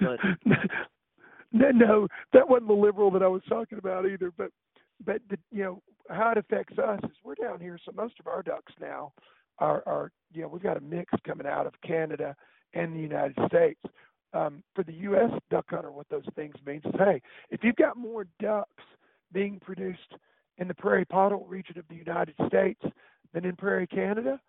But 0.00 0.18
no, 1.52 2.08
that 2.32 2.48
wasn't 2.48 2.68
the 2.68 2.74
liberal 2.74 3.10
that 3.12 3.22
I 3.22 3.28
was 3.28 3.42
talking 3.48 3.78
about 3.78 4.06
either. 4.06 4.32
But 4.36 4.50
but 5.04 5.20
the, 5.28 5.38
you 5.50 5.62
know 5.62 5.82
how 6.08 6.32
it 6.32 6.38
affects 6.38 6.78
us 6.78 7.00
is 7.04 7.16
we're 7.22 7.34
down 7.34 7.60
here, 7.60 7.78
so 7.84 7.92
most 7.94 8.14
of 8.20 8.26
our 8.26 8.42
ducks 8.42 8.72
now 8.80 9.12
are 9.58 9.82
are 9.86 10.10
you 10.32 10.42
know 10.42 10.48
we've 10.48 10.62
got 10.62 10.76
a 10.76 10.80
mix 10.80 11.12
coming 11.26 11.46
out 11.46 11.66
of 11.66 11.74
Canada 11.86 12.34
and 12.74 12.94
the 12.94 13.00
United 13.00 13.36
States 13.46 13.80
um, 14.32 14.62
for 14.74 14.84
the 14.84 14.92
U.S. 14.92 15.30
duck 15.50 15.66
hunter, 15.70 15.90
what 15.90 16.08
those 16.10 16.26
things 16.34 16.54
means 16.66 16.84
is, 16.84 16.92
hey, 16.98 17.20
if 17.50 17.60
you've 17.62 17.76
got 17.76 17.96
more 17.96 18.26
ducks 18.40 18.84
being 19.32 19.60
produced 19.60 20.14
in 20.58 20.68
the 20.68 20.74
prairie 20.74 21.06
pothole 21.06 21.48
region 21.48 21.78
of 21.78 21.84
the 21.88 21.94
United 21.94 22.34
States 22.46 22.80
than 23.32 23.44
in 23.44 23.56
prairie 23.56 23.86
Canada, 23.86 24.40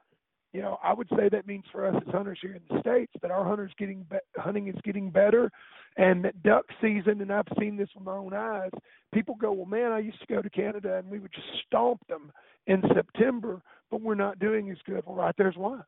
you 0.53 0.61
know, 0.61 0.79
I 0.83 0.93
would 0.93 1.07
say 1.09 1.29
that 1.29 1.45
means 1.45 1.65
for 1.71 1.85
us 1.85 1.95
as 1.95 2.11
hunters 2.11 2.39
here 2.41 2.55
in 2.55 2.61
the 2.69 2.81
states 2.81 3.13
that 3.21 3.29
our 3.29 3.45
hunters 3.45 3.71
getting 3.77 4.05
be- 4.09 4.17
hunting 4.37 4.67
is 4.67 4.75
getting 4.83 5.11
better, 5.11 5.51
and 5.97 6.23
that 6.25 6.41
duck 6.41 6.65
season. 6.81 7.21
And 7.21 7.31
I've 7.31 7.47
seen 7.59 7.77
this 7.77 7.89
with 7.93 8.03
my 8.03 8.13
own 8.13 8.33
eyes. 8.33 8.71
People 9.13 9.35
go, 9.35 9.51
well, 9.51 9.67
man, 9.67 9.91
I 9.91 9.99
used 9.99 10.19
to 10.21 10.33
go 10.33 10.41
to 10.41 10.49
Canada 10.49 10.97
and 10.97 11.09
we 11.09 11.19
would 11.19 11.31
just 11.33 11.47
stomp 11.67 12.01
them 12.07 12.31
in 12.65 12.81
September, 12.95 13.61
but 13.91 14.01
we're 14.01 14.15
not 14.15 14.39
doing 14.39 14.71
as 14.71 14.77
good. 14.85 15.03
Well, 15.05 15.15
right 15.15 15.35
there's 15.37 15.57
why. 15.57 15.81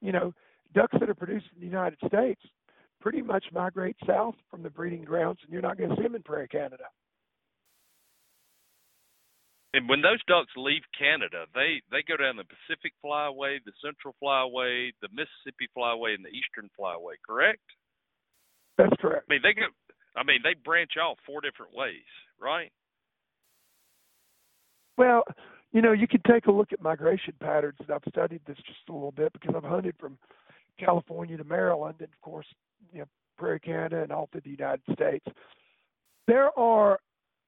You 0.00 0.12
know, 0.12 0.32
ducks 0.74 0.96
that 1.00 1.10
are 1.10 1.14
produced 1.14 1.46
in 1.54 1.60
the 1.60 1.66
United 1.66 1.98
States 2.06 2.40
pretty 3.00 3.20
much 3.20 3.44
migrate 3.52 3.96
south 4.06 4.34
from 4.50 4.62
the 4.62 4.70
breeding 4.70 5.04
grounds, 5.04 5.40
and 5.42 5.52
you're 5.52 5.62
not 5.62 5.76
going 5.76 5.90
to 5.90 5.96
see 5.96 6.02
them 6.02 6.14
in 6.14 6.22
Prairie 6.22 6.48
Canada. 6.48 6.84
And 9.74 9.88
when 9.88 10.00
those 10.00 10.22
ducks 10.26 10.52
leave 10.56 10.82
Canada, 10.98 11.44
they 11.54 11.82
they 11.90 12.02
go 12.06 12.16
down 12.16 12.36
the 12.36 12.44
Pacific 12.44 12.92
Flyway, 13.04 13.58
the 13.64 13.72
Central 13.84 14.14
Flyway, 14.22 14.90
the 15.02 15.08
Mississippi 15.12 15.68
Flyway, 15.76 16.14
and 16.14 16.24
the 16.24 16.32
Eastern 16.32 16.70
Flyway. 16.78 17.20
Correct? 17.26 17.60
That's 18.78 18.94
correct. 19.00 19.26
I 19.28 19.34
mean, 19.34 19.42
they 19.42 19.52
go. 19.52 19.68
I 20.16 20.24
mean, 20.24 20.40
they 20.42 20.54
branch 20.64 20.92
off 20.96 21.18
four 21.26 21.40
different 21.40 21.74
ways, 21.74 22.08
right? 22.40 22.72
Well, 24.96 25.22
you 25.72 25.82
know, 25.82 25.92
you 25.92 26.08
can 26.08 26.22
take 26.26 26.46
a 26.46 26.52
look 26.52 26.72
at 26.72 26.82
migration 26.82 27.34
patterns, 27.40 27.76
and 27.80 27.90
I've 27.90 28.10
studied 28.10 28.40
this 28.46 28.56
just 28.56 28.88
a 28.88 28.92
little 28.92 29.12
bit 29.12 29.32
because 29.32 29.54
I've 29.54 29.68
hunted 29.68 29.94
from 30.00 30.18
California 30.80 31.36
to 31.36 31.44
Maryland, 31.44 31.96
and 31.98 32.08
of 32.08 32.20
course, 32.22 32.46
you 32.92 33.00
know, 33.00 33.06
Prairie 33.36 33.60
Canada 33.60 34.02
and 34.02 34.10
all 34.10 34.28
through 34.32 34.40
the 34.44 34.50
United 34.50 34.82
States. 34.92 35.26
There 36.26 36.58
are 36.58 36.98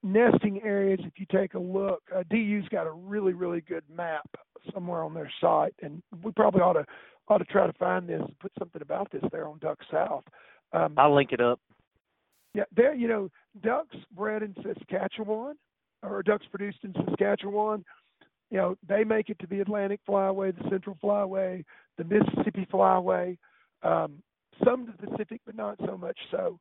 nesting 0.03 0.61
areas. 0.63 0.99
If 1.03 1.13
you 1.17 1.25
take 1.31 1.53
a 1.53 1.59
look, 1.59 2.01
uh, 2.15 2.23
DU's 2.29 2.67
got 2.69 2.87
a 2.87 2.91
really, 2.91 3.33
really 3.33 3.61
good 3.61 3.83
map 3.93 4.29
somewhere 4.73 5.03
on 5.03 5.13
their 5.13 5.31
site, 5.39 5.73
and 5.81 6.01
we 6.23 6.31
probably 6.31 6.61
ought 6.61 6.73
to 6.73 6.85
ought 7.27 7.37
to 7.37 7.45
try 7.45 7.65
to 7.65 7.73
find 7.73 8.09
this 8.09 8.21
and 8.21 8.39
put 8.39 8.51
something 8.59 8.81
about 8.81 9.11
this 9.11 9.23
there 9.31 9.47
on 9.47 9.57
Duck 9.59 9.77
South. 9.91 10.23
Um, 10.73 10.95
I'll 10.97 11.15
link 11.15 11.31
it 11.31 11.39
up. 11.39 11.59
Yeah, 12.53 12.63
there. 12.75 12.93
You 12.93 13.07
know, 13.07 13.29
ducks 13.63 13.95
bred 14.15 14.43
in 14.43 14.55
Saskatchewan 14.61 15.55
or 16.03 16.23
ducks 16.23 16.45
produced 16.49 16.79
in 16.83 16.93
Saskatchewan. 16.93 17.85
You 18.49 18.57
know, 18.57 18.75
they 18.87 19.03
make 19.03 19.29
it 19.29 19.39
to 19.39 19.47
the 19.47 19.61
Atlantic 19.61 20.01
Flyway, 20.07 20.55
the 20.55 20.69
Central 20.69 20.97
Flyway, 21.01 21.63
the 21.97 22.03
Mississippi 22.03 22.67
Flyway, 22.71 23.37
um, 23.83 24.21
some 24.65 24.85
to 24.85 24.93
the 24.99 25.07
Pacific, 25.07 25.41
but 25.45 25.55
not 25.55 25.77
so 25.85 25.97
much 25.97 26.17
so. 26.29 26.59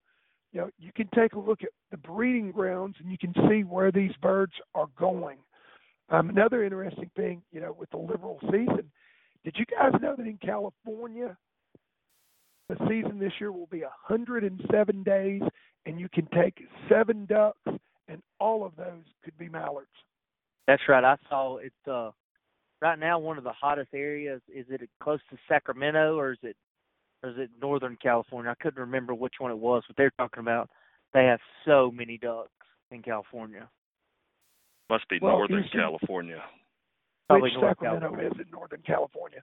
You 0.52 0.62
know, 0.62 0.70
you 0.78 0.90
can 0.94 1.08
take 1.14 1.34
a 1.34 1.38
look 1.38 1.62
at 1.62 1.70
the 1.90 1.96
breeding 1.96 2.50
grounds 2.50 2.96
and 2.98 3.10
you 3.10 3.18
can 3.18 3.32
see 3.48 3.62
where 3.62 3.92
these 3.92 4.12
birds 4.20 4.52
are 4.74 4.88
going. 4.98 5.38
Um, 6.08 6.28
another 6.28 6.64
interesting 6.64 7.10
thing, 7.14 7.42
you 7.52 7.60
know, 7.60 7.76
with 7.78 7.90
the 7.90 7.98
liberal 7.98 8.38
season, 8.42 8.90
did 9.44 9.54
you 9.56 9.64
guys 9.66 9.92
know 10.02 10.14
that 10.16 10.26
in 10.26 10.38
California, 10.38 11.36
the 12.68 12.76
season 12.88 13.18
this 13.18 13.32
year 13.40 13.52
will 13.52 13.66
be 13.66 13.82
107 13.82 15.02
days, 15.02 15.42
and 15.86 15.98
you 15.98 16.08
can 16.12 16.26
take 16.34 16.54
seven 16.88 17.26
ducks, 17.26 17.58
and 18.08 18.22
all 18.38 18.64
of 18.64 18.76
those 18.76 19.04
could 19.24 19.36
be 19.38 19.48
mallards. 19.48 19.88
That's 20.66 20.82
right. 20.88 21.02
I 21.02 21.16
saw 21.28 21.56
it's 21.56 21.74
uh 21.88 22.10
right 22.80 22.98
now 22.98 23.18
one 23.18 23.38
of 23.38 23.44
the 23.44 23.52
hottest 23.52 23.90
areas. 23.92 24.40
Is 24.54 24.66
it 24.68 24.88
close 25.02 25.20
to 25.30 25.36
Sacramento 25.48 26.16
or 26.16 26.32
is 26.32 26.38
it 26.42 26.56
or 27.22 27.30
is 27.30 27.36
it 27.38 27.50
Northern 27.60 27.96
California? 28.02 28.50
I 28.50 28.62
couldn't 28.62 28.80
remember 28.80 29.14
which 29.14 29.34
one 29.38 29.50
it 29.50 29.58
was, 29.58 29.82
but 29.86 29.96
they're 29.96 30.12
talking 30.18 30.40
about 30.40 30.70
they 31.12 31.24
have 31.24 31.40
so 31.66 31.90
many 31.90 32.18
ducks 32.18 32.50
in 32.90 33.02
California. 33.02 33.68
Must 34.88 35.08
be 35.08 35.18
Well, 35.20 35.38
Northern 35.38 35.62
Houston- 35.62 35.80
California. 35.80 36.42
Probably 37.28 37.50
Which 37.50 37.54
North 37.60 37.76
Sacramento 37.78 38.00
California. 38.08 38.30
is 38.32 38.40
in 38.46 38.50
Northern 38.50 38.82
California. 38.82 39.42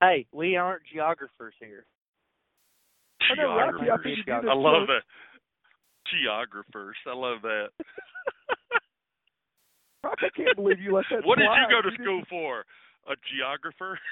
Hey, 0.00 0.26
we 0.32 0.56
aren't 0.56 0.82
geographers 0.92 1.54
here. 1.58 1.84
I 3.20 3.32
I 3.32 3.34
think 4.02 4.06
you 4.06 4.16
do 4.16 4.22
Geographers. 4.24 4.50
I 4.50 4.54
love 4.54 4.86
for- 4.86 4.94
that. 4.94 5.02
Geographers. 6.10 6.96
I 7.06 7.14
love 7.14 7.42
that. 7.42 7.68
I 10.04 10.28
can't 10.36 10.56
believe 10.56 10.80
you 10.80 10.94
let 10.94 11.04
that 11.10 11.24
what 11.26 11.38
did 11.38 11.44
you 11.44 11.66
go 11.70 11.82
to 11.82 11.90
didn't- 11.90 12.04
school 12.04 12.22
for? 12.30 12.64
A 13.08 13.14
geographer? 13.34 13.98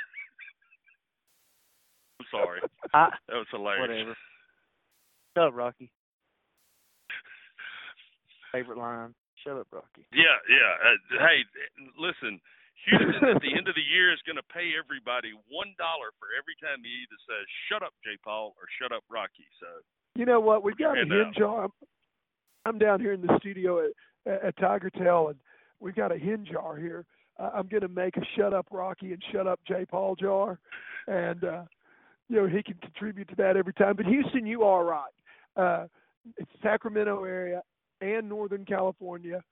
I'm 2.20 2.26
sorry. 2.30 2.60
I, 2.94 3.10
That 3.28 3.36
was 3.36 3.46
hilarious. 3.50 3.88
whatever. 3.88 4.16
Shut 5.36 5.46
up, 5.48 5.54
Rocky. 5.54 5.90
Favorite 8.52 8.78
line. 8.78 9.14
Shut 9.44 9.56
up, 9.58 9.66
Rocky. 9.70 10.06
Yeah, 10.12 10.34
yeah. 10.48 10.72
Uh, 10.82 11.22
hey, 11.28 11.44
listen, 11.98 12.40
Houston 12.88 13.28
at 13.36 13.42
the 13.42 13.52
end 13.54 13.68
of 13.68 13.74
the 13.76 13.84
year 13.92 14.12
is 14.12 14.18
going 14.26 14.36
to 14.40 14.48
pay 14.54 14.72
everybody 14.74 15.32
one 15.52 15.74
dollar 15.78 16.10
for 16.18 16.28
every 16.34 16.56
time 16.58 16.82
he 16.82 16.90
either 17.04 17.18
says 17.28 17.44
"Shut 17.68 17.82
up, 17.82 17.92
J. 18.02 18.16
Paul" 18.24 18.54
or 18.58 18.64
"Shut 18.80 18.90
up, 18.90 19.04
Rocky." 19.10 19.46
So 19.60 19.66
You 20.16 20.24
know 20.26 20.40
what? 20.40 20.64
We've 20.64 20.76
got 20.76 20.96
a 20.96 21.00
hand 21.04 21.12
out. 21.12 21.24
hinge 21.26 21.36
jar. 21.36 21.64
I'm, 21.64 21.72
I'm 22.64 22.78
down 22.78 23.00
here 23.00 23.12
in 23.12 23.20
the 23.22 23.36
studio 23.38 23.84
at, 23.84 23.92
at, 24.32 24.44
at 24.44 24.56
Tiger 24.56 24.90
Tail, 24.90 25.28
and 25.28 25.38
we've 25.78 25.94
got 25.94 26.10
a 26.10 26.18
hinge 26.18 26.48
jar 26.50 26.76
here. 26.76 27.04
Uh, 27.38 27.50
I'm 27.54 27.68
going 27.68 27.82
to 27.82 27.88
make 27.88 28.16
a 28.16 28.24
"Shut 28.36 28.52
Up, 28.54 28.66
Rocky" 28.72 29.12
and 29.12 29.22
"Shut 29.30 29.46
Up, 29.46 29.60
J. 29.68 29.84
Paul" 29.84 30.16
jar, 30.16 30.58
and 31.06 31.44
uh, 31.44 31.62
you 32.28 32.36
know 32.36 32.46
he 32.46 32.62
can 32.62 32.74
contribute 32.82 33.28
to 33.28 33.36
that 33.36 33.56
every 33.56 33.72
time. 33.74 33.96
But 33.96 34.06
Houston, 34.06 34.46
you 34.46 34.62
are 34.64 34.84
right. 34.84 35.12
Uh, 35.56 35.86
it's 36.36 36.50
Sacramento 36.62 37.24
area 37.24 37.62
and 38.00 38.28
Northern 38.28 38.64
California. 38.64 39.42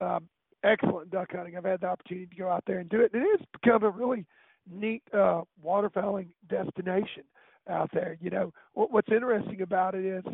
Um, 0.00 0.28
excellent 0.64 1.10
duck 1.10 1.28
hunting. 1.32 1.56
I've 1.56 1.64
had 1.64 1.80
the 1.80 1.86
opportunity 1.88 2.26
to 2.26 2.36
go 2.36 2.48
out 2.48 2.64
there 2.66 2.78
and 2.78 2.88
do 2.88 3.00
it. 3.00 3.12
And 3.12 3.22
it 3.22 3.38
has 3.38 3.46
become 3.60 3.82
a 3.82 3.90
really 3.90 4.26
neat 4.70 5.02
uh, 5.12 5.42
waterfowling 5.64 6.28
destination 6.48 7.24
out 7.68 7.90
there. 7.92 8.16
You 8.20 8.30
know, 8.30 8.52
what, 8.74 8.92
what's 8.92 9.10
interesting 9.10 9.62
about 9.62 9.94
it 9.94 10.04
is 10.04 10.24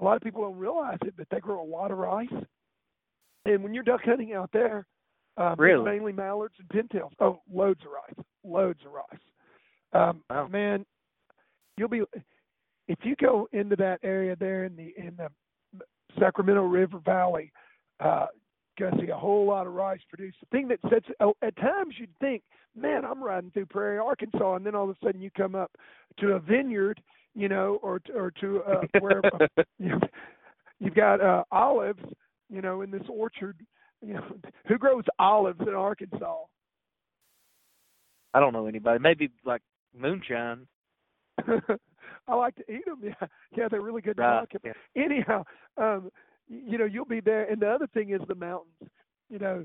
a 0.00 0.04
lot 0.04 0.16
of 0.16 0.22
people 0.22 0.42
don't 0.42 0.58
realize 0.58 0.98
it, 1.04 1.14
but 1.16 1.26
they 1.30 1.40
grow 1.40 1.62
a 1.62 1.64
lot 1.64 1.90
of 1.90 1.98
rice. 1.98 2.28
And 3.44 3.62
when 3.62 3.74
you're 3.74 3.82
duck 3.82 4.02
hunting 4.04 4.32
out 4.34 4.50
there, 4.52 4.86
um, 5.36 5.54
Really? 5.58 5.84
mainly 5.84 6.12
mallards 6.12 6.54
and 6.58 6.68
pintails. 6.68 7.12
Oh, 7.18 7.40
loads 7.52 7.80
of 7.84 7.92
rice, 7.92 8.26
loads 8.44 8.80
of 8.86 8.92
rice. 8.92 9.20
Um, 9.92 10.22
Wow. 10.30 10.48
Man, 10.48 10.86
you'll 11.76 11.88
be 11.88 12.02
if 12.88 12.98
you 13.02 13.14
go 13.16 13.48
into 13.52 13.76
that 13.76 14.00
area 14.02 14.36
there 14.36 14.64
in 14.64 14.76
the 14.76 14.92
in 14.96 15.16
the 15.16 15.28
Sacramento 16.18 16.62
River 16.62 16.98
Valley, 17.04 17.52
uh, 18.00 18.26
gonna 18.78 18.96
see 19.00 19.10
a 19.10 19.16
whole 19.16 19.46
lot 19.46 19.66
of 19.66 19.72
rice 19.74 20.00
produced. 20.08 20.38
The 20.40 20.46
thing 20.56 20.68
that 20.68 20.78
sets 20.90 21.06
oh, 21.20 21.34
at 21.42 21.56
times 21.56 21.94
you'd 21.98 22.16
think, 22.20 22.42
man, 22.76 23.04
I'm 23.04 23.22
riding 23.22 23.50
through 23.50 23.66
Prairie, 23.66 23.98
Arkansas, 23.98 24.56
and 24.56 24.66
then 24.66 24.74
all 24.74 24.84
of 24.84 24.90
a 24.90 25.06
sudden 25.06 25.20
you 25.20 25.30
come 25.30 25.54
up 25.54 25.70
to 26.20 26.32
a 26.32 26.40
vineyard, 26.40 27.00
you 27.34 27.48
know, 27.48 27.78
or 27.82 28.00
or 28.14 28.30
to 28.40 28.62
uh, 28.62 28.80
where 29.00 29.22
you 29.78 29.90
know, 29.90 30.00
you've 30.80 30.94
got 30.94 31.20
uh, 31.20 31.44
olives, 31.50 32.02
you 32.50 32.60
know, 32.60 32.82
in 32.82 32.90
this 32.90 33.06
orchard. 33.08 33.56
You 34.00 34.14
know, 34.14 34.24
who 34.66 34.78
grows 34.78 35.04
olives 35.18 35.60
in 35.60 35.74
Arkansas? 35.74 36.38
I 38.34 38.40
don't 38.40 38.52
know 38.52 38.66
anybody. 38.66 38.98
Maybe 38.98 39.30
like 39.44 39.62
moonshine. 39.96 40.66
I 42.28 42.34
like 42.34 42.54
to 42.56 42.72
eat 42.72 42.84
them. 42.86 43.00
Yeah, 43.02 43.26
yeah, 43.56 43.68
they're 43.68 43.80
really 43.80 44.02
good 44.02 44.16
to 44.16 44.22
talk 44.22 44.48
about. 44.54 44.76
Anyhow, 44.96 45.44
um, 45.76 46.10
you 46.48 46.78
know, 46.78 46.84
you'll 46.84 47.04
be 47.04 47.20
there, 47.20 47.44
and 47.50 47.60
the 47.60 47.68
other 47.68 47.86
thing 47.88 48.10
is 48.10 48.20
the 48.28 48.34
mountains. 48.34 48.90
You 49.28 49.38
know, 49.38 49.64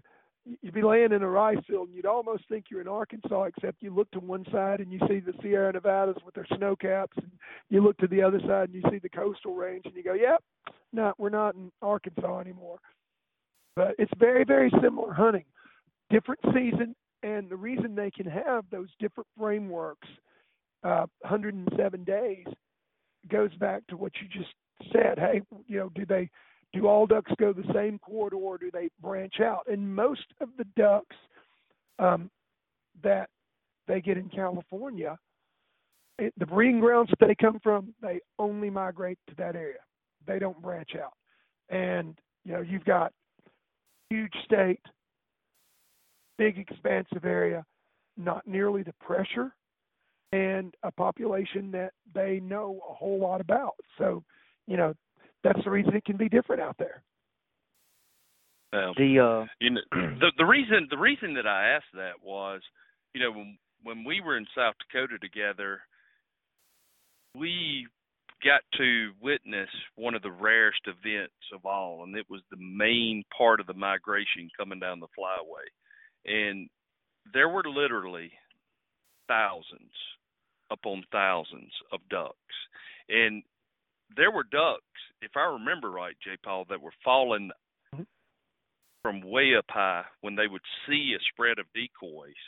you'd 0.62 0.74
be 0.74 0.82
laying 0.82 1.12
in 1.12 1.22
a 1.22 1.30
rice 1.30 1.58
field, 1.68 1.88
and 1.88 1.96
you'd 1.96 2.06
almost 2.06 2.44
think 2.48 2.66
you're 2.70 2.82
in 2.82 2.88
Arkansas, 2.88 3.44
except 3.44 3.82
you 3.82 3.94
look 3.94 4.10
to 4.12 4.20
one 4.20 4.46
side 4.52 4.80
and 4.80 4.92
you 4.92 5.00
see 5.08 5.20
the 5.20 5.34
Sierra 5.42 5.74
Nevadas 5.74 6.18
with 6.26 6.36
their 6.36 6.48
snow 6.56 6.76
caps, 6.76 7.18
and 7.18 7.32
you 7.70 7.84
look 7.84 7.98
to 7.98 8.08
the 8.08 8.22
other 8.22 8.40
side 8.42 8.70
and 8.70 8.74
you 8.74 8.84
see 8.90 9.00
the 9.00 9.10
coastal 9.10 9.54
range, 9.54 9.86
and 9.86 9.96
you 9.96 10.04
go, 10.04 10.14
"Yep, 10.14 10.44
no, 10.94 11.14
we're 11.18 11.30
not 11.30 11.56
in 11.56 11.72
Arkansas 11.82 12.40
anymore." 12.40 12.80
But 13.76 13.96
it's 14.00 14.12
very, 14.18 14.44
very 14.44 14.72
similar 14.82 15.14
hunting, 15.14 15.46
different 16.10 16.42
season, 16.54 16.96
and 17.24 17.50
the 17.50 17.56
reason 17.56 17.96
they 17.96 18.12
can 18.12 18.26
have 18.26 18.66
those 18.72 18.90
different 19.00 19.28
frameworks 19.38 20.08
uh, 20.84 21.06
107 21.22 22.04
days 22.04 22.46
goes 23.30 23.54
back 23.56 23.86
to 23.88 23.98
what 23.98 24.12
you 24.22 24.28
just 24.28 24.54
said. 24.94 25.18
Hey, 25.18 25.42
you 25.68 25.80
know, 25.80 25.90
do 25.96 26.06
they 26.06 26.30
do 26.74 26.88
all 26.88 27.06
ducks 27.06 27.32
go 27.40 27.54
the 27.54 27.72
same 27.74 28.00
corridor 28.00 28.38
or 28.38 28.58
do 28.58 28.70
they 28.72 28.90
branch 29.02 29.40
out? 29.40 29.64
And 29.68 29.96
most 29.96 30.26
of 30.42 30.50
the 30.58 30.66
ducks 30.76 31.16
um, 32.00 32.30
that 33.04 33.30
they 33.88 34.02
get 34.02 34.18
in 34.18 34.30
California, 34.30 35.18
it, 36.20 36.34
the 36.38 36.46
breeding 36.46 36.80
grounds 36.80 37.10
that 37.10 37.26
they 37.26 37.36
come 37.36 37.60
from, 37.62 37.94
they 38.02 38.20
only 38.40 38.70
migrate 38.70 39.20
to 39.30 39.36
that 39.36 39.56
area. 39.56 39.80
They 40.26 40.40
don't 40.40 40.62
branch 40.62 40.92
out. 41.02 41.14
And 41.70 42.18
you 42.44 42.54
know, 42.54 42.62
you've 42.62 42.86
got 42.86 43.12
huge 44.10 44.34
state, 44.46 44.82
big 46.38 46.58
expansive 46.58 47.26
area, 47.26 47.66
not 48.16 48.48
nearly 48.48 48.84
the 48.84 48.94
pressure 49.02 49.54
and 50.32 50.76
a 50.84 50.92
population 50.92 51.72
that 51.72 51.94
they 52.14 52.40
know 52.42 52.80
a 52.90 52.94
whole 52.94 53.20
lot 53.20 53.42
about. 53.42 53.76
So, 53.98 54.24
you 54.68 54.78
know, 54.78 54.94
that's 55.44 55.64
the 55.64 55.72
reason 55.72 55.96
it 55.96 56.06
can 56.06 56.18
be 56.18 56.30
different 56.30 56.62
out 56.62 56.78
there. 56.78 57.04
um, 58.74 58.94
The 58.98 59.20
uh 59.20 59.46
you 59.60 59.72
know, 59.72 59.82
the 59.92 60.32
the 60.38 60.46
reason 60.46 60.88
the 60.90 60.98
reason 60.98 61.34
that 61.36 61.48
I 61.48 61.70
asked 61.70 61.94
that 61.94 62.22
was, 62.24 62.62
you 63.14 63.22
know, 63.22 63.32
when 63.32 63.58
when 63.84 64.04
we 64.04 64.22
were 64.22 64.38
in 64.38 64.46
South 64.56 64.76
Dakota 64.80 65.18
together, 65.20 65.80
we 67.36 67.88
got 68.44 68.62
to 68.78 69.12
witness 69.22 69.70
one 69.96 70.14
of 70.14 70.22
the 70.22 70.32
rarest 70.32 70.82
events 70.86 71.34
of 71.54 71.66
all, 71.66 72.04
and 72.04 72.16
it 72.16 72.26
was 72.30 72.42
the 72.52 72.58
main 72.58 73.24
part 73.36 73.60
of 73.60 73.68
the 73.68 73.74
migration 73.74 74.50
coming 74.58 74.80
down 74.80 75.00
the 75.00 75.08
flyway, 75.18 75.66
and 76.26 76.68
there 77.34 77.50
were 77.50 77.64
literally 77.66 78.32
thousands 79.28 79.92
upon 80.72 81.04
thousands 81.12 81.72
of 81.92 82.00
ducks, 82.10 82.56
and 83.10 83.44
there 84.16 84.32
were 84.32 84.44
ducks, 84.44 85.02
if 85.22 85.32
I 85.36 85.46
remember 85.52 85.92
right, 85.92 86.16
J. 86.24 86.38
Paul, 86.44 86.66
that 86.70 86.82
were 86.82 86.94
falling 87.04 87.52
mm-hmm. 87.94 88.04
from 89.02 89.22
way 89.22 89.56
up 89.58 89.66
high 89.70 90.04
when 90.22 90.36
they 90.36 90.48
would 90.48 90.62
see 90.88 91.14
a 91.16 91.22
spread 91.34 91.60
of 91.60 91.66
decoys 91.74 92.40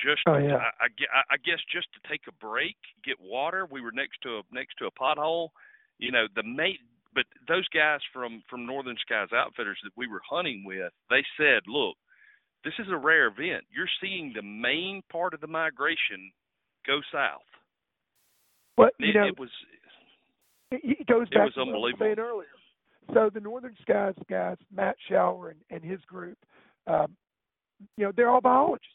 Just 0.00 0.22
oh, 0.26 0.38
yeah. 0.38 0.56
I, 0.56 0.86
I, 0.86 1.34
I 1.34 1.36
guess 1.44 1.60
just 1.72 1.88
to 1.94 2.08
take 2.08 2.22
a 2.28 2.44
break, 2.44 2.76
get 3.04 3.16
water. 3.20 3.66
We 3.70 3.80
were 3.80 3.92
next 3.92 4.18
to 4.22 4.38
a 4.38 4.42
next 4.52 4.76
to 4.78 4.86
a 4.86 4.90
pothole. 4.90 5.48
You 5.98 6.12
know, 6.12 6.26
the 6.34 6.42
mate 6.42 6.80
but 7.14 7.26
those 7.46 7.66
guys 7.68 8.00
from 8.12 8.42
from 8.50 8.66
Northern 8.66 8.96
Skies 9.00 9.28
Outfitters 9.32 9.78
that 9.84 9.92
we 9.96 10.08
were 10.08 10.22
hunting 10.28 10.64
with, 10.64 10.92
they 11.10 11.22
said, 11.38 11.62
"Look, 11.66 11.96
this 12.64 12.74
is 12.78 12.86
a 12.90 12.96
rare 12.96 13.28
event. 13.28 13.64
You're 13.70 13.90
seeing 14.00 14.32
the 14.34 14.42
main 14.42 15.02
part 15.12 15.34
of 15.34 15.40
the 15.40 15.46
migration 15.46 16.32
go 16.86 17.00
south." 17.12 17.42
But 18.76 18.94
you 18.98 19.10
it, 19.10 19.14
know, 19.14 19.26
it 19.26 19.38
was 19.38 19.50
it 20.70 21.06
goes 21.06 21.28
back 21.28 21.36
it 21.36 21.44
was 21.44 21.54
to 21.54 21.60
what 21.60 21.74
I 21.74 21.78
was 21.78 21.94
saying 21.98 22.18
earlier. 22.18 22.48
So 23.12 23.30
the 23.32 23.40
Northern 23.40 23.76
Skies 23.82 24.14
guys, 24.30 24.56
Matt 24.74 24.96
Shower 25.08 25.50
and, 25.50 25.60
and 25.70 25.82
his 25.88 26.00
group, 26.06 26.38
um, 26.86 27.14
you 27.96 28.04
know, 28.04 28.12
they're 28.16 28.30
all 28.30 28.40
biologists. 28.40 28.88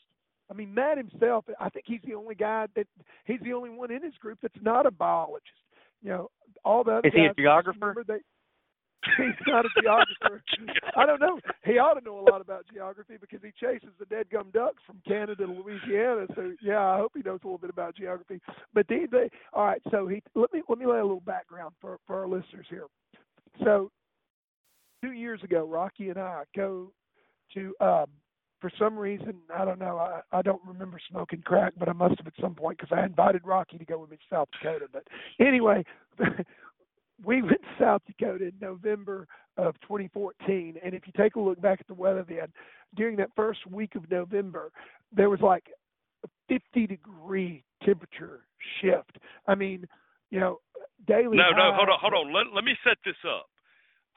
I 0.50 0.56
mean, 0.56 0.74
Matt 0.74 0.98
himself, 0.98 1.46
I 1.60 1.70
think 1.70 1.86
he's 1.88 2.02
the 2.06 2.16
only 2.16 2.34
guy 2.34 2.66
that 2.76 2.88
he's 3.26 3.40
the 3.44 3.54
only 3.54 3.70
one 3.70 3.92
in 3.92 4.04
his 4.04 4.16
group 4.16 4.40
that's 4.42 4.58
not 4.62 4.88
a 4.88 4.92
biologist. 4.92 5.54
You 6.02 6.10
know, 6.10 6.32
all 6.66 6.84
the 6.84 6.92
other 6.94 7.08
Is 7.08 7.14
he 7.14 7.22
a 7.22 7.28
guys, 7.28 7.36
geographer? 7.38 7.78
remember 7.80 8.04
They, 8.04 8.20
he's 9.18 9.48
not 9.48 9.66
a 9.66 9.70
geographer. 9.82 10.42
I 10.96 11.06
don't 11.06 11.20
know. 11.20 11.40
He 11.66 11.78
ought 11.78 11.96
to 11.96 12.06
know 12.06 12.20
a 12.20 12.26
lot 12.30 12.42
about 12.42 12.66
geography 12.72 13.16
because 13.20 13.40
he 13.42 13.52
chases 13.60 13.90
the 14.00 14.06
dead 14.06 14.30
gum 14.32 14.50
ducks 14.54 14.84
from 14.86 15.02
Canada 15.08 15.46
to 15.46 15.52
Louisiana. 15.52 16.28
So 16.36 16.54
yeah, 16.62 16.80
I 16.80 16.98
hope 16.98 17.14
he 17.16 17.22
knows 17.22 17.40
a 17.44 17.48
little 17.48 17.58
bit 17.58 17.70
about 17.70 17.96
geography. 17.96 18.42
But 18.74 18.88
they, 18.88 19.06
they 19.12 19.30
all 19.54 19.66
right. 19.66 19.82
So 19.92 20.08
he 20.08 20.22
let 20.36 20.52
me 20.54 20.62
let 20.68 20.78
me 20.78 20.86
lay 20.86 21.00
a 21.00 21.04
little 21.04 21.22
background 21.22 21.74
for 21.82 22.00
for 22.08 22.20
our 22.20 22.28
listeners 22.28 22.68
here. 22.70 22.86
So 23.64 23.92
two 25.02 25.12
years 25.12 25.44
ago, 25.44 25.66
Rocky 25.66 26.10
and 26.10 26.20
I 26.20 26.44
go 26.56 26.92
to 27.54 27.76
um 27.80 28.06
for 28.60 28.72
some 28.78 28.98
reason 28.98 29.36
I 29.56 29.66
don't 29.66 29.80
know 29.80 29.98
I 29.98 30.22
I 30.32 30.42
don't 30.42 30.62
remember 30.66 31.00
smoking 31.10 31.42
crack, 31.42 31.74
but 31.78 31.90
I 31.90 31.94
must 31.94 32.18
have 32.18 32.28
at 32.28 32.34
some 32.42 32.56
point 32.56 32.78
because 32.78 32.98
I 32.98 33.06
invited 33.06 33.42
Rocky 33.46 33.78
to 33.78 33.86
go 33.86 34.00
with 34.00 34.12
me 34.12 34.18
to 34.18 34.36
South 34.36 34.50
Dakota. 34.52 34.86
But 34.92 35.08
anyway, 35.40 35.84
we 37.24 37.42
went 37.42 37.62
to 37.62 37.68
South 37.84 38.02
Dakota 38.08 38.46
in 38.46 38.54
November 38.62 39.28
of 39.58 39.76
2014, 39.82 40.76
and 40.84 40.94
if 40.94 41.04
you 41.06 41.14
take 41.18 41.36
a 41.36 41.40
look 41.40 41.62
back 41.62 41.80
at 41.82 41.88
the 41.88 41.94
weather 41.94 42.26
then, 42.28 42.48
during 42.96 43.18
that 43.18 43.30
first 43.36 43.66
week 43.68 43.96
of 43.96 44.10
November, 44.10 44.72
there 45.12 45.30
was 45.30 45.42
like 45.42 45.66
a 46.24 46.28
50 46.48 46.88
degree 46.88 47.64
temperature 47.84 48.42
shift. 48.82 49.18
I 49.48 49.56
mean, 49.56 49.86
you 50.32 50.40
know, 50.40 50.60
daily. 51.08 51.38
No, 51.38 51.52
no, 51.52 51.74
hold 51.76 51.90
on, 51.90 52.00
hold 52.00 52.14
on. 52.14 52.34
Let 52.34 52.54
let 52.54 52.64
me 52.64 52.76
set 52.84 52.98
this 53.06 53.20
up. 53.28 53.48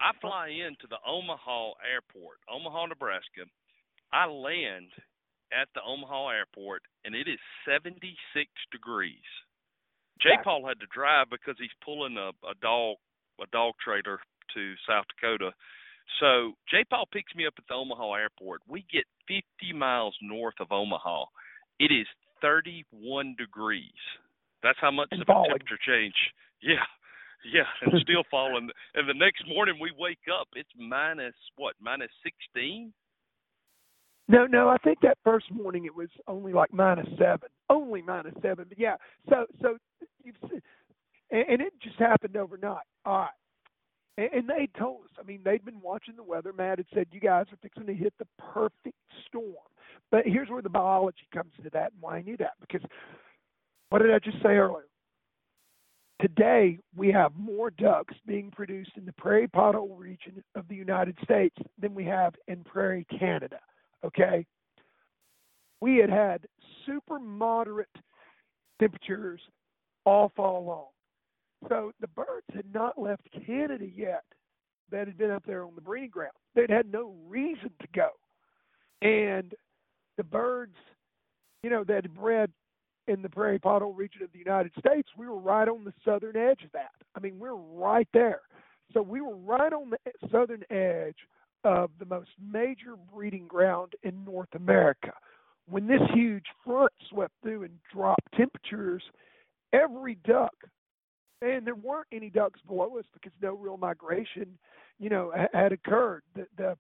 I 0.01 0.11
oh. 0.15 0.19
fly 0.21 0.49
into 0.49 0.87
the 0.89 0.99
Omaha 1.07 1.73
airport, 1.87 2.39
Omaha, 2.51 2.87
Nebraska. 2.87 3.47
I 4.13 4.27
land 4.27 4.91
at 5.53 5.69
the 5.75 5.81
Omaha 5.87 6.31
airport, 6.31 6.83
and 7.05 7.15
it 7.15 7.29
is 7.29 7.39
76 7.67 8.13
degrees. 8.71 9.25
J. 10.23 10.39
Paul 10.45 10.67
had 10.67 10.79
to 10.81 10.87
drive 10.95 11.29
because 11.31 11.57
he's 11.59 11.75
pulling 11.85 12.17
a, 12.17 12.31
a 12.47 12.55
dog 12.61 12.97
a 13.41 13.47
dog 13.51 13.75
trailer 13.83 14.21
to 14.55 14.75
South 14.87 15.05
Dakota. 15.11 15.51
So 16.21 16.53
J. 16.71 16.85
Paul 16.89 17.07
picks 17.13 17.35
me 17.35 17.47
up 17.47 17.55
at 17.59 17.65
the 17.69 17.75
Omaha 17.75 18.15
airport. 18.15 18.61
We 18.69 18.85
get 18.93 19.05
50 19.27 19.73
miles 19.75 20.15
north 20.23 20.55
of 20.61 20.71
Omaha. 20.71 21.25
It 21.81 21.91
is 21.91 22.07
31 22.41 23.37
degrees. 23.39 23.91
That's 24.63 24.79
how 24.81 24.91
much 24.91 25.09
a 25.13 25.17
temperature 25.25 25.79
change. 25.85 26.15
Yeah. 26.65 26.87
Yeah, 27.45 27.67
and 27.83 28.01
still 28.03 28.23
falling. 28.31 28.71
And 28.95 29.09
the 29.09 29.15
next 29.15 29.43
morning 29.49 29.75
we 29.81 29.91
wake 29.99 30.31
up, 30.31 30.47
it's 30.55 30.71
minus 30.79 31.35
what? 31.57 31.75
Minus 31.81 32.11
16? 32.23 32.93
No, 34.29 34.47
no, 34.47 34.69
I 34.69 34.77
think 34.79 34.99
that 35.03 35.19
first 35.25 35.51
morning 35.51 35.85
it 35.85 35.95
was 35.95 36.09
only 36.29 36.53
like 36.53 36.73
minus 36.73 37.09
seven, 37.19 37.49
only 37.73 38.03
minus 38.03 38.35
seven. 38.43 38.67
But 38.69 38.79
yeah, 38.79 38.97
so 39.29 39.47
so 39.61 39.79
you've 40.23 40.37
se- 40.43 40.61
and, 41.31 41.45
and 41.49 41.63
it 41.63 41.73
just 41.83 41.99
happened 41.99 42.37
overnight. 42.37 42.87
All 43.05 43.19
right, 43.19 43.31
and, 44.19 44.29
and 44.33 44.49
they 44.49 44.69
told 44.79 45.05
us. 45.05 45.11
I 45.19 45.23
mean, 45.23 45.41
they'd 45.45 45.65
been 45.65 45.81
watching 45.81 46.17
the 46.17 46.23
weather. 46.23 46.53
Matt 46.53 46.79
had 46.79 46.87
said 46.95 47.07
you 47.13 47.21
guys 47.21 47.47
are 47.53 47.59
fixing 47.63 47.87
to 47.87 47.95
hit 47.95 48.15
the 48.19 48.27
perfect 48.53 48.97
storm. 49.27 49.55
But 50.11 50.27
here's 50.27 50.51
where 50.51 50.63
the 50.63 50.69
biology 50.69 51.27
comes 51.33 51.53
into 51.59 51.71
that, 51.71 51.93
and 51.93 52.03
why 52.03 52.17
I 52.17 52.23
knew 52.23 52.37
that 52.39 52.53
because 52.61 52.83
what 53.89 54.01
did 54.01 54.13
I 54.13 54.19
just 54.19 54.43
say 54.43 54.57
earlier? 54.57 54.87
Today, 56.21 56.79
we 56.97 57.11
have 57.11 57.33
more 57.37 57.71
ducks 57.71 58.15
being 58.27 58.51
produced 58.53 58.93
in 58.97 59.05
the 59.05 59.13
prairie 59.15 59.49
pothole 59.49 59.99
region 59.99 60.43
of 60.55 60.69
the 60.69 60.75
United 60.77 61.19
States 61.25 61.57
than 61.81 61.95
we 61.95 62.05
have 62.05 62.35
in 62.47 62.63
prairie 62.63 63.05
Canada. 63.19 63.59
Okay? 64.05 64.47
We 65.83 65.97
had 65.97 66.11
had 66.11 66.47
super 66.87 67.19
moderate 67.19 67.89
temperatures 68.79 69.41
all 70.07 70.31
fall 70.37 70.65
long. 70.65 71.69
So 71.69 71.91
the 72.01 72.07
birds 72.07 72.47
had 72.55 72.73
not 72.73 73.01
left 73.01 73.29
Canada 73.45 73.87
yet 73.93 74.23
that 74.93 75.09
had 75.09 75.19
been 75.19 75.33
up 75.33 75.43
there 75.45 75.65
on 75.65 75.75
the 75.75 75.81
breeding 75.81 76.11
ground. 76.11 76.35
They'd 76.55 76.71
had 76.71 76.93
no 76.93 77.17
reason 77.27 77.73
to 77.81 77.89
go. 77.93 78.11
And 79.01 79.55
the 80.17 80.23
birds, 80.23 80.77
you 81.65 81.71
know, 81.71 81.83
that 81.83 82.05
had 82.05 82.15
bred 82.15 82.53
in 83.09 83.21
the 83.21 83.29
prairie 83.29 83.59
pothole 83.59 83.97
region 83.97 84.23
of 84.23 84.31
the 84.33 84.39
United 84.39 84.71
States, 84.79 85.09
we 85.19 85.27
were 85.27 85.41
right 85.41 85.67
on 85.67 85.83
the 85.83 85.95
southern 86.05 86.37
edge 86.37 86.63
of 86.63 86.71
that. 86.75 86.93
I 87.17 87.21
mean, 87.21 87.41
we're 87.41 87.57
right 87.57 88.07
there. 88.15 88.43
So 88.93 89.03
we 89.03 89.21
were 89.21 89.35
right 89.35 89.73
on 89.73 89.91
the 89.91 89.99
southern 90.31 90.63
edge 90.71 91.19
of 91.65 91.91
the 91.99 92.07
most 92.07 92.31
major 92.41 92.95
breeding 93.13 93.49
ground 93.49 93.95
in 94.05 94.25
North 94.25 94.55
America. 94.55 95.13
When 95.73 95.87
this 95.87 96.03
huge 96.13 96.45
front 96.67 96.93
swept 97.09 97.33
through 97.43 97.63
and 97.63 97.73
dropped 97.91 98.31
temperatures, 98.37 99.03
every 99.73 100.17
duck, 100.27 100.53
and 101.41 101.67
there 101.67 101.75
weren't 101.75 102.09
any 102.13 102.29
ducks 102.29 102.61
below 102.67 102.99
us 102.99 103.07
because 103.15 103.33
no 103.41 103.55
real 103.55 103.79
migration, 103.79 104.59
you 104.99 105.09
know, 105.09 105.33
had 105.55 105.73
occurred. 105.73 106.25
The, 106.35 106.47
the 106.59 106.77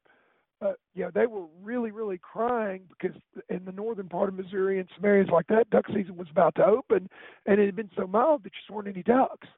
uh, 0.60 0.74
you 0.94 1.04
know, 1.04 1.10
they 1.14 1.26
were 1.26 1.46
really, 1.62 1.90
really 1.90 2.18
crying 2.18 2.82
because 2.88 3.16
in 3.48 3.64
the 3.64 3.72
northern 3.72 4.10
part 4.10 4.28
of 4.28 4.34
Missouri 4.34 4.78
and 4.78 4.88
some 4.94 5.06
areas 5.06 5.30
like 5.32 5.46
that, 5.46 5.70
duck 5.70 5.86
season 5.88 6.18
was 6.18 6.28
about 6.30 6.54
to 6.56 6.66
open, 6.66 7.08
and 7.46 7.58
it 7.58 7.64
had 7.64 7.74
been 7.74 7.90
so 7.96 8.06
mild 8.06 8.44
that 8.44 8.52
just 8.52 8.70
weren't 8.70 8.88
any 8.88 9.02
ducks. 9.02 9.48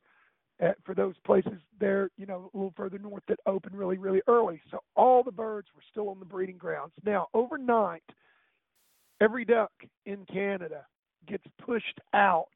Uh, 0.64 0.70
for 0.84 0.94
those 0.94 1.16
places 1.26 1.58
there, 1.80 2.08
you 2.16 2.26
know, 2.26 2.48
a 2.54 2.56
little 2.56 2.72
further 2.76 3.00
north 3.00 3.24
that 3.26 3.40
opened 3.46 3.76
really, 3.76 3.98
really 3.98 4.22
early. 4.28 4.62
So 4.70 4.78
all 4.94 5.24
the 5.24 5.32
birds 5.32 5.66
were 5.74 5.82
still 5.90 6.08
on 6.08 6.20
the 6.20 6.24
breeding 6.24 6.56
grounds. 6.56 6.92
Now, 7.04 7.26
overnight, 7.34 8.04
every 9.20 9.44
duck 9.44 9.72
in 10.06 10.24
Canada 10.32 10.84
gets 11.26 11.44
pushed 11.64 12.00
out. 12.12 12.48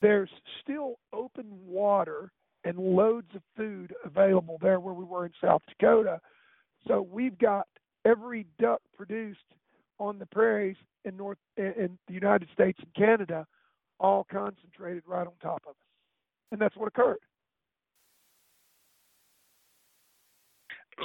There's 0.00 0.30
still 0.62 0.94
open 1.12 1.46
water 1.66 2.32
and 2.64 2.78
loads 2.78 3.28
of 3.34 3.42
food 3.56 3.94
available 4.04 4.58
there 4.60 4.80
where 4.80 4.94
we 4.94 5.04
were 5.04 5.26
in 5.26 5.32
South 5.42 5.62
Dakota. 5.68 6.20
So 6.86 7.06
we've 7.10 7.38
got 7.38 7.66
every 8.04 8.46
duck 8.58 8.80
produced 8.96 9.38
on 9.98 10.18
the 10.18 10.26
prairies 10.26 10.76
in 11.04 11.16
North 11.16 11.38
in 11.56 11.98
the 12.08 12.14
United 12.14 12.48
States 12.52 12.78
and 12.80 12.94
Canada, 12.94 13.46
all 13.98 14.26
concentrated 14.30 15.02
right 15.06 15.26
on 15.26 15.32
top 15.42 15.62
of 15.66 15.70
us, 15.70 15.76
and 16.52 16.60
that's 16.60 16.76
what 16.76 16.88
occurred. 16.88 17.18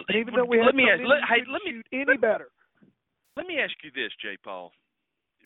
And 0.07 0.17
even 0.17 0.33
though 0.33 0.45
we 0.45 0.61
let 0.61 0.75
me 0.75 0.85
ask, 0.91 1.01
let, 1.07 1.19
hey, 1.29 1.43
let 1.51 1.61
me 1.65 1.81
shoot 1.91 2.07
any 2.09 2.17
better. 2.17 2.49
Let 3.37 3.47
me 3.47 3.59
ask 3.59 3.73
you 3.83 3.91
this, 3.93 4.11
J. 4.21 4.37
Paul, 4.41 4.71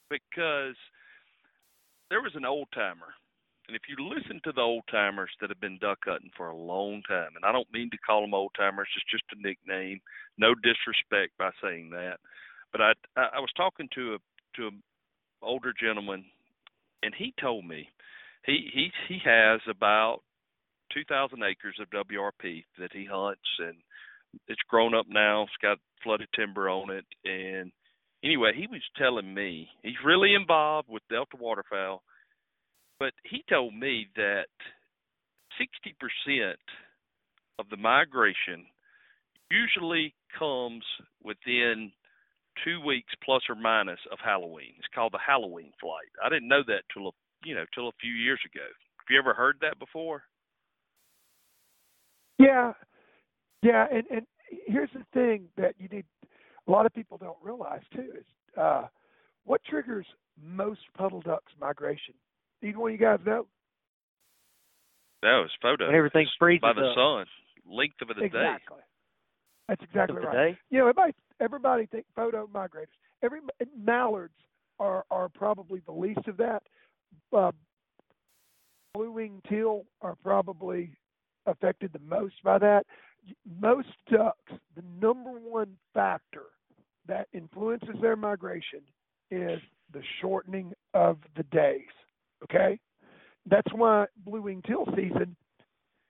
because 0.09 0.75
there 2.09 2.21
was 2.21 2.33
an 2.35 2.45
old 2.45 2.67
timer, 2.73 3.13
and 3.67 3.75
if 3.75 3.81
you 3.89 3.95
listen 4.07 4.39
to 4.43 4.51
the 4.51 4.61
old 4.61 4.83
timers 4.91 5.31
that 5.41 5.49
have 5.49 5.59
been 5.59 5.79
duck 5.79 5.97
hunting 6.05 6.29
for 6.37 6.49
a 6.49 6.55
long 6.55 7.01
time, 7.07 7.31
and 7.35 7.43
I 7.43 7.51
don't 7.51 7.71
mean 7.73 7.89
to 7.89 7.97
call 7.97 8.21
them 8.21 8.35
old 8.35 8.51
timers, 8.55 8.87
it's 8.95 9.09
just 9.09 9.23
a 9.33 9.41
nickname. 9.41 9.99
No 10.37 10.53
disrespect 10.53 11.37
by 11.39 11.49
saying 11.63 11.89
that, 11.91 12.17
but 12.71 12.81
I 12.81 12.93
I, 13.17 13.39
was 13.39 13.51
talking 13.57 13.89
to 13.95 14.15
a 14.15 14.17
to 14.57 14.67
an 14.67 14.83
older 15.41 15.73
gentleman, 15.79 16.25
and 17.01 17.13
he 17.17 17.33
told 17.41 17.65
me 17.65 17.89
he 18.45 18.69
he 18.71 18.91
he 19.07 19.19
has 19.25 19.61
about 19.67 20.19
two 20.93 21.03
thousand 21.09 21.41
acres 21.43 21.77
of 21.81 21.89
WRP 21.89 22.65
that 22.77 22.93
he 22.93 23.05
hunts 23.05 23.41
and 23.59 23.75
it's 24.47 24.61
grown 24.69 24.93
up 24.93 25.07
now. 25.09 25.43
It's 25.43 25.51
got 25.61 25.79
flooded 26.03 26.29
timber 26.35 26.69
on 26.69 26.91
it, 26.91 27.05
and 27.25 27.71
anyway, 28.23 28.51
he 28.55 28.67
was 28.67 28.81
telling 28.97 29.33
me 29.33 29.67
he's 29.83 29.93
really 30.05 30.33
involved 30.33 30.89
with 30.89 31.03
Delta 31.09 31.37
waterfowl, 31.39 32.01
but 32.99 33.13
he 33.23 33.43
told 33.49 33.73
me 33.73 34.07
that 34.15 34.47
sixty 35.57 35.95
percent 35.99 36.59
of 37.57 37.65
the 37.69 37.77
migration 37.77 38.65
usually 39.51 40.13
comes 40.37 40.83
within 41.23 41.91
two 42.63 42.81
weeks 42.85 43.13
plus 43.23 43.41
or 43.49 43.55
minus 43.55 43.99
of 44.11 44.19
Halloween. 44.23 44.73
It's 44.77 44.87
called 44.93 45.13
the 45.13 45.19
Halloween 45.25 45.71
flight. 45.79 46.09
I 46.23 46.29
didn't 46.29 46.47
know 46.47 46.63
that 46.67 46.83
till 46.93 47.07
a 47.07 47.11
you 47.43 47.55
know 47.55 47.65
till 47.73 47.87
a 47.87 47.99
few 48.01 48.13
years 48.13 48.39
ago. 48.45 48.65
Have 48.65 49.05
you 49.09 49.19
ever 49.19 49.33
heard 49.33 49.57
that 49.61 49.79
before? 49.79 50.23
Yeah, 52.37 52.73
yeah, 53.61 53.85
and 53.91 54.03
and 54.09 54.25
here's 54.67 54.89
the 54.93 55.05
thing 55.13 55.49
that 55.57 55.75
you 55.77 55.87
need. 55.89 56.05
A 56.69 56.71
lot 56.71 56.85
of 56.85 56.93
people 56.93 57.17
don't 57.17 57.37
realize 57.41 57.81
too 57.91 58.11
is 58.15 58.25
uh, 58.55 58.83
what 59.43 59.59
triggers 59.67 60.05
most 60.39 60.81
puddle 60.95 61.19
ducks 61.21 61.51
migration? 61.59 62.13
Either 62.61 62.77
one 62.77 62.91
of 62.93 62.99
you 62.99 63.03
guys 63.03 63.17
know? 63.25 63.47
No, 65.23 65.41
it's 65.43 65.53
photo. 65.63 65.87
When 65.87 65.95
everything 65.95 66.27
freezes 66.37 66.61
by 66.61 66.73
the 66.73 66.89
up. 66.89 66.95
sun. 66.95 67.25
Length 67.67 67.95
of 68.03 68.09
the 68.09 68.13
day. 68.13 68.25
exactly. 68.25 68.77
That's 69.67 69.81
exactly 69.81 70.17
Of 70.17 70.21
the 70.21 70.27
right. 70.27 70.51
day? 70.51 70.57
You 70.69 70.77
know, 70.77 70.83
everybody 70.87 71.13
everybody 71.39 71.85
think 71.87 72.05
photo 72.15 72.47
migrators. 72.53 72.93
Every 73.23 73.39
mallards 73.75 74.33
are 74.79 75.05
are 75.09 75.27
probably 75.27 75.81
the 75.87 75.91
least 75.91 76.27
of 76.27 76.37
that. 76.37 76.61
Uh, 77.35 77.51
blue 78.93 79.11
winged 79.11 79.43
teal 79.49 79.85
are 80.03 80.15
probably 80.23 80.91
affected 81.47 81.91
the 81.93 81.99
most 82.07 82.35
by 82.43 82.59
that. 82.59 82.85
Most 83.59 83.89
ducks, 84.11 84.53
the 84.75 84.83
number 85.01 85.31
one 85.31 85.75
factor 85.95 86.43
that 87.09 87.27
influences 87.33 87.95
their 88.01 88.15
migration 88.15 88.81
is 89.31 89.59
the 89.91 90.01
shortening 90.21 90.71
of 90.93 91.17
the 91.35 91.43
days. 91.43 91.81
Okay, 92.43 92.79
that's 93.49 93.71
why 93.73 94.05
blue 94.25 94.41
winged 94.41 94.63
teal 94.65 94.85
season. 94.95 95.35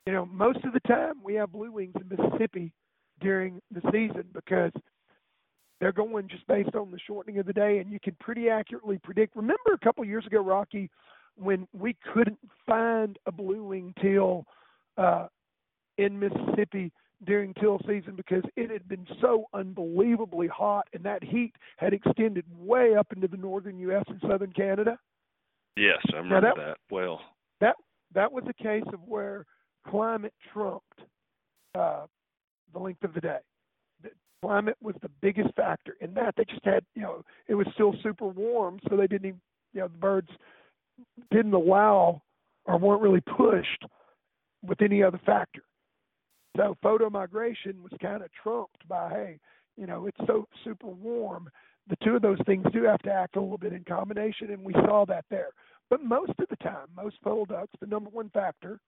You 0.05 0.13
know, 0.13 0.25
most 0.25 0.59
of 0.63 0.73
the 0.73 0.79
time 0.81 1.15
we 1.23 1.33
have 1.35 1.51
blue 1.51 1.71
wings 1.71 1.95
in 1.99 2.07
Mississippi 2.07 2.71
during 3.19 3.59
the 3.71 3.81
season 3.91 4.25
because 4.33 4.71
they're 5.79 5.91
going 5.91 6.27
just 6.27 6.45
based 6.47 6.75
on 6.75 6.91
the 6.91 6.99
shortening 7.07 7.39
of 7.39 7.45
the 7.45 7.53
day, 7.53 7.79
and 7.79 7.91
you 7.91 7.99
can 8.03 8.15
pretty 8.19 8.49
accurately 8.49 8.99
predict. 9.03 9.35
Remember 9.35 9.73
a 9.73 9.79
couple 9.83 10.03
years 10.05 10.25
ago, 10.25 10.41
Rocky, 10.41 10.89
when 11.35 11.67
we 11.73 11.95
couldn't 12.13 12.39
find 12.65 13.17
a 13.25 13.31
blue 13.31 13.63
wing 13.63 13.93
teal 14.01 14.45
uh, 14.97 15.27
in 15.97 16.19
Mississippi 16.19 16.91
during 17.25 17.53
teal 17.55 17.79
season 17.87 18.15
because 18.15 18.43
it 18.55 18.69
had 18.69 18.87
been 18.87 19.05
so 19.21 19.45
unbelievably 19.53 20.47
hot, 20.47 20.87
and 20.93 21.03
that 21.03 21.23
heat 21.23 21.53
had 21.77 21.93
extended 21.93 22.45
way 22.57 22.95
up 22.95 23.07
into 23.13 23.27
the 23.27 23.37
northern 23.37 23.77
U.S. 23.79 24.03
and 24.07 24.21
southern 24.27 24.53
Canada. 24.53 24.97
Yes, 25.75 25.99
I 26.13 26.17
remember 26.17 26.41
that- 26.41 26.55
that 26.55 26.77
well. 26.89 27.21
That 27.61 27.75
that 28.13 28.31
was 28.31 28.43
a 28.47 28.53
case 28.53 28.83
of 28.93 29.03
where 29.03 29.45
climate 29.87 30.33
trumped 30.51 31.01
uh, 31.75 32.05
the 32.73 32.79
length 32.79 33.03
of 33.03 33.13
the 33.13 33.21
day. 33.21 33.39
The 34.01 34.09
climate 34.41 34.77
was 34.81 34.95
the 35.01 35.09
biggest 35.21 35.53
factor 35.55 35.95
in 36.01 36.13
that. 36.15 36.35
They 36.35 36.45
just 36.45 36.63
had, 36.63 36.83
you 36.95 37.01
know, 37.01 37.23
it 37.47 37.55
was 37.55 37.67
still 37.73 37.93
super 38.01 38.27
warm, 38.27 38.79
so 38.89 38.95
they 38.95 39.07
didn't 39.07 39.27
even, 39.27 39.41
you 39.73 39.81
know, 39.81 39.87
the 39.87 39.97
birds 39.97 40.29
didn't 41.31 41.53
allow 41.53 42.21
or 42.65 42.77
weren't 42.77 43.01
really 43.01 43.21
pushed 43.21 43.83
with 44.63 44.81
any 44.81 45.03
other 45.03 45.19
factor. 45.25 45.61
So 46.57 46.75
photo 46.81 47.09
migration 47.09 47.81
was 47.83 47.91
kind 48.01 48.23
of 48.23 48.29
trumped 48.43 48.87
by, 48.87 49.09
hey, 49.09 49.39
you 49.77 49.87
know, 49.87 50.07
it's 50.07 50.27
so 50.27 50.47
super 50.63 50.87
warm. 50.87 51.49
The 51.87 51.97
two 52.03 52.15
of 52.15 52.21
those 52.21 52.39
things 52.45 52.65
do 52.73 52.83
have 52.83 53.01
to 53.03 53.11
act 53.11 53.35
a 53.35 53.41
little 53.41 53.57
bit 53.57 53.73
in 53.73 53.83
combination, 53.83 54.51
and 54.51 54.63
we 54.63 54.73
saw 54.73 55.05
that 55.07 55.25
there. 55.29 55.49
But 55.89 56.03
most 56.03 56.33
of 56.37 56.47
the 56.49 56.55
time, 56.57 56.87
most 56.95 57.15
photo 57.23 57.45
ducks, 57.45 57.73
the 57.79 57.87
number 57.87 58.09
one 58.09 58.29
factor 58.29 58.79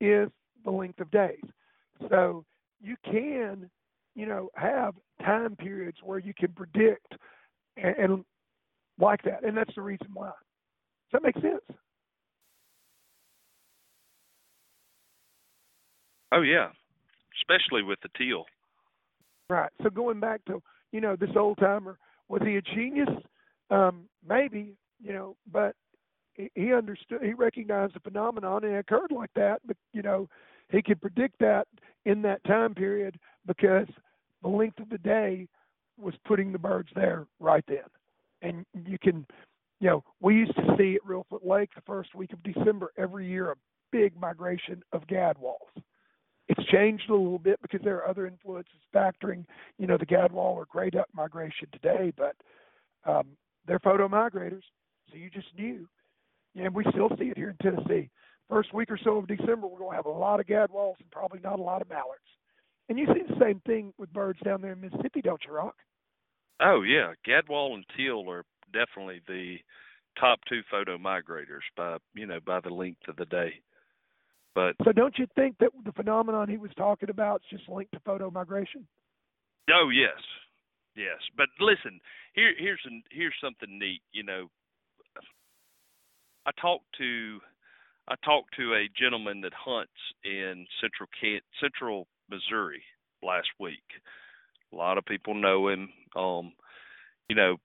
is 0.00 0.28
the 0.64 0.70
length 0.70 1.00
of 1.00 1.10
days. 1.10 1.42
So 2.08 2.44
you 2.80 2.96
can, 3.04 3.68
you 4.14 4.26
know, 4.26 4.48
have 4.54 4.94
time 5.22 5.56
periods 5.56 5.98
where 6.02 6.18
you 6.18 6.32
can 6.38 6.52
predict 6.52 7.14
and, 7.76 7.96
and 7.96 8.24
like 8.98 9.22
that, 9.22 9.44
and 9.44 9.56
that's 9.56 9.74
the 9.74 9.82
reason 9.82 10.08
why. 10.12 10.26
Does 11.10 11.20
that 11.20 11.22
make 11.22 11.34
sense? 11.36 11.78
Oh 16.32 16.42
yeah, 16.42 16.68
especially 17.40 17.82
with 17.82 17.98
the 18.02 18.08
teal. 18.16 18.44
Right. 19.48 19.70
So 19.82 19.90
going 19.90 20.20
back 20.20 20.44
to, 20.46 20.62
you 20.92 21.00
know, 21.00 21.16
this 21.16 21.30
old 21.36 21.58
timer, 21.58 21.98
was 22.28 22.42
he 22.44 22.56
a 22.56 22.62
genius? 22.62 23.08
Um, 23.70 24.04
maybe, 24.26 24.74
you 25.02 25.12
know, 25.12 25.36
but 25.50 25.74
he, 26.54 26.72
understood, 26.72 27.22
he 27.22 27.34
recognized 27.34 27.94
the 27.94 28.00
phenomenon 28.00 28.64
and 28.64 28.74
it 28.74 28.78
occurred 28.78 29.10
like 29.10 29.30
that. 29.34 29.60
But, 29.66 29.76
you 29.92 30.02
know, 30.02 30.28
he 30.70 30.82
could 30.82 31.00
predict 31.00 31.38
that 31.40 31.66
in 32.04 32.22
that 32.22 32.44
time 32.44 32.74
period 32.74 33.18
because 33.46 33.88
the 34.42 34.48
length 34.48 34.78
of 34.78 34.88
the 34.88 34.98
day 34.98 35.48
was 35.98 36.14
putting 36.26 36.52
the 36.52 36.58
birds 36.58 36.88
there 36.94 37.26
right 37.40 37.64
then. 37.66 37.84
And 38.42 38.64
you 38.86 38.98
can, 38.98 39.26
you 39.80 39.88
know, 39.88 40.04
we 40.20 40.36
used 40.36 40.54
to 40.56 40.76
see 40.78 40.94
at 40.94 41.06
Reelfoot 41.08 41.44
Lake 41.44 41.70
the 41.74 41.82
first 41.82 42.14
week 42.14 42.32
of 42.32 42.42
December 42.42 42.92
every 42.96 43.26
year 43.26 43.50
a 43.50 43.56
big 43.92 44.18
migration 44.18 44.82
of 44.92 45.06
gadwalls. 45.08 45.82
It's 46.50 46.68
changed 46.68 47.08
a 47.08 47.14
little 47.14 47.38
bit 47.38 47.62
because 47.62 47.80
there 47.84 47.98
are 47.98 48.08
other 48.08 48.26
influences 48.26 48.72
factoring, 48.92 49.44
you 49.78 49.86
know, 49.86 49.96
the 49.96 50.04
gadwall 50.04 50.56
or 50.56 50.66
gray 50.68 50.90
duck 50.90 51.06
migration 51.14 51.68
today, 51.70 52.12
but 52.16 52.34
um, 53.04 53.28
they're 53.68 53.78
photo 53.78 54.08
migrators, 54.08 54.64
so 55.08 55.16
you 55.16 55.30
just 55.30 55.46
knew. 55.56 55.86
And 56.56 56.74
we 56.74 56.84
still 56.90 57.08
see 57.20 57.26
it 57.26 57.36
here 57.36 57.50
in 57.50 57.56
Tennessee. 57.62 58.10
First 58.48 58.74
week 58.74 58.90
or 58.90 58.98
so 58.98 59.18
of 59.18 59.28
December, 59.28 59.68
we're 59.68 59.78
going 59.78 59.92
to 59.92 59.96
have 59.96 60.06
a 60.06 60.10
lot 60.10 60.40
of 60.40 60.46
gadwalls 60.46 60.96
and 60.98 61.08
probably 61.12 61.38
not 61.38 61.60
a 61.60 61.62
lot 61.62 61.82
of 61.82 61.88
mallards. 61.88 62.24
And 62.88 62.98
you 62.98 63.06
see 63.06 63.22
the 63.28 63.38
same 63.40 63.60
thing 63.64 63.94
with 63.96 64.12
birds 64.12 64.40
down 64.44 64.60
there 64.60 64.72
in 64.72 64.80
Mississippi, 64.80 65.22
don't 65.22 65.40
you, 65.46 65.52
Rock? 65.52 65.76
Oh 66.60 66.82
yeah, 66.82 67.12
gadwall 67.24 67.74
and 67.74 67.84
teal 67.96 68.24
are 68.28 68.44
definitely 68.72 69.20
the 69.28 69.58
top 70.18 70.40
two 70.48 70.62
photo 70.68 70.98
migrators 70.98 71.62
by 71.76 71.98
you 72.14 72.26
know 72.26 72.40
by 72.44 72.58
the 72.58 72.70
length 72.70 73.06
of 73.06 73.14
the 73.14 73.24
day. 73.26 73.52
But 74.54 74.74
So 74.84 74.92
don't 74.92 75.16
you 75.18 75.26
think 75.34 75.56
that 75.58 75.70
the 75.84 75.92
phenomenon 75.92 76.48
he 76.48 76.58
was 76.58 76.70
talking 76.76 77.10
about 77.10 77.42
is 77.42 77.58
just 77.58 77.68
linked 77.68 77.92
to 77.92 78.00
photo 78.00 78.30
migration? 78.30 78.86
oh 79.70 79.90
yes, 79.90 80.18
yes. 80.96 81.18
But 81.36 81.46
listen, 81.60 82.00
here 82.34 82.52
here's 82.58 82.80
an, 82.84 83.02
here's 83.10 83.34
something 83.42 83.78
neat. 83.78 84.02
You 84.12 84.24
know, 84.24 84.48
I 86.46 86.50
talked 86.60 86.86
to 86.98 87.38
I 88.08 88.14
talked 88.24 88.56
to 88.56 88.74
a 88.74 88.88
gentleman 89.00 89.40
that 89.42 89.52
hunts 89.54 89.92
in 90.24 90.66
central 90.80 91.08
Can- 91.20 91.46
central 91.60 92.06
Missouri 92.28 92.82
last 93.22 93.48
week. 93.60 93.84
A 94.72 94.76
lot 94.76 94.98
of 94.98 95.04
people 95.04 95.34
know 95.34 95.68
him. 95.68 95.88
Um, 96.16 96.52
you 97.28 97.36
know, 97.36 97.56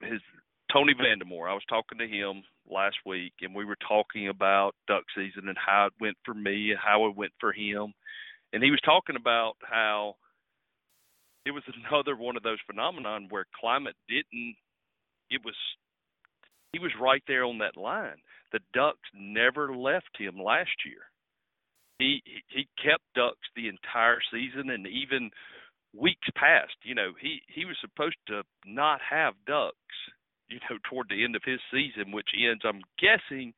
his 0.00 0.20
Tony 0.76 0.92
Vandemore. 0.92 1.48
I 1.48 1.54
was 1.54 1.62
talking 1.70 1.96
to 1.98 2.06
him 2.06 2.42
last 2.70 2.96
week, 3.06 3.32
and 3.40 3.54
we 3.54 3.64
were 3.64 3.78
talking 3.88 4.28
about 4.28 4.74
duck 4.86 5.04
season 5.16 5.48
and 5.48 5.56
how 5.56 5.86
it 5.86 5.94
went 5.98 6.16
for 6.22 6.34
me 6.34 6.70
and 6.70 6.78
how 6.78 7.06
it 7.06 7.16
went 7.16 7.32
for 7.40 7.50
him. 7.50 7.94
And 8.52 8.62
he 8.62 8.70
was 8.70 8.80
talking 8.84 9.16
about 9.16 9.54
how 9.62 10.16
it 11.46 11.52
was 11.52 11.62
another 11.90 12.14
one 12.14 12.36
of 12.36 12.42
those 12.42 12.58
phenomenon 12.66 13.28
where 13.30 13.46
climate 13.58 13.96
didn't. 14.06 14.56
It 15.30 15.40
was 15.46 15.54
he 16.74 16.78
was 16.78 16.92
right 17.00 17.22
there 17.26 17.44
on 17.44 17.58
that 17.58 17.78
line. 17.78 18.20
The 18.52 18.60
ducks 18.74 19.08
never 19.14 19.74
left 19.74 20.10
him 20.18 20.38
last 20.38 20.76
year. 20.84 21.08
He 21.98 22.22
he 22.48 22.68
kept 22.76 23.02
ducks 23.14 23.48
the 23.56 23.68
entire 23.68 24.18
season 24.30 24.68
and 24.68 24.86
even 24.86 25.30
weeks 25.98 26.28
past. 26.36 26.76
You 26.84 26.94
know, 26.94 27.12
he 27.18 27.40
he 27.48 27.64
was 27.64 27.76
supposed 27.80 28.18
to 28.28 28.42
not 28.66 29.00
have 29.08 29.32
ducks. 29.46 29.72
You 30.48 30.58
know, 30.70 30.78
toward 30.88 31.08
the 31.08 31.24
end 31.24 31.34
of 31.34 31.42
his 31.44 31.58
season, 31.72 32.12
which 32.12 32.28
ends, 32.38 32.62
I'm 32.64 32.82
guessing, 32.98 33.52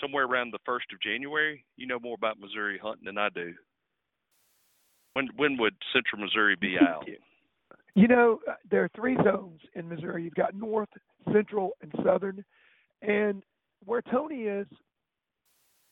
somewhere 0.00 0.24
around 0.24 0.52
the 0.52 0.60
first 0.64 0.86
of 0.92 1.00
January. 1.00 1.64
You 1.76 1.86
know 1.86 1.98
more 1.98 2.14
about 2.14 2.38
Missouri 2.38 2.78
hunting 2.80 3.04
than 3.06 3.18
I 3.18 3.28
do. 3.28 3.54
When 5.14 5.28
when 5.36 5.56
would 5.58 5.74
Central 5.92 6.22
Missouri 6.22 6.56
be 6.56 6.78
out? 6.78 7.08
You 7.94 8.06
know, 8.06 8.38
there 8.70 8.84
are 8.84 8.90
three 8.94 9.16
zones 9.24 9.60
in 9.74 9.88
Missouri. 9.88 10.22
You've 10.22 10.34
got 10.34 10.54
north, 10.54 10.90
central, 11.32 11.72
and 11.82 11.92
southern. 12.04 12.44
And 13.02 13.42
where 13.84 14.02
Tony 14.02 14.42
is, 14.42 14.68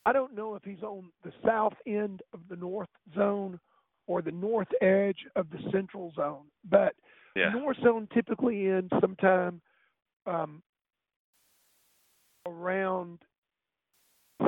I 0.05 0.13
don't 0.13 0.35
know 0.35 0.55
if 0.55 0.63
he's 0.63 0.83
on 0.83 1.11
the 1.25 1.33
south 1.45 1.75
end 1.85 2.23
of 2.33 2.41
the 2.49 2.55
north 2.55 2.89
zone 3.17 3.59
or 4.07 4.23
the 4.23 4.31
north 4.31 4.69
edge 4.81 5.27
of 5.35 5.51
the 5.51 5.59
central 5.73 6.13
zone. 6.15 6.45
But 6.65 6.95
Yeah. 7.35 7.49
north 7.49 7.79
zone 7.79 8.07
typically 8.15 8.69
ends 8.69 8.93
sometime 9.01 9.61
um, 10.27 10.63
around 12.47 13.19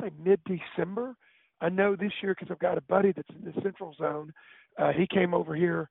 say 0.00 0.10
mid 0.22 0.40
December. 0.44 1.16
I 1.60 1.68
know 1.68 1.96
this 1.96 2.12
year 2.22 2.34
because 2.34 2.52
I've 2.52 2.58
got 2.60 2.78
a 2.78 2.82
buddy 2.82 3.12
that's 3.12 3.28
in 3.30 3.44
the 3.44 3.60
central 3.62 3.94
zone. 3.98 4.32
Uh, 4.78 4.92
he 4.92 5.06
came 5.06 5.34
over 5.34 5.54
here 5.54 5.90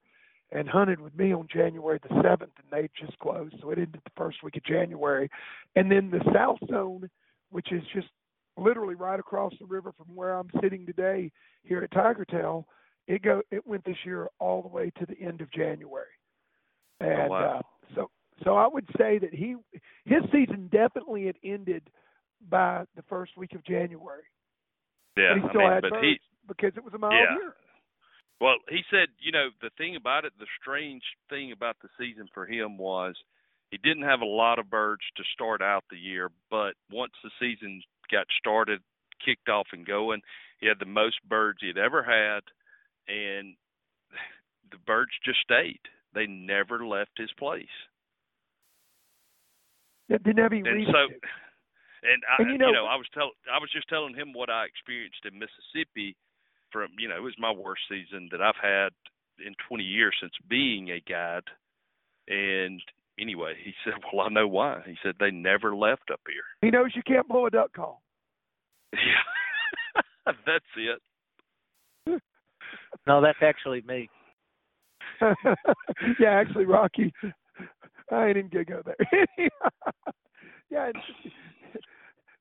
and 0.51 0.69
hunted 0.69 1.01
with 1.01 1.15
me 1.17 1.33
on 1.33 1.47
January 1.51 1.99
the 2.01 2.21
seventh, 2.23 2.53
and 2.57 2.71
they 2.71 2.89
just 2.97 3.17
closed, 3.19 3.55
so 3.61 3.69
it 3.71 3.77
ended 3.77 3.99
the 4.05 4.11
first 4.15 4.43
week 4.43 4.55
of 4.55 4.63
January. 4.63 5.29
And 5.75 5.91
then 5.91 6.09
the 6.09 6.23
south 6.33 6.59
zone, 6.69 7.09
which 7.49 7.71
is 7.73 7.83
just 7.93 8.07
literally 8.57 8.95
right 8.95 9.19
across 9.19 9.53
the 9.59 9.65
river 9.65 9.91
from 9.97 10.15
where 10.15 10.35
I'm 10.35 10.49
sitting 10.61 10.85
today 10.85 11.31
here 11.63 11.83
at 11.83 11.91
Tiger 11.91 12.23
Tail, 12.23 12.65
it 13.07 13.21
go 13.21 13.41
it 13.51 13.65
went 13.67 13.83
this 13.85 13.97
year 14.05 14.27
all 14.39 14.61
the 14.61 14.67
way 14.67 14.91
to 14.99 15.05
the 15.05 15.19
end 15.19 15.41
of 15.41 15.51
January. 15.51 16.05
And 16.99 17.29
wow. 17.29 17.59
uh, 17.59 17.61
so 17.93 18.09
so 18.43 18.55
I 18.55 18.67
would 18.67 18.87
say 18.97 19.19
that 19.19 19.33
he 19.33 19.55
his 20.05 20.23
season 20.31 20.69
definitely 20.71 21.25
had 21.25 21.37
ended 21.43 21.89
by 22.49 22.85
the 22.95 23.03
first 23.03 23.37
week 23.37 23.53
of 23.53 23.63
January. 23.63 24.23
Yeah, 25.15 25.33
but 25.33 25.41
he 25.41 25.47
I 25.47 25.49
still 25.49 25.61
mean, 25.61 25.71
had 25.71 25.81
but 25.81 26.03
he 26.03 26.19
because 26.47 26.73
it 26.75 26.83
was 26.83 26.93
a 26.93 26.97
mild 26.97 27.13
Yeah. 27.13 27.35
year. 27.35 27.53
Well, 28.39 28.57
he 28.69 28.81
said, 28.91 29.09
you 29.19 29.31
know, 29.31 29.49
the 29.61 29.71
thing 29.77 29.95
about 29.95 30.23
it, 30.25 30.33
the 30.37 30.45
strange 30.61 31.01
thing 31.27 31.51
about 31.51 31.77
the 31.81 31.89
season 31.97 32.27
for 32.33 32.45
him 32.45 32.77
was 32.77 33.15
he 33.71 33.77
didn't 33.77 34.03
have 34.03 34.21
a 34.21 34.25
lot 34.25 34.59
of 34.59 34.69
birds 34.69 35.01
to 35.15 35.23
start 35.33 35.61
out 35.61 35.83
the 35.89 35.97
year, 35.97 36.29
but 36.51 36.73
once 36.91 37.13
the 37.23 37.31
season 37.39 37.81
got 38.11 38.27
started, 38.39 38.79
kicked 39.25 39.49
off 39.49 39.67
and 39.73 39.87
going, 39.87 40.21
he 40.59 40.67
had 40.67 40.77
the 40.79 40.85
most 40.85 41.17
birds 41.27 41.57
he 41.61 41.67
had 41.67 41.79
ever 41.79 42.03
had, 42.03 42.43
and 43.11 43.55
the 44.71 44.77
birds 44.85 45.11
just 45.25 45.39
stayed. 45.39 45.81
They 46.13 46.27
never 46.27 46.85
left 46.85 47.17
his 47.17 47.31
place. 47.39 47.65
It 50.09 50.23
didn't 50.23 50.41
have 50.43 50.51
any 50.53 50.61
and 50.61 50.77
reason 50.77 50.93
so, 50.93 51.03
and, 52.03 52.21
I, 52.29 52.41
And 52.41 52.51
you 52.51 52.57
know- 52.57 52.85
I 52.85 52.95
was 52.95 53.07
tell 53.13 53.31
I 53.51 53.59
was 53.59 53.69
just 53.71 53.87
telling 53.89 54.13
him 54.15 54.31
what 54.33 54.49
I 54.49 54.65
experienced 54.65 55.25
in 55.25 55.37
Mississippi. 55.39 56.15
From 56.71 56.89
you 56.97 57.07
know, 57.07 57.15
it 57.15 57.23
was 57.23 57.35
my 57.39 57.51
worst 57.51 57.81
season 57.89 58.27
that 58.31 58.41
I've 58.41 58.59
had 58.61 58.89
in 59.45 59.53
20 59.67 59.83
years 59.83 60.15
since 60.19 60.33
being 60.49 60.89
a 60.91 60.99
guide. 60.99 61.43
And 62.27 62.81
anyway, 63.19 63.53
he 63.63 63.73
said, 63.85 63.93
"Well, 64.13 64.25
I 64.25 64.29
know 64.29 64.47
why." 64.47 64.81
He 64.85 64.95
said 65.03 65.15
they 65.19 65.31
never 65.31 65.75
left 65.75 66.11
up 66.11 66.21
here. 66.27 66.43
He 66.61 66.69
knows 66.71 66.91
you 66.95 67.03
can't 67.03 67.27
blow 67.27 67.45
a 67.45 67.49
duck 67.49 67.73
call. 67.73 68.01
Yeah, 68.93 70.01
that's 70.45 70.65
it. 70.75 71.01
No, 73.05 73.21
that's 73.21 73.39
actually 73.41 73.81
me. 73.87 74.09
yeah, 76.19 76.29
actually, 76.29 76.65
Rocky, 76.65 77.13
I 78.11 78.27
ain't 78.27 78.37
even 78.37 78.49
gonna 78.49 78.65
go 78.65 78.81
there. 78.85 78.95
yeah, 80.69 80.89
it's, 80.93 81.33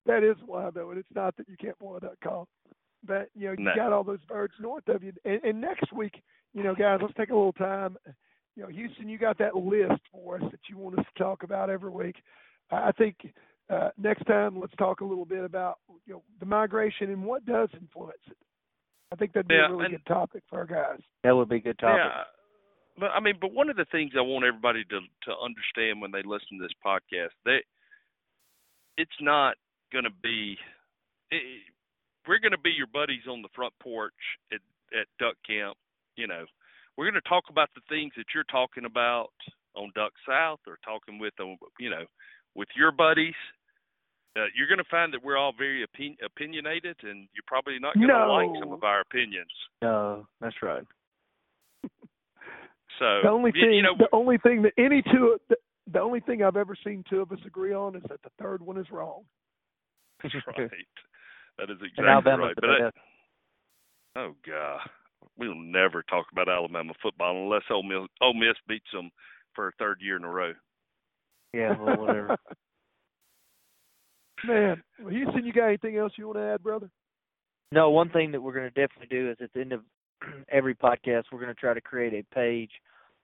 that 0.07 0.23
is 0.23 0.37
why 0.47 0.71
though, 0.71 0.91
and 0.91 0.99
it's 0.99 1.09
not 1.14 1.37
that 1.37 1.49
you 1.49 1.57
can't 1.57 1.79
blow 1.79 1.97
a 1.97 2.01
duck 2.01 2.17
call, 2.23 2.49
but 3.07 3.29
you 3.35 3.47
know 3.47 3.55
you 3.59 3.64
No. 3.64 3.75
got 3.75 3.93
all 3.93 4.05
those 4.05 4.25
birds 4.29 4.55
north 4.61 4.89
of 4.89 5.03
you, 5.03 5.12
and, 5.25 5.41
and 5.43 5.61
next 5.61 5.93
week, 5.93 6.23
you 6.55 6.62
know, 6.62 6.75
guys, 6.75 6.99
let's 7.03 7.14
take 7.14 7.31
a 7.31 7.35
little 7.35 7.53
time. 7.53 7.97
You 8.55 8.62
know, 8.62 8.69
Houston, 8.69 9.09
you 9.09 9.19
got 9.19 9.39
that 9.39 9.55
list 9.57 10.01
for 10.12 10.37
us 10.37 10.43
that 10.51 10.61
you 10.71 10.79
want 10.79 10.99
us 10.99 11.05
to 11.14 11.23
talk 11.23 11.43
about 11.43 11.69
every 11.71 11.91
week. 11.91 12.17
I 12.71 12.89
I 12.89 12.93
think 12.93 13.17
uh, 13.69 13.91
next 13.99 14.25
time 14.27 14.61
let's 14.61 14.75
talk 14.79 15.01
a 15.01 15.05
little 15.05 15.25
bit 15.27 15.45
about 15.45 15.79
you 16.07 16.14
know 16.14 16.23
the 16.41 16.47
migration 16.47 17.11
and 17.11 17.25
what 17.25 17.45
does 17.45 17.69
influence 17.79 18.19
it. 18.29 18.37
I 19.12 19.17
think 19.17 19.33
that'd 19.33 19.49
be 19.49 19.55
Yeah, 19.55 19.67
a 19.67 19.71
really 19.71 19.91
good 19.91 20.07
topic 20.07 20.43
for 20.49 20.59
our 20.59 20.67
guys. 20.67 21.01
That 21.23 21.37
would 21.37 21.49
be 21.49 21.57
a 21.57 21.61
good 21.61 21.79
topic. 21.79 22.03
Yeah. 22.05 22.23
But 22.99 23.11
I 23.11 23.20
mean, 23.20 23.34
but 23.40 23.53
one 23.53 23.68
of 23.68 23.76
the 23.76 23.86
things 23.92 24.12
I 24.16 24.22
want 24.22 24.44
everybody 24.44 24.84
to 24.84 25.01
to 25.01 25.32
understand 25.38 26.01
when 26.01 26.12
they 26.12 26.22
listen 26.24 26.59
to 26.59 26.62
this 26.62 26.76
podcast, 26.84 27.36
that 27.44 27.62
it's 28.97 29.20
not 29.20 29.57
going 29.92 30.05
to 30.05 30.14
be 30.22 30.57
it, 31.30 31.42
we're 32.26 32.40
going 32.40 32.53
to 32.53 32.59
be 32.59 32.70
your 32.70 32.88
buddies 32.92 33.28
on 33.28 33.42
the 33.42 33.53
front 33.55 33.74
porch 33.82 34.14
at 34.53 34.61
at 34.99 35.07
duck 35.18 35.36
camp, 35.47 35.76
you 36.16 36.26
know. 36.26 36.44
We're 36.97 37.11
going 37.11 37.20
to 37.20 37.28
talk 37.28 37.44
about 37.51 37.68
the 37.74 37.82
things 37.90 38.12
that 38.16 38.32
you're 38.34 38.49
talking 38.49 38.86
about 38.86 39.32
on 39.74 39.92
Duck 39.94 40.12
South 40.26 40.61
or 40.66 40.78
talking 40.84 41.18
with 41.18 41.34
on 41.40 41.59
you 41.78 41.90
know, 41.90 42.05
with 42.55 42.68
your 42.76 42.92
buddies. 42.92 43.36
Uh, 44.36 44.49
you're 44.57 44.68
going 44.68 44.78
to 44.78 44.90
find 44.90 45.14
that 45.14 45.24
we're 45.24 45.36
all 45.36 45.53
very 45.57 45.82
opin- 45.82 46.16
opinionated, 46.24 46.97
and 47.03 47.28
you're 47.32 47.47
probably 47.47 47.78
not 47.78 47.94
going 47.94 48.09
to 48.09 48.32
like 48.32 48.49
some 48.61 48.72
of 48.72 48.84
our 48.84 49.01
opinions. 49.01 49.51
No, 49.80 50.26
that's 50.40 50.57
right. 50.62 50.84
So 52.99 53.20
the 53.22 53.28
only 53.30 53.53
thing, 53.53 53.72
you 53.72 53.82
know, 53.82 53.94
the 53.99 54.09
only 54.12 54.38
thing 54.38 54.62
that 54.62 54.72
any 54.78 55.03
two, 55.03 55.38
the, 55.49 55.57
the 55.92 56.01
only 56.01 56.20
thing 56.20 56.42
I've 56.42 56.57
ever 56.57 56.74
seen 56.84 57.05
two 57.09 57.20
of 57.20 57.30
us 57.32 57.38
agree 57.47 57.74
on 57.74 57.97
is 57.97 58.03
that 58.09 58.22
the 58.22 58.30
third 58.40 58.62
one 58.62 58.78
is 58.78 58.90
wrong. 58.90 59.22
That's 60.22 60.34
right. 60.47 60.70
That 61.59 61.70
is 61.70 61.78
exactly 61.82 62.32
right. 62.32 62.55
But 62.57 62.70
I- 62.70 62.90
oh 64.20 64.34
god, 64.47 64.80
we'll 65.38 65.55
never 65.55 66.03
talk 66.03 66.26
about 66.32 66.49
Alabama 66.49 66.92
football 67.03 67.44
unless 67.44 67.62
Ole 67.70 67.82
Miss, 67.82 68.09
Ole 68.20 68.34
Miss 68.34 68.57
beats 68.68 68.90
them 68.92 69.11
for 69.55 69.68
a 69.68 69.72
third 69.78 69.99
year 70.01 70.16
in 70.16 70.24
a 70.24 70.30
row. 70.30 70.53
Yeah, 71.55 71.74
well, 71.80 71.97
whatever. 71.97 72.36
Man, 74.47 74.82
well, 75.01 75.09
Houston, 75.09 75.47
you 75.47 75.53
got 75.53 75.68
anything 75.68 75.97
else 75.97 76.12
you 76.16 76.26
want 76.26 76.38
to 76.38 76.42
add, 76.42 76.62
brother? 76.62 76.90
No, 77.72 77.90
one 77.90 78.11
thing 78.11 78.32
that 78.32 78.40
we're 78.42 78.53
going 78.53 78.70
to 78.70 78.86
definitely 78.86 79.09
do 79.09 79.30
is 79.30 79.36
at 79.40 79.53
the 79.55 79.61
end 79.61 79.72
of 79.72 79.80
every 80.51 80.75
podcast, 80.75 81.25
we're 81.31 81.41
going 81.41 81.55
to 81.55 81.55
try 81.55 81.75
to 81.75 81.81
create 81.81 82.14
a 82.14 82.25
page 82.35 82.71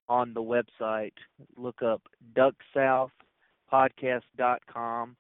on 0.09 0.33
the 0.35 0.43
website. 0.43 1.13
Look 1.57 1.83
up 1.83 2.03
ducksouthpodcast.com 2.37 5.17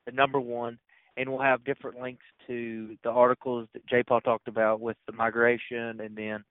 the 0.07 0.13
number 0.13 0.41
one, 0.41 0.79
and 1.17 1.29
we'll 1.29 1.41
have 1.41 1.65
different 1.65 2.01
links 2.01 2.25
to 2.47 2.97
the 3.05 3.11
articles 3.11 3.69
that 3.75 3.87
J. 3.87 4.03
Paul 4.03 4.21
talked 4.21 4.49
about 4.49 4.81
with 4.81 4.97
the 5.07 5.13
migration 5.13 6.01
and 6.01 6.17
then 6.17 6.43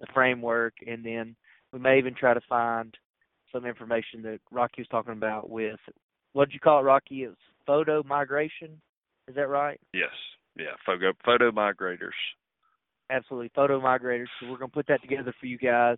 the 0.00 0.06
framework, 0.14 0.74
and 0.86 1.04
then 1.04 1.34
we 1.72 1.78
may 1.78 1.98
even 1.98 2.14
try 2.14 2.34
to 2.34 2.40
find 2.48 2.94
some 3.52 3.64
information 3.66 4.22
that 4.22 4.40
Rocky 4.50 4.82
was 4.82 4.88
talking 4.88 5.12
about 5.12 5.50
with 5.50 5.78
what 6.32 6.48
did 6.48 6.54
you 6.54 6.60
call 6.60 6.80
it, 6.80 6.82
Rocky? 6.82 7.22
It's 7.24 7.36
photo 7.66 8.02
migration. 8.04 8.80
Is 9.28 9.34
that 9.34 9.48
right? 9.48 9.80
Yes, 9.92 10.10
yeah, 10.56 10.72
photo 10.86 11.12
photo 11.24 11.50
migrators. 11.50 12.16
Absolutely, 13.10 13.50
photo 13.54 13.80
migrators. 13.80 14.26
So 14.40 14.50
we're 14.50 14.58
gonna 14.58 14.68
put 14.68 14.86
that 14.88 15.00
together 15.02 15.34
for 15.40 15.46
you 15.46 15.58
guys. 15.58 15.96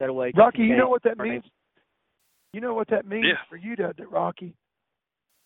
That 0.00 0.14
way, 0.14 0.32
Rocky, 0.36 0.62
in 0.62 0.68
you 0.68 0.76
know 0.76 0.88
what 0.88 1.02
that 1.04 1.18
our 1.18 1.26
means? 1.26 1.44
You 2.52 2.60
know 2.60 2.74
what 2.74 2.88
that 2.88 3.06
means 3.06 3.26
Yeah. 3.26 3.42
for 3.48 3.56
you, 3.56 3.76
doesn't 3.76 4.00
it, 4.00 4.10
Rocky? 4.10 4.54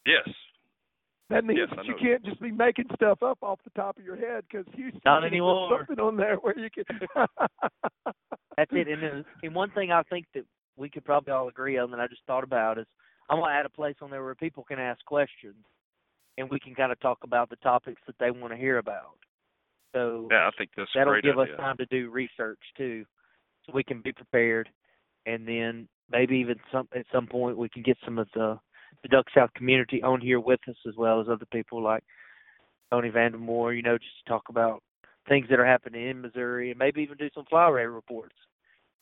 Yes, 0.05 0.29
That 1.29 1.45
means 1.45 1.59
Yes, 1.59 1.71
that 1.75 1.85
you 1.87 1.95
can't 1.97 2.25
just 2.25 2.41
be 2.41 2.53
making 2.53 2.87
stuff 2.95 3.21
up 3.23 3.39
off 3.43 3.59
the 3.65 3.71
top 3.71 3.99
of 3.99 4.05
your 4.05 4.17
head 4.17 4.45
because 4.49 4.65
Houston 4.75 5.01
Not 5.05 5.23
should 5.23 5.33
anymore. 5.33 5.79
something 5.79 5.99
on 5.99 6.17
there 6.17 6.37
where 6.37 6.57
you 6.57 6.71
can. 6.71 6.85
That's 8.57 8.71
it. 8.73 8.89
And 8.89 9.03
then, 9.03 9.25
and 9.43 9.55
one 9.55 9.71
thing 9.73 9.91
I 9.91 10.03
think 10.05 10.27
that 10.35 10.45
we 10.77 10.91
could 10.91 11.05
probably 11.05 11.33
all 11.33 11.49
agree 11.49 11.79
on 11.79 11.91
that 11.91 12.01
I 12.01 12.07
just 12.07 12.23
thought 12.27 12.45
about 12.45 12.79
is 12.79 12.87
I'm 13.29 13.41
gonna 13.41 13.53
add 13.53 13.67
a 13.67 13.71
place 13.71 13.97
on 14.03 14.11
there 14.11 14.25
where 14.25 14.35
people 14.35 14.65
can 14.65 14.79
ask 14.79 15.05
questions, 15.05 15.65
and 16.39 16.51
we 16.51 16.61
can 16.61 16.75
kind 16.75 16.93
of 16.93 17.01
talk 17.01 17.19
about 17.25 17.51
the 17.51 17.57
topics 17.57 18.01
that 18.07 18.17
they 18.19 18.31
want 18.31 18.53
to 18.53 18.59
hear 18.59 18.79
about. 18.79 19.19
So 19.95 20.29
yeah, 20.31 20.47
I 20.47 20.51
think 20.57 20.71
that's 20.77 20.91
that'll 20.95 21.15
great 21.15 21.25
give 21.25 21.39
idea. 21.39 21.55
us 21.55 21.61
time 21.61 21.77
to 21.79 21.87
do 21.87 22.11
research 22.11 22.61
too, 22.77 23.05
so 23.65 23.73
we 23.75 23.83
can 23.83 24.01
be 24.01 24.13
prepared, 24.13 24.69
and 25.25 25.47
then 25.47 25.89
maybe 26.11 26.37
even 26.37 26.57
some 26.71 26.89
at 26.95 27.07
some 27.13 27.27
point 27.27 27.57
we 27.57 27.69
can 27.69 27.83
get 27.83 27.97
some 28.05 28.19
of 28.19 28.29
the 28.35 28.59
the 29.03 29.09
Duck 29.09 29.27
South 29.35 29.51
community 29.55 30.03
on 30.03 30.21
here 30.21 30.41
with 30.41 30.61
us 30.69 30.77
as 30.87 30.95
well 30.97 31.21
as 31.21 31.29
other 31.29 31.47
people 31.53 31.83
like 31.83 32.05
Tony 32.91 33.11
Vandemore. 33.11 33.75
You 33.77 33.83
know, 33.83 33.99
just 33.99 34.25
to 34.25 34.31
talk 34.31 34.45
about 34.49 34.83
things 35.29 35.47
that 35.51 35.59
are 35.59 35.67
happening 35.67 36.09
in 36.09 36.21
Missouri, 36.21 36.71
and 36.71 36.79
maybe 36.79 37.03
even 37.03 37.17
do 37.17 37.29
some 37.35 37.45
rate 37.73 37.87
reports. 37.87 38.35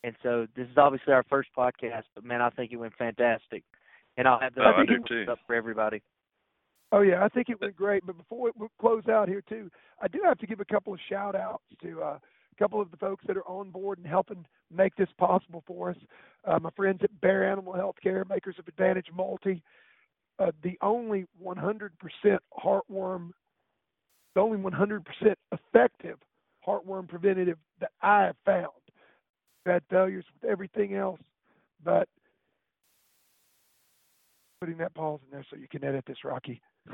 And 0.05 0.15
so 0.23 0.47
this 0.55 0.67
is 0.69 0.77
obviously 0.77 1.15
our 1.15 1.25
first 1.31 1.49
podcast, 1.57 2.03
but 2.15 2.25
man, 2.25 2.43
I 2.43 2.51
think 2.51 2.73
it 2.73 2.77
went 2.77 2.93
fantastic, 2.99 3.65
and 4.19 4.29
I'll 4.29 4.39
have 4.39 4.55
the 4.55 4.61
Oh, 4.61 4.73
I 4.77 4.85
do 4.85 4.93
links 4.93 5.09
too. 5.09 5.25
up 5.31 5.39
for 5.47 5.55
everybody. 5.55 6.03
Oh 6.93 7.01
yeah, 7.01 7.25
I 7.25 7.29
think 7.29 7.49
it 7.49 7.59
went 7.59 7.75
great. 7.75 8.05
But 8.07 8.19
before 8.19 8.45
we 8.45 8.51
we 8.59 8.67
close 8.79 9.09
out 9.09 9.29
here 9.29 9.43
too, 9.49 9.71
I 10.03 10.09
do 10.09 10.21
have 10.25 10.39
to 10.41 10.47
give 10.47 10.61
a 10.61 10.65
couple 10.67 10.93
of 10.93 11.01
shout 11.09 11.35
outs 11.35 11.65
to 11.83 12.03
uh, 12.03 12.19
a 12.19 12.57
couple 12.59 12.83
of 12.83 12.91
the 12.91 12.99
folks 12.99 13.25
that 13.27 13.39
are 13.39 13.49
on 13.49 13.71
board 13.71 13.97
and 13.97 14.07
helping 14.07 14.45
make 14.71 14.95
this 14.97 15.09
possible 15.19 15.65
for 15.67 15.91
us. 15.91 15.97
Uh, 16.45 16.59
my 16.59 16.71
friends 16.77 17.01
at 17.03 17.21
Bayer 17.23 17.43
Animal 17.51 17.73
Healthcare, 17.73 18.29
makers 18.29 18.57
of 18.59 18.69
Advantage 18.69 19.07
Multi, 19.17 19.63
uh, 20.39 20.51
the 20.63 20.77
only 20.83 21.25
100% 21.43 21.91
heartworm, 22.63 23.31
the 24.35 24.41
only 24.41 24.59
100% 24.59 25.01
effective 25.51 26.19
heartworm 26.67 27.09
preventative 27.09 27.59
that 27.81 27.91
I 28.03 28.25
have 28.25 28.37
found. 28.45 28.69
Had 29.67 29.83
failures 29.91 30.25
with 30.35 30.51
everything 30.51 30.95
else, 30.95 31.21
but 31.83 32.09
putting 34.61 34.77
that 34.79 34.95
pause 34.95 35.21
in 35.25 35.31
there 35.31 35.45
so 35.51 35.57
you 35.57 35.69
can 35.69 35.85
edit 35.85 36.05
this, 36.07 36.25
Rocky. 36.25 36.61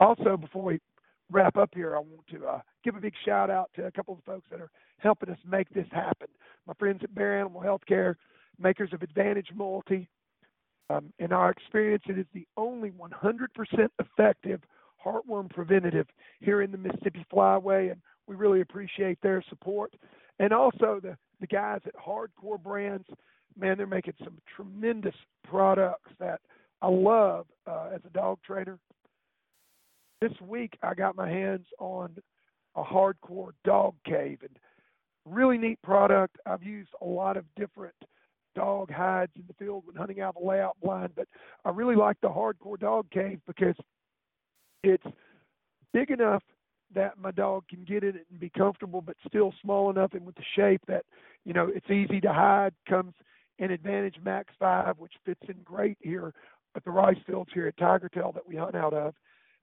Also, 0.00 0.34
before 0.34 0.62
we 0.62 0.80
wrap 1.30 1.58
up 1.58 1.68
here, 1.74 1.94
I 1.94 1.98
want 1.98 2.26
to 2.32 2.46
uh, 2.46 2.60
give 2.82 2.96
a 2.96 3.00
big 3.00 3.12
shout 3.22 3.50
out 3.50 3.70
to 3.76 3.84
a 3.84 3.90
couple 3.90 4.14
of 4.14 4.24
folks 4.24 4.46
that 4.50 4.58
are 4.58 4.70
helping 4.96 5.28
us 5.28 5.38
make 5.46 5.68
this 5.74 5.86
happen. 5.92 6.28
My 6.66 6.72
friends 6.78 7.00
at 7.02 7.14
Bayer 7.14 7.38
Animal 7.38 7.60
Healthcare, 7.60 8.14
makers 8.58 8.94
of 8.94 9.02
Advantage 9.02 9.48
Multi. 9.54 10.08
Um, 10.88 11.12
in 11.18 11.32
our 11.32 11.50
experience, 11.50 12.02
it 12.08 12.18
is 12.18 12.26
the 12.32 12.46
only 12.56 12.90
100% 12.90 13.88
effective 13.98 14.60
heartworm 15.04 15.50
preventative 15.50 16.06
here 16.40 16.62
in 16.62 16.72
the 16.72 16.78
Mississippi 16.78 17.24
Flyway, 17.32 17.92
and 17.92 18.00
we 18.26 18.34
really 18.36 18.60
appreciate 18.60 19.18
their 19.22 19.42
support. 19.48 19.94
And 20.40 20.54
also 20.54 21.00
the, 21.02 21.16
the 21.40 21.46
guys 21.46 21.80
at 21.84 21.94
Hardcore 21.94 22.60
Brands, 22.60 23.06
man, 23.56 23.76
they're 23.76 23.86
making 23.86 24.14
some 24.24 24.38
tremendous 24.56 25.14
products 25.44 26.10
that 26.18 26.40
I 26.80 26.88
love 26.88 27.46
uh, 27.66 27.90
as 27.94 28.00
a 28.06 28.10
dog 28.10 28.38
trainer. 28.44 28.78
This 30.22 30.32
week, 30.40 30.78
I 30.82 30.94
got 30.94 31.14
my 31.14 31.28
hands 31.28 31.66
on 31.78 32.16
a 32.74 32.82
hardcore 32.82 33.50
dog 33.64 33.94
cave 34.06 34.38
and 34.40 34.56
really 35.26 35.58
neat 35.58 35.80
product. 35.82 36.38
I've 36.46 36.62
used 36.62 36.90
a 37.02 37.06
lot 37.06 37.36
of 37.36 37.44
different 37.54 37.94
dog 38.54 38.90
hides 38.90 39.32
in 39.36 39.44
the 39.46 39.54
field 39.54 39.84
when 39.84 39.96
hunting 39.96 40.22
out 40.22 40.36
of 40.36 40.42
a 40.42 40.46
layout 40.46 40.76
blind, 40.82 41.10
but 41.16 41.28
I 41.66 41.70
really 41.70 41.96
like 41.96 42.16
the 42.22 42.28
hardcore 42.28 42.80
dog 42.80 43.10
cave 43.10 43.40
because 43.46 43.76
it's 44.82 45.04
big 45.92 46.10
enough 46.10 46.42
that 46.94 47.18
my 47.18 47.30
dog 47.30 47.64
can 47.68 47.84
get 47.84 48.02
in 48.02 48.16
it 48.16 48.26
and 48.30 48.40
be 48.40 48.50
comfortable, 48.50 49.00
but 49.00 49.16
still 49.26 49.54
small 49.62 49.90
enough 49.90 50.14
and 50.14 50.26
with 50.26 50.34
the 50.36 50.44
shape 50.56 50.82
that 50.88 51.04
you 51.44 51.52
know 51.52 51.70
it's 51.74 51.90
easy 51.90 52.20
to 52.20 52.32
hide. 52.32 52.74
Comes 52.88 53.14
in 53.58 53.70
Advantage 53.70 54.16
Max 54.22 54.52
Five, 54.58 54.98
which 54.98 55.12
fits 55.24 55.42
in 55.48 55.56
great 55.64 55.98
here 56.00 56.32
at 56.76 56.84
the 56.84 56.90
rice 56.90 57.18
fields 57.26 57.50
here 57.52 57.66
at 57.66 57.76
Tiger 57.76 58.08
Tail 58.08 58.32
that 58.32 58.46
we 58.46 58.56
hunt 58.56 58.74
out 58.74 58.94
of. 58.94 59.14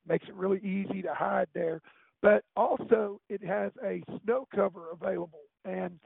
Makes 0.07 0.27
it 0.27 0.35
really 0.35 0.59
easy 0.59 1.01
to 1.01 1.13
hide 1.13 1.47
there. 1.53 1.81
But 2.21 2.43
also, 2.55 3.19
it 3.29 3.43
has 3.43 3.71
a 3.83 4.03
snow 4.23 4.47
cover 4.53 4.91
available, 4.91 5.43
and 5.65 5.99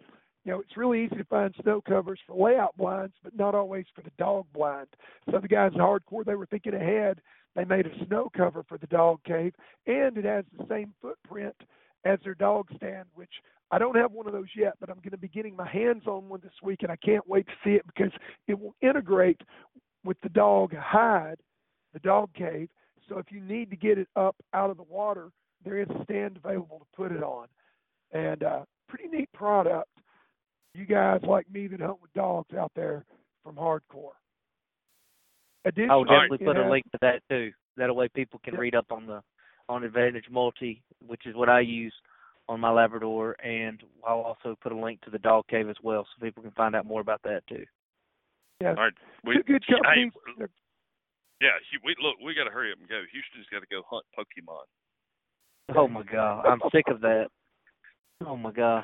you 0.44 0.52
know 0.52 0.60
it's 0.60 0.76
really 0.76 1.06
easy 1.06 1.16
to 1.16 1.24
find 1.26 1.54
snow 1.62 1.82
covers 1.82 2.20
for 2.28 2.36
layout 2.36 2.76
blinds, 2.78 3.14
but 3.24 3.36
not 3.36 3.56
always 3.56 3.86
for 3.96 4.02
the 4.02 4.12
dog 4.18 4.46
blind. 4.54 4.88
So 5.30 5.40
the 5.40 5.48
guys 5.48 5.72
in 5.74 5.80
hardcore 5.80 6.26
they 6.26 6.36
were 6.36 6.48
thinking 6.48 6.74
ahead. 6.74 7.22
They 7.56 7.66
made 7.66 7.86
a 7.86 8.06
snow 8.06 8.30
cover 8.36 8.64
for 8.68 8.78
the 8.78 8.88
dog 8.88 9.24
cave, 9.24 9.54
and 9.86 10.18
it 10.18 10.26
has 10.26 10.46
the 10.58 10.66
same 10.70 10.94
footprint 11.02 11.56
as 12.06 12.20
their 12.24 12.36
dog 12.36 12.68
stand, 12.76 13.06
which 13.14 13.32
I 13.72 13.78
don't 13.78 13.96
have 13.96 14.12
one 14.12 14.28
of 14.28 14.34
those 14.34 14.50
yet, 14.56 14.74
but 14.80 14.90
I'm 14.90 14.98
going 14.98 15.12
to 15.12 15.18
be 15.18 15.28
getting 15.28 15.56
my 15.56 15.68
hands 15.68 16.04
on 16.08 16.30
one 16.30 16.42
this 16.44 16.52
week, 16.64 16.84
and 16.84 16.92
I 16.92 16.98
can't 16.98 17.28
wait 17.28 17.48
to 17.48 17.54
see 17.64 17.72
it 17.72 17.86
because 17.86 18.12
it 18.48 18.60
will 18.60 18.76
integrate 18.82 19.42
with 20.04 20.18
the 20.22 20.30
dog 20.30 20.74
hide, 20.76 21.38
the 21.94 22.00
dog 22.00 22.34
cave. 22.34 22.70
So 23.08 23.18
if 23.18 23.28
you 23.32 23.42
need 23.42 23.70
to 23.70 23.76
get 23.76 23.98
it 23.98 24.08
up 24.16 24.36
out 24.54 24.70
of 24.70 24.78
the 24.78 24.84
water, 24.84 25.30
there 25.64 25.80
is 25.80 25.88
a 25.90 26.04
stand 26.04 26.38
available 26.38 26.80
to 26.80 26.86
put 26.96 27.12
it 27.12 27.24
on, 27.24 27.48
and 28.12 28.44
uh, 28.44 28.62
pretty 28.88 29.08
neat 29.10 29.32
product. 29.34 29.90
You 30.74 30.86
guys 30.86 31.22
like 31.28 31.52
me 31.52 31.68
that 31.68 31.82
hunt 31.82 32.02
with 32.02 32.14
dogs 32.14 32.54
out 32.56 32.72
there 32.76 33.06
from 33.44 33.56
hardcore. 33.56 34.16
Additionally, 35.66 35.90
I'll 35.92 36.04
definitely 36.04 36.46
put 36.46 36.58
it 36.58 36.66
a 36.66 36.70
link 36.70 36.86
to 36.92 36.98
that 37.02 37.22
too. 37.30 37.52
That 37.78 37.96
way 37.96 38.10
people 38.10 38.40
can 38.44 38.56
read 38.56 38.76
up 38.76 38.92
on 38.92 39.06
the 39.06 39.22
on 39.70 39.84
Advantage 39.84 40.26
Multi, 40.30 40.82
which 41.06 41.26
is 41.26 41.36
what 41.36 41.50
I 41.50 41.62
use 41.62 41.94
on 42.50 42.60
my 42.60 42.72
Labrador, 42.72 43.36
and 43.44 43.82
I'll 44.06 44.22
also 44.22 44.58
put 44.62 44.72
a 44.72 44.78
link 44.78 45.02
to 45.02 45.10
the 45.10 45.20
dog 45.20 45.46
cave 45.48 45.70
as 45.70 45.78
well, 45.82 46.06
so 46.06 46.26
people 46.26 46.44
can 46.44 46.52
find 46.52 46.76
out 46.76 46.86
more 46.86 47.00
about 47.00 47.22
that 47.24 47.42
too. 47.48 47.64
Yeah. 48.60 48.70
All 48.70 48.76
right, 48.76 48.94
we, 49.24 49.36
Two 49.36 49.44
good 49.44 49.64
hey, 49.70 50.10
companies. 50.12 50.50
yeah, 51.40 51.50
we 51.84 51.96
look, 52.02 52.18
we 52.24 52.36
got 52.36 52.44
to 52.44 52.52
hurry 52.52 52.72
up 52.72 52.80
and 52.80 52.90
go. 52.90 53.02
Houston's 53.12 53.48
got 53.52 53.60
to 53.60 53.68
go 53.72 53.82
hunt 53.90 54.04
Pokemon. 54.18 55.78
Oh 55.78 55.88
my 55.88 56.04
god, 56.04 56.46
I'm 56.46 56.60
sick 56.72 56.86
of 56.88 57.02
that. 57.02 57.28
Oh 58.26 58.36
my 58.36 58.52
god. 58.52 58.84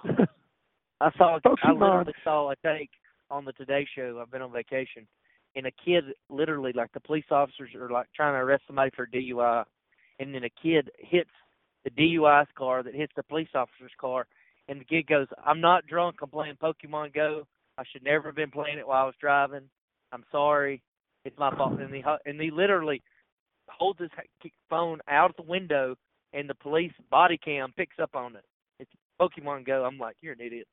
I 1.02 1.12
saw 1.18 1.40
Pokemon. 1.40 1.58
I 1.64 1.72
literally 1.72 2.14
saw 2.24 2.52
a 2.52 2.56
take 2.66 2.90
on 3.30 3.46
the 3.46 3.52
Today 3.54 3.86
Show. 3.96 4.20
I've 4.22 4.32
been 4.32 4.42
on 4.42 4.52
vacation, 4.52 5.08
and 5.56 5.66
a 5.66 5.72
kid 5.84 6.04
literally 6.30 6.74
like 6.74 6.92
the 6.94 7.00
police 7.00 7.26
officers 7.32 7.70
are 7.76 7.90
like 7.90 8.08
trying 8.16 8.34
to 8.34 8.40
arrest 8.40 8.64
somebody 8.68 8.92
for 8.96 9.08
DUI, 9.08 9.64
and 10.20 10.34
then 10.34 10.44
a 10.44 10.62
kid 10.62 10.90
hits 10.98 11.30
the 11.84 11.92
DUI's 11.92 12.50
car 12.58 12.84
that 12.84 12.96
hits 12.96 13.14
the 13.16 13.24
police 13.24 13.50
officer's 13.56 13.92
car, 14.00 14.28
and 14.68 14.80
the 14.80 14.86
kid 14.86 15.08
goes, 15.08 15.28
"I'm 15.46 15.62
not 15.62 15.88
drunk. 15.88 16.18
I'm 16.22 16.30
playing 16.30 16.58
Pokemon 16.62 17.14
Go. 17.14 17.48
I 17.78 17.84
should 17.92 18.04
never 18.04 18.28
have 18.28 18.36
been 18.36 18.52
playing 18.52 18.78
it 18.78 18.88
while 18.88 19.04
I 19.04 19.06
was 19.06 19.16
driving. 19.20 19.70
I'm 20.12 20.26
sorry. 20.32 20.82
It's 21.26 21.38
my 21.38 21.56
fault." 21.56 21.80
And 21.80 21.94
he 21.94 22.04
and 22.26 22.42
he 22.42 22.52
literally 22.52 23.02
holds 23.70 24.00
his 24.00 24.10
phone 24.70 25.00
out 25.08 25.30
of 25.32 25.36
the 25.36 25.50
window, 25.50 25.96
and 26.34 26.50
the 26.50 26.56
police 26.56 26.94
body 27.10 27.38
cam 27.38 27.72
picks 27.76 28.00
up 28.00 28.16
on 28.16 28.36
it. 28.36 28.46
It's 28.80 28.92
Pokemon 29.20 29.66
Go. 29.66 29.84
I'm 29.84 29.98
like, 29.98 30.18
you're 30.22 30.34
an 30.34 30.42
idiot. 30.42 30.68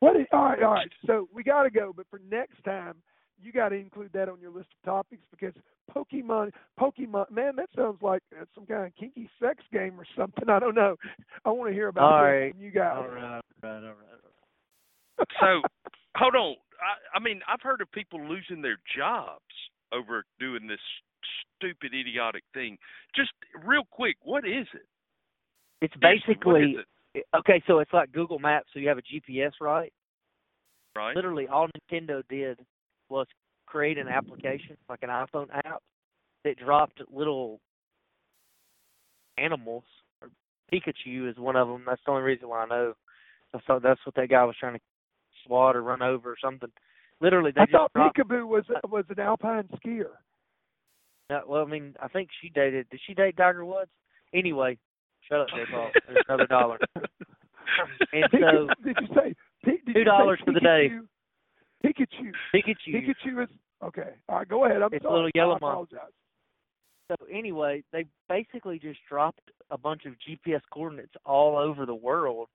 What 0.00 0.16
is, 0.16 0.26
all 0.32 0.44
right, 0.44 0.62
all 0.62 0.72
right. 0.72 0.90
So 1.06 1.28
we 1.34 1.42
got 1.42 1.64
to 1.64 1.70
go, 1.70 1.92
but 1.94 2.06
for 2.08 2.20
next 2.30 2.62
time, 2.64 2.94
you 3.40 3.52
got 3.52 3.70
to 3.70 3.76
include 3.76 4.10
that 4.14 4.28
on 4.28 4.40
your 4.40 4.50
list 4.50 4.68
of 4.82 4.90
topics 4.90 5.22
because 5.30 5.54
Pokemon, 5.94 6.52
Pokemon, 6.78 7.30
man, 7.30 7.56
that 7.56 7.68
sounds 7.74 7.98
like 8.02 8.22
uh, 8.38 8.44
some 8.54 8.66
kind 8.66 8.86
of 8.86 8.96
kinky 8.96 9.28
sex 9.40 9.62
game 9.72 9.98
or 9.98 10.06
something. 10.16 10.44
I 10.48 10.58
don't 10.58 10.74
know. 10.74 10.96
I 11.44 11.50
want 11.50 11.70
to 11.70 11.74
hear 11.74 11.88
about 11.88 12.12
All 12.12 12.18
that 12.18 12.24
right. 12.24 12.54
you 12.58 12.70
guys. 12.70 12.96
All 12.96 13.08
right, 13.08 13.22
all 13.24 13.40
right, 13.62 13.84
all 13.84 13.88
right. 13.88 15.28
So, 15.40 15.62
hold 16.16 16.34
on. 16.36 16.54
I, 16.80 17.18
I 17.18 17.20
mean, 17.20 17.40
I've 17.48 17.62
heard 17.62 17.80
of 17.80 17.90
people 17.90 18.20
losing 18.20 18.62
their 18.62 18.78
jobs 18.96 19.42
over 19.92 20.24
doing 20.38 20.66
this 20.68 20.78
stupid, 21.56 21.92
idiotic 21.94 22.44
thing. 22.54 22.78
Just 23.16 23.30
real 23.64 23.82
quick, 23.90 24.16
what 24.22 24.46
is 24.46 24.66
it? 24.74 24.86
It's 25.80 25.94
basically 26.00 26.76
is 26.76 26.84
it? 27.14 27.24
okay. 27.36 27.62
So 27.66 27.78
it's 27.78 27.92
like 27.92 28.12
Google 28.12 28.38
Maps. 28.38 28.66
So 28.72 28.80
you 28.80 28.88
have 28.88 28.98
a 28.98 29.02
GPS, 29.02 29.52
right? 29.60 29.92
Right. 30.96 31.14
Literally, 31.14 31.46
all 31.46 31.68
Nintendo 31.92 32.22
did 32.28 32.58
was 33.08 33.26
create 33.66 33.98
an 33.98 34.08
application, 34.08 34.76
like 34.88 35.02
an 35.02 35.10
iPhone 35.10 35.48
app, 35.52 35.82
that 36.44 36.58
dropped 36.58 37.02
little 37.12 37.60
animals. 39.36 39.84
Or 40.22 40.28
Pikachu 40.72 41.30
is 41.30 41.36
one 41.36 41.56
of 41.56 41.68
them. 41.68 41.84
That's 41.86 42.00
the 42.04 42.12
only 42.12 42.22
reason 42.22 42.48
why 42.48 42.64
I 42.64 42.66
know. 42.66 42.94
I 43.54 43.58
thought 43.66 43.82
that's 43.82 44.00
what 44.04 44.14
that 44.16 44.28
guy 44.28 44.44
was 44.44 44.56
trying 44.58 44.74
to 44.74 44.80
swat 45.46 45.76
or 45.76 45.82
run 45.82 46.02
over 46.02 46.30
or 46.30 46.36
something. 46.42 46.70
Literally, 47.20 47.50
they 47.54 47.62
I 47.62 47.64
just 47.64 47.72
thought 47.72 47.92
dropped. 47.94 48.18
Picabo 48.18 48.46
was 48.46 48.64
was 48.88 49.04
an 49.08 49.20
alpine 49.20 49.68
skier. 49.74 50.10
No, 51.30 51.42
well, 51.46 51.62
I 51.62 51.68
mean, 51.68 51.94
I 52.00 52.08
think 52.08 52.28
she 52.40 52.48
dated. 52.48 52.88
Did 52.90 53.00
she 53.06 53.14
date 53.14 53.36
Tiger 53.36 53.64
Woods? 53.64 53.90
Anyway, 54.32 54.78
shut 55.28 55.40
up, 55.40 55.48
J. 55.48 55.64
Paul. 55.70 55.90
There's 56.06 56.24
another 56.28 56.46
dollar. 56.46 56.78
and 58.12 58.24
so, 58.30 58.68
did 58.84 58.96
you 59.00 59.06
say 59.14 59.34
did 59.64 59.94
two 59.94 60.04
dollars 60.04 60.40
for 60.44 60.52
the 60.52 60.60
day. 60.60 60.90
Pikachu? 61.84 62.32
Pikachu. 62.54 62.94
Pikachu 62.94 63.42
is 63.44 63.48
okay. 63.82 64.10
All 64.28 64.38
right, 64.38 64.48
go 64.48 64.64
ahead. 64.64 64.82
I'm 64.82 64.92
It's 64.92 65.04
a 65.04 65.08
little 65.08 65.30
yellow 65.34 65.54
I 65.54 65.58
monster. 65.60 65.96
apologize. 65.96 66.12
So 67.10 67.16
anyway, 67.32 67.82
they 67.92 68.04
basically 68.28 68.78
just 68.78 68.98
dropped 69.08 69.50
a 69.70 69.78
bunch 69.78 70.04
of 70.04 70.12
GPS 70.14 70.60
coordinates 70.72 71.14
all 71.24 71.56
over 71.56 71.86
the 71.86 71.94
world, 71.94 72.48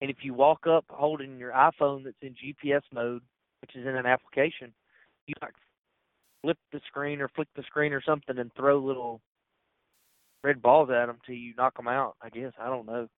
and 0.00 0.10
if 0.10 0.18
you 0.22 0.34
walk 0.34 0.66
up 0.66 0.84
holding 0.88 1.38
your 1.38 1.52
iPhone 1.52 2.04
that's 2.04 2.16
in 2.22 2.34
GPS 2.34 2.82
mode, 2.92 3.22
which 3.62 3.74
is 3.74 3.86
in 3.86 3.96
an 3.96 4.06
application, 4.06 4.72
you 5.26 5.34
like 5.42 5.54
flip 6.42 6.58
the 6.72 6.80
screen 6.86 7.20
or 7.20 7.28
flick 7.28 7.48
the 7.56 7.62
screen 7.64 7.92
or 7.92 8.02
something 8.02 8.38
and 8.38 8.52
throw 8.54 8.78
little 8.78 9.20
red 10.44 10.62
balls 10.62 10.90
at 10.90 11.06
them 11.06 11.18
till 11.26 11.34
you 11.34 11.54
knock 11.56 11.76
them 11.76 11.88
out. 11.88 12.14
I 12.22 12.28
guess 12.28 12.52
I 12.60 12.66
don't 12.66 12.86
know. 12.86 13.08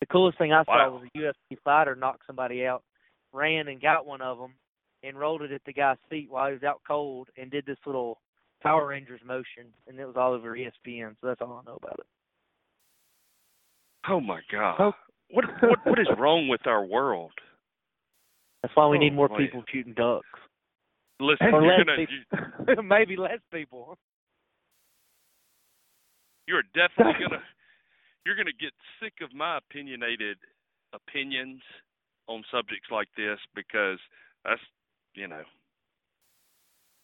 The 0.00 0.06
coolest 0.06 0.38
thing 0.38 0.52
I 0.52 0.64
saw 0.64 0.90
Wow. 0.90 0.90
was 0.90 1.08
a 1.14 1.18
UFC 1.18 1.58
fighter 1.64 1.94
knock 1.94 2.20
somebody 2.26 2.66
out, 2.66 2.82
ran 3.32 3.68
and 3.68 3.80
got 3.80 4.06
one 4.06 4.20
of 4.22 4.38
them, 4.38 4.52
and 5.02 5.18
rolled 5.18 5.42
it 5.42 5.52
at 5.52 5.62
the 5.66 5.72
guy's 5.72 5.96
feet 6.10 6.30
while 6.30 6.46
he 6.48 6.54
was 6.54 6.62
out 6.62 6.80
cold, 6.86 7.28
and 7.36 7.50
did 7.50 7.66
this 7.66 7.78
little 7.86 8.18
Power 8.62 8.86
Rangers 8.88 9.20
motion, 9.24 9.66
and 9.86 9.98
it 9.98 10.06
was 10.06 10.16
all 10.16 10.32
over 10.32 10.56
ESPN. 10.56 11.14
So 11.20 11.26
that's 11.28 11.40
all 11.40 11.62
I 11.62 11.68
know 11.70 11.76
about 11.82 11.98
it. 12.00 12.06
Oh 14.08 14.20
my 14.20 14.40
God. 14.50 14.76
Oh. 14.78 14.92
What 15.30 15.44
what 15.62 15.78
what 15.84 15.98
is 15.98 16.06
wrong 16.18 16.48
with 16.48 16.66
our 16.66 16.82
world? 16.84 17.32
That's 18.62 18.74
why 18.74 18.86
we 18.88 18.96
Oh, 18.96 19.00
need 19.00 19.14
more 19.14 19.28
boy. 19.28 19.36
people 19.36 19.62
shooting 19.70 19.92
ducks, 19.92 20.26
Listen, 21.20 21.48
or 21.52 21.62
you're 21.62 21.76
less 21.78 21.86
gonna 21.86 22.76
you, 22.76 22.82
maybe 22.88 23.16
less 23.16 23.38
people. 23.52 23.98
you're 26.46 26.62
definitely 26.74 27.12
gonna 27.22 27.42
you're 28.24 28.36
gonna 28.36 28.56
get 28.58 28.72
sick 29.00 29.12
of 29.22 29.34
my 29.34 29.58
opinionated 29.58 30.38
opinions 30.94 31.60
on 32.28 32.44
subjects 32.50 32.88
like 32.90 33.08
this 33.16 33.38
because 33.54 33.98
that's 34.44 34.60
you 35.14 35.26
know 35.28 35.42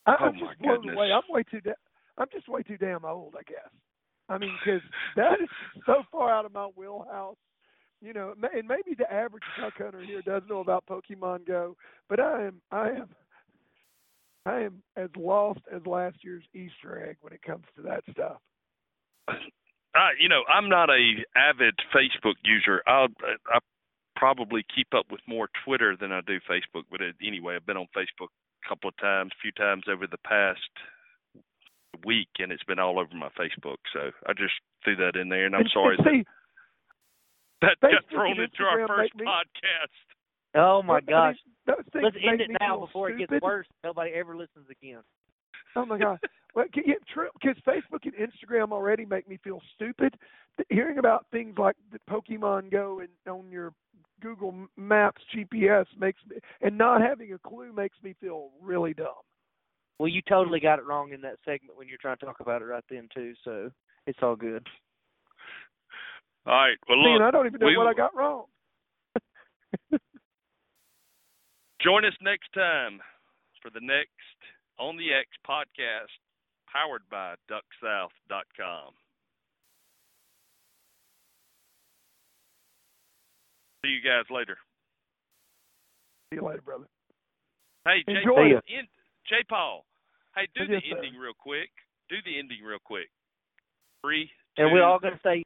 I, 0.07 0.17
Oh, 0.21 0.25
I'm 0.27 0.35
my 0.37 0.49
just 0.49 0.61
blown 0.61 0.77
goodness. 0.77 0.97
away. 0.97 1.13
I'm 1.13 1.23
way 1.29 1.43
too. 1.51 1.61
Da- 1.61 1.73
I'm 2.19 2.27
just 2.33 2.49
way 2.49 2.63
too 2.63 2.77
damn 2.77 3.05
old, 3.05 3.35
I 3.39 3.43
guess. 3.43 3.71
I 4.29 4.39
mean, 4.39 4.53
because 4.65 4.81
that 5.17 5.41
is 5.43 5.49
so 5.87 6.03
far 6.13 6.31
out 6.33 6.45
of 6.45 6.53
my 6.53 6.67
wheelhouse. 6.77 7.37
You 8.01 8.13
know, 8.13 8.35
and 8.55 8.69
maybe 8.69 8.95
the 8.99 9.11
average 9.11 9.45
duck 9.59 9.73
hunter 9.79 10.03
here 10.03 10.21
doesn't 10.21 10.49
know 10.49 10.61
about 10.61 10.85
Pokemon 10.87 11.47
Go, 11.47 11.75
but 12.11 12.21
I 12.21 12.45
am, 12.49 12.61
I 12.71 12.89
am, 12.91 13.09
I 14.45 14.61
am 14.61 14.83
as 14.97 15.09
lost 15.17 15.61
as 15.75 15.87
last 15.87 16.19
year's 16.23 16.45
Easter 16.53 17.07
egg 17.09 17.17
when 17.23 17.33
it 17.33 17.41
comes 17.43 17.65
to 17.77 17.83
that 17.83 18.03
stuff. 18.11 18.37
I 19.95 20.11
you 20.21 20.29
know 20.29 20.43
I'm 20.53 20.69
not 20.69 20.91
a 20.91 21.25
avid 21.35 21.75
Facebook 21.95 22.35
user. 22.45 22.83
I'll 22.87 23.09
I 23.49 23.59
probably 24.17 24.65
keep 24.75 24.89
up 24.95 25.07
with 25.11 25.21
more 25.27 25.49
Twitter 25.65 25.97
than 25.99 26.13
I 26.13 26.21
do 26.21 26.39
Facebook. 26.49 26.85
But 26.91 27.01
anyway, 27.25 27.57
I've 27.57 27.67
been 27.67 27.77
on 27.77 27.87
Facebook 27.97 28.29
a 28.65 28.69
couple 28.69 28.89
of 28.89 28.97
times, 28.99 29.33
a 29.35 29.41
few 29.43 29.53
times 29.53 29.85
over 29.91 30.07
the 30.07 30.19
past 30.19 30.61
week, 32.05 32.29
and 32.39 32.53
it's 32.53 32.65
been 32.65 32.79
all 32.79 32.99
over 32.99 33.15
my 33.15 33.29
Facebook. 33.39 33.77
So 33.93 34.11
I 34.27 34.33
just 34.33 34.55
threw 34.83 34.97
that 34.97 35.17
in 35.17 35.29
there, 35.29 35.47
and 35.47 35.55
I'm 35.55 35.63
And- 35.63 35.71
sorry 35.71 35.97
see, 36.05 36.25
that 37.61 37.77
that 37.81 37.93
got 37.93 38.05
thrown 38.11 38.31
and 38.33 38.41
into 38.41 38.63
our 38.65 38.87
first 38.87 39.15
me- 39.15 39.25
podcast. 39.25 39.95
Oh 40.57 40.83
my 40.83 41.01
gosh! 41.01 41.37
Let's 41.67 42.17
end 42.23 42.41
it 42.41 42.51
now 42.61 42.77
feel 42.77 42.87
before 42.87 43.11
it 43.11 43.19
gets 43.19 43.33
worse. 43.43 43.67
Nobody 43.83 44.13
ever 44.13 44.37
listens 44.37 44.69
again. 44.71 45.03
Oh 45.75 45.85
my 45.85 45.99
god! 45.99 46.21
Well, 46.55 46.67
yeah, 46.77 46.95
true. 47.13 47.31
Because 47.41 47.57
Facebook 47.67 48.05
and 48.05 48.15
Instagram 48.15 48.71
already 48.71 49.05
make 49.05 49.29
me 49.29 49.39
feel 49.43 49.61
stupid. 49.75 50.15
Hearing 50.71 50.99
about 50.99 51.27
things 51.33 51.59
like 51.59 51.75
the 51.91 51.99
Pokemon 52.09 52.71
Go 52.71 53.01
and 53.01 53.09
on 53.27 53.51
your 53.51 53.73
Google 54.21 54.69
Maps 54.77 55.23
GPS 55.35 55.87
makes 55.99 56.21
me, 56.29 56.37
and 56.61 56.79
not 56.79 57.01
having 57.01 57.33
a 57.33 57.39
clue 57.39 57.73
makes 57.73 57.97
me 58.03 58.15
feel 58.21 58.51
really 58.63 58.95
dumb. 58.95 59.09
Well, 59.99 60.09
you 60.09 60.23
totally 60.29 60.61
got 60.61 60.79
it 60.79 60.87
wrong 60.87 61.13
in 61.13 61.21
that 61.23 61.39
segment 61.45 61.77
when 61.79 61.89
you're 61.89 61.99
trying 62.01 62.17
to 62.19 62.27
talk 62.27 62.41
about 62.41 62.63
it 62.63 62.67
right 62.67 62.85
then 62.91 63.09
too. 63.15 63.35
So 63.45 63.71
it's 64.07 64.19
all 64.23 64.37
good. 64.37 64.67
All 66.47 66.55
right. 66.55 66.77
Well, 66.89 66.99
look, 66.99 67.17
and 67.21 67.25
I 67.25 67.31
don't 67.31 67.47
even 67.47 67.61
know 67.61 67.67
we, 67.67 67.77
what 67.77 67.87
I 67.87 67.95
got 67.95 68.15
wrong. 68.15 68.47
Join 71.83 72.05
us 72.05 72.15
next 72.21 72.53
time 72.55 73.01
for 73.63 73.71
the 73.71 73.81
next 73.81 74.11
On 74.79 74.97
the 74.97 75.13
X 75.13 75.29
podcast, 75.47 76.13
powered 76.71 77.03
by 77.11 77.35
DuckSouth.com. 77.49 78.93
See 83.85 83.91
you 83.93 84.01
guys 84.01 84.25
later. 84.33 84.57
See 86.33 86.41
you 86.41 86.47
later, 86.47 86.63
brother. 86.65 86.87
Hey, 87.85 88.01
J. 88.09 88.17
Enjoy 88.25 88.35
Paul, 88.35 88.57
it. 88.57 88.65
end, 88.73 88.89
J. 89.29 89.35
Paul. 89.49 89.85
Hey, 90.35 90.49
do 90.57 90.65
Yes, 90.65 90.81
the 90.83 90.91
sir. 90.91 90.97
ending 90.97 91.21
real 91.21 91.37
quick. 91.37 91.69
Do 92.09 92.17
the 92.25 92.39
ending 92.39 92.65
real 92.65 92.79
quick. 92.83 93.11
Three. 94.03 94.27
Two, 94.57 94.65
And 94.65 94.73
we're 94.73 94.83
all 94.83 94.99
gonna 94.99 95.21
say, 95.23 95.43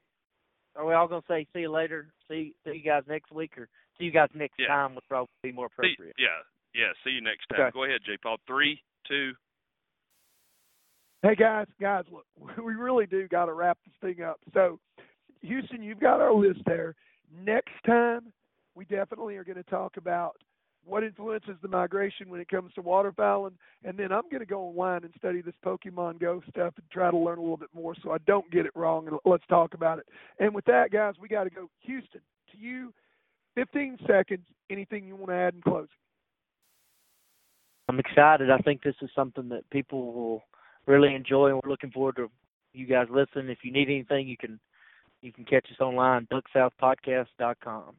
are 0.75 0.85
we 0.85 0.93
all 0.93 1.07
gonna 1.07 1.21
say 1.27 1.45
see 1.53 1.61
you 1.61 1.71
later? 1.71 2.07
See 2.29 2.53
see 2.63 2.75
you 2.79 2.81
guys 2.83 3.03
next 3.07 3.31
week, 3.31 3.57
or 3.57 3.67
see 3.97 4.05
you 4.05 4.11
guys 4.11 4.29
next 4.33 4.55
Yeah. 4.57 4.67
time 4.67 4.95
would 4.95 5.07
probably 5.09 5.27
be 5.43 5.51
more 5.51 5.67
see, 5.69 5.91
appropriate. 5.93 6.15
yeah, 6.17 6.39
yeah. 6.73 6.93
See 7.03 7.11
you 7.11 7.21
next 7.21 7.47
time. 7.47 7.59
Okay. 7.61 7.71
Go 7.73 7.83
ahead, 7.83 8.01
J. 8.05 8.17
Paul. 8.17 8.37
Three, 8.47 8.81
two. 9.07 9.33
Hey 11.23 11.35
guys, 11.35 11.67
guys, 11.81 12.05
look, 12.11 12.25
we 12.63 12.75
really 12.75 13.05
do 13.05 13.27
got 13.27 13.45
to 13.45 13.53
wrap 13.53 13.77
this 13.85 13.93
thing 13.99 14.23
up. 14.23 14.39
So, 14.53 14.79
Houston, 15.41 15.83
you've 15.83 15.99
got 15.99 16.21
our 16.21 16.33
list 16.33 16.61
there. 16.65 16.95
Next 17.45 17.73
time, 17.85 18.31
we 18.75 18.85
definitely 18.85 19.35
are 19.37 19.43
going 19.43 19.57
to 19.57 19.69
talk 19.69 19.97
about 19.97 20.35
what 20.85 21.03
influences 21.03 21.55
the 21.61 21.67
migration 21.67 22.29
when 22.29 22.39
it 22.39 22.47
comes 22.47 22.73
to 22.73 22.81
waterfowling, 22.81 23.51
and 23.83 23.97
then 23.97 24.11
I'm 24.11 24.29
going 24.29 24.39
to 24.39 24.45
go 24.45 24.61
online 24.61 25.03
and 25.03 25.13
study 25.17 25.41
this 25.41 25.53
Pokemon 25.63 26.19
Go 26.19 26.41
stuff 26.49 26.73
and 26.77 26.89
try 26.91 27.11
to 27.11 27.17
learn 27.17 27.37
a 27.37 27.41
little 27.41 27.57
bit 27.57 27.69
more 27.75 27.95
so 28.01 28.11
I 28.11 28.17
don't 28.19 28.49
get 28.49 28.65
it 28.65 28.71
wrong. 28.75 29.07
And 29.07 29.17
let's 29.25 29.45
talk 29.47 29.73
about 29.73 29.99
it. 29.99 30.05
And 30.39 30.55
with 30.55 30.65
that, 30.65 30.91
guys, 30.91 31.15
we 31.21 31.27
got 31.27 31.43
to 31.43 31.49
go. 31.49 31.69
Houston, 31.81 32.21
to 32.51 32.57
you, 32.57 32.93
15 33.55 33.97
seconds. 34.07 34.45
Anything 34.69 35.05
you 35.05 35.15
want 35.15 35.29
to 35.29 35.35
add 35.35 35.55
in 35.55 35.61
closing? 35.61 35.89
I'm 37.89 37.99
excited. 37.99 38.51
I 38.51 38.59
think 38.59 38.83
this 38.83 38.95
is 39.01 39.09
something 39.15 39.49
that 39.49 39.69
people 39.71 40.13
will 40.13 40.43
really 40.85 41.13
enjoy, 41.13 41.47
and 41.47 41.59
we're 41.63 41.69
looking 41.69 41.91
forward 41.91 42.15
to 42.17 42.29
you 42.73 42.85
guys 42.85 43.07
listening. 43.09 43.49
If 43.49 43.59
you 43.63 43.71
need 43.71 43.89
anything, 43.89 44.27
you 44.27 44.37
can 44.37 44.59
you 45.21 45.31
can 45.33 45.45
catch 45.45 45.65
us 45.71 45.79
online, 45.79 46.27
ducksouthpodcast.com. 46.31 47.95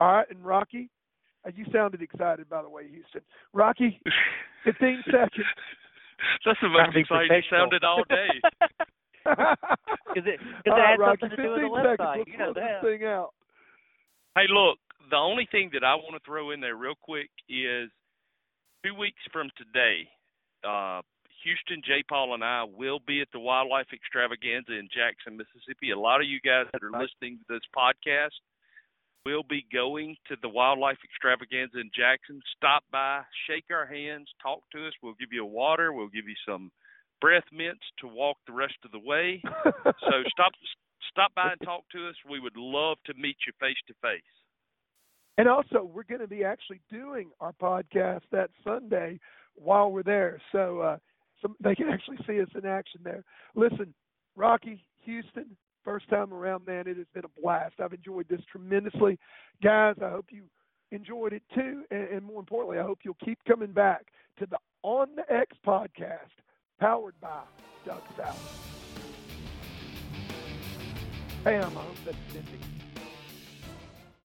All 0.00 0.12
right, 0.12 0.30
and 0.30 0.44
Rocky, 0.44 0.90
uh, 1.46 1.50
you 1.54 1.64
sounded 1.72 2.02
excited, 2.02 2.48
by 2.48 2.62
the 2.62 2.68
way, 2.68 2.88
Houston. 2.90 3.20
Rocky, 3.52 4.00
15 4.64 5.02
seconds. 5.06 5.30
That's 6.44 6.58
the 6.60 6.68
Trying 6.68 6.72
most 6.72 6.86
to 6.86 6.92
be 6.94 7.00
exciting 7.00 7.28
professional. 7.28 7.60
sounded 7.60 7.84
all 7.84 8.04
day. 8.08 8.28
Because 10.14 10.28
it, 10.30 10.38
'cause 10.38 10.62
it 10.66 10.70
All 10.70 10.78
right, 10.78 10.90
has 10.90 10.98
Rocky, 11.00 11.20
something 11.22 11.36
to 11.38 11.42
do 11.58 11.70
with 11.70 11.82
the 11.82 11.96
15 11.96 11.96
seconds. 11.96 11.98
website. 11.98 12.18
Let's 12.18 12.30
You 12.30 12.38
know 12.38 12.52
that. 12.54 12.82
this 12.82 12.90
thing 13.00 13.08
out. 13.08 13.30
Hey, 14.36 14.46
look, 14.48 14.78
the 15.10 15.16
only 15.16 15.48
thing 15.50 15.70
that 15.72 15.82
I 15.82 15.94
want 15.96 16.12
to 16.14 16.20
throw 16.24 16.50
in 16.52 16.60
there 16.60 16.76
real 16.76 16.94
quick 17.00 17.30
is 17.48 17.90
two 18.84 18.94
weeks 18.94 19.18
from 19.32 19.48
today, 19.56 20.06
uh, 20.62 21.00
Houston, 21.44 21.82
J. 21.84 22.02
Paul, 22.08 22.34
and 22.34 22.42
I 22.42 22.64
will 22.64 23.00
be 23.06 23.20
at 23.20 23.28
the 23.32 23.38
Wildlife 23.38 23.92
Extravaganza 23.92 24.72
in 24.72 24.88
Jackson, 24.88 25.36
Mississippi. 25.36 25.90
A 25.92 25.98
lot 25.98 26.20
of 26.20 26.26
you 26.26 26.40
guys 26.40 26.66
that 26.72 26.82
are 26.82 26.90
listening 26.90 27.38
to 27.38 27.46
this 27.48 27.64
podcast 27.76 28.32
will 29.26 29.44
be 29.48 29.66
going 29.72 30.16
to 30.28 30.36
the 30.40 30.48
Wildlife 30.48 30.98
Extravaganza 31.04 31.80
in 31.80 31.90
Jackson. 31.94 32.40
Stop 32.56 32.82
by, 32.90 33.22
shake 33.46 33.68
our 33.70 33.86
hands, 33.86 34.28
talk 34.42 34.60
to 34.72 34.86
us. 34.86 34.92
We'll 35.02 35.20
give 35.20 35.32
you 35.32 35.42
a 35.42 35.46
water. 35.46 35.92
We'll 35.92 36.08
give 36.08 36.28
you 36.28 36.36
some 36.48 36.72
breath 37.20 37.44
mints 37.52 37.84
to 38.00 38.08
walk 38.08 38.36
the 38.46 38.52
rest 38.52 38.76
of 38.84 38.92
the 38.92 38.98
way. 38.98 39.42
so 39.84 40.14
stop 40.32 40.52
stop 41.10 41.34
by 41.34 41.52
and 41.52 41.60
talk 41.62 41.84
to 41.92 42.08
us. 42.08 42.16
We 42.28 42.40
would 42.40 42.56
love 42.56 42.98
to 43.06 43.14
meet 43.14 43.36
you 43.46 43.52
face 43.60 43.80
to 43.88 43.94
face. 44.02 44.22
And 45.36 45.48
also, 45.48 45.82
we're 45.82 46.04
going 46.04 46.20
to 46.20 46.28
be 46.28 46.44
actually 46.44 46.80
doing 46.90 47.30
our 47.40 47.52
podcast 47.52 48.22
that 48.30 48.50
Sunday 48.62 49.18
while 49.56 49.90
we're 49.90 50.02
there, 50.02 50.40
so 50.52 50.80
uh, 50.80 50.96
some, 51.44 51.56
they 51.60 51.74
can 51.74 51.88
actually 51.88 52.18
see 52.26 52.40
us 52.40 52.48
in 52.54 52.66
action 52.66 53.00
there. 53.04 53.22
Listen, 53.54 53.92
Rocky, 54.34 54.82
Houston, 55.04 55.56
first 55.84 56.08
time 56.08 56.32
around, 56.32 56.66
man, 56.66 56.86
it 56.86 56.96
has 56.96 57.06
been 57.12 57.24
a 57.24 57.40
blast. 57.40 57.74
I've 57.78 57.92
enjoyed 57.92 58.26
this 58.28 58.40
tremendously, 58.50 59.18
guys. 59.62 59.96
I 60.02 60.08
hope 60.08 60.26
you 60.30 60.44
enjoyed 60.90 61.32
it 61.34 61.42
too, 61.54 61.82
and, 61.90 62.08
and 62.08 62.22
more 62.24 62.40
importantly, 62.40 62.78
I 62.78 62.82
hope 62.82 63.00
you'll 63.04 63.16
keep 63.24 63.38
coming 63.46 63.72
back 63.72 64.06
to 64.38 64.46
the 64.46 64.58
On 64.82 65.08
the 65.16 65.30
X 65.32 65.56
podcast, 65.66 66.32
powered 66.80 67.20
by 67.20 67.42
Duck 67.84 68.02
South. 68.16 68.70
Hey, 71.44 71.56
I'm 71.58 71.72
home. 71.72 71.94
That's. 72.06 72.73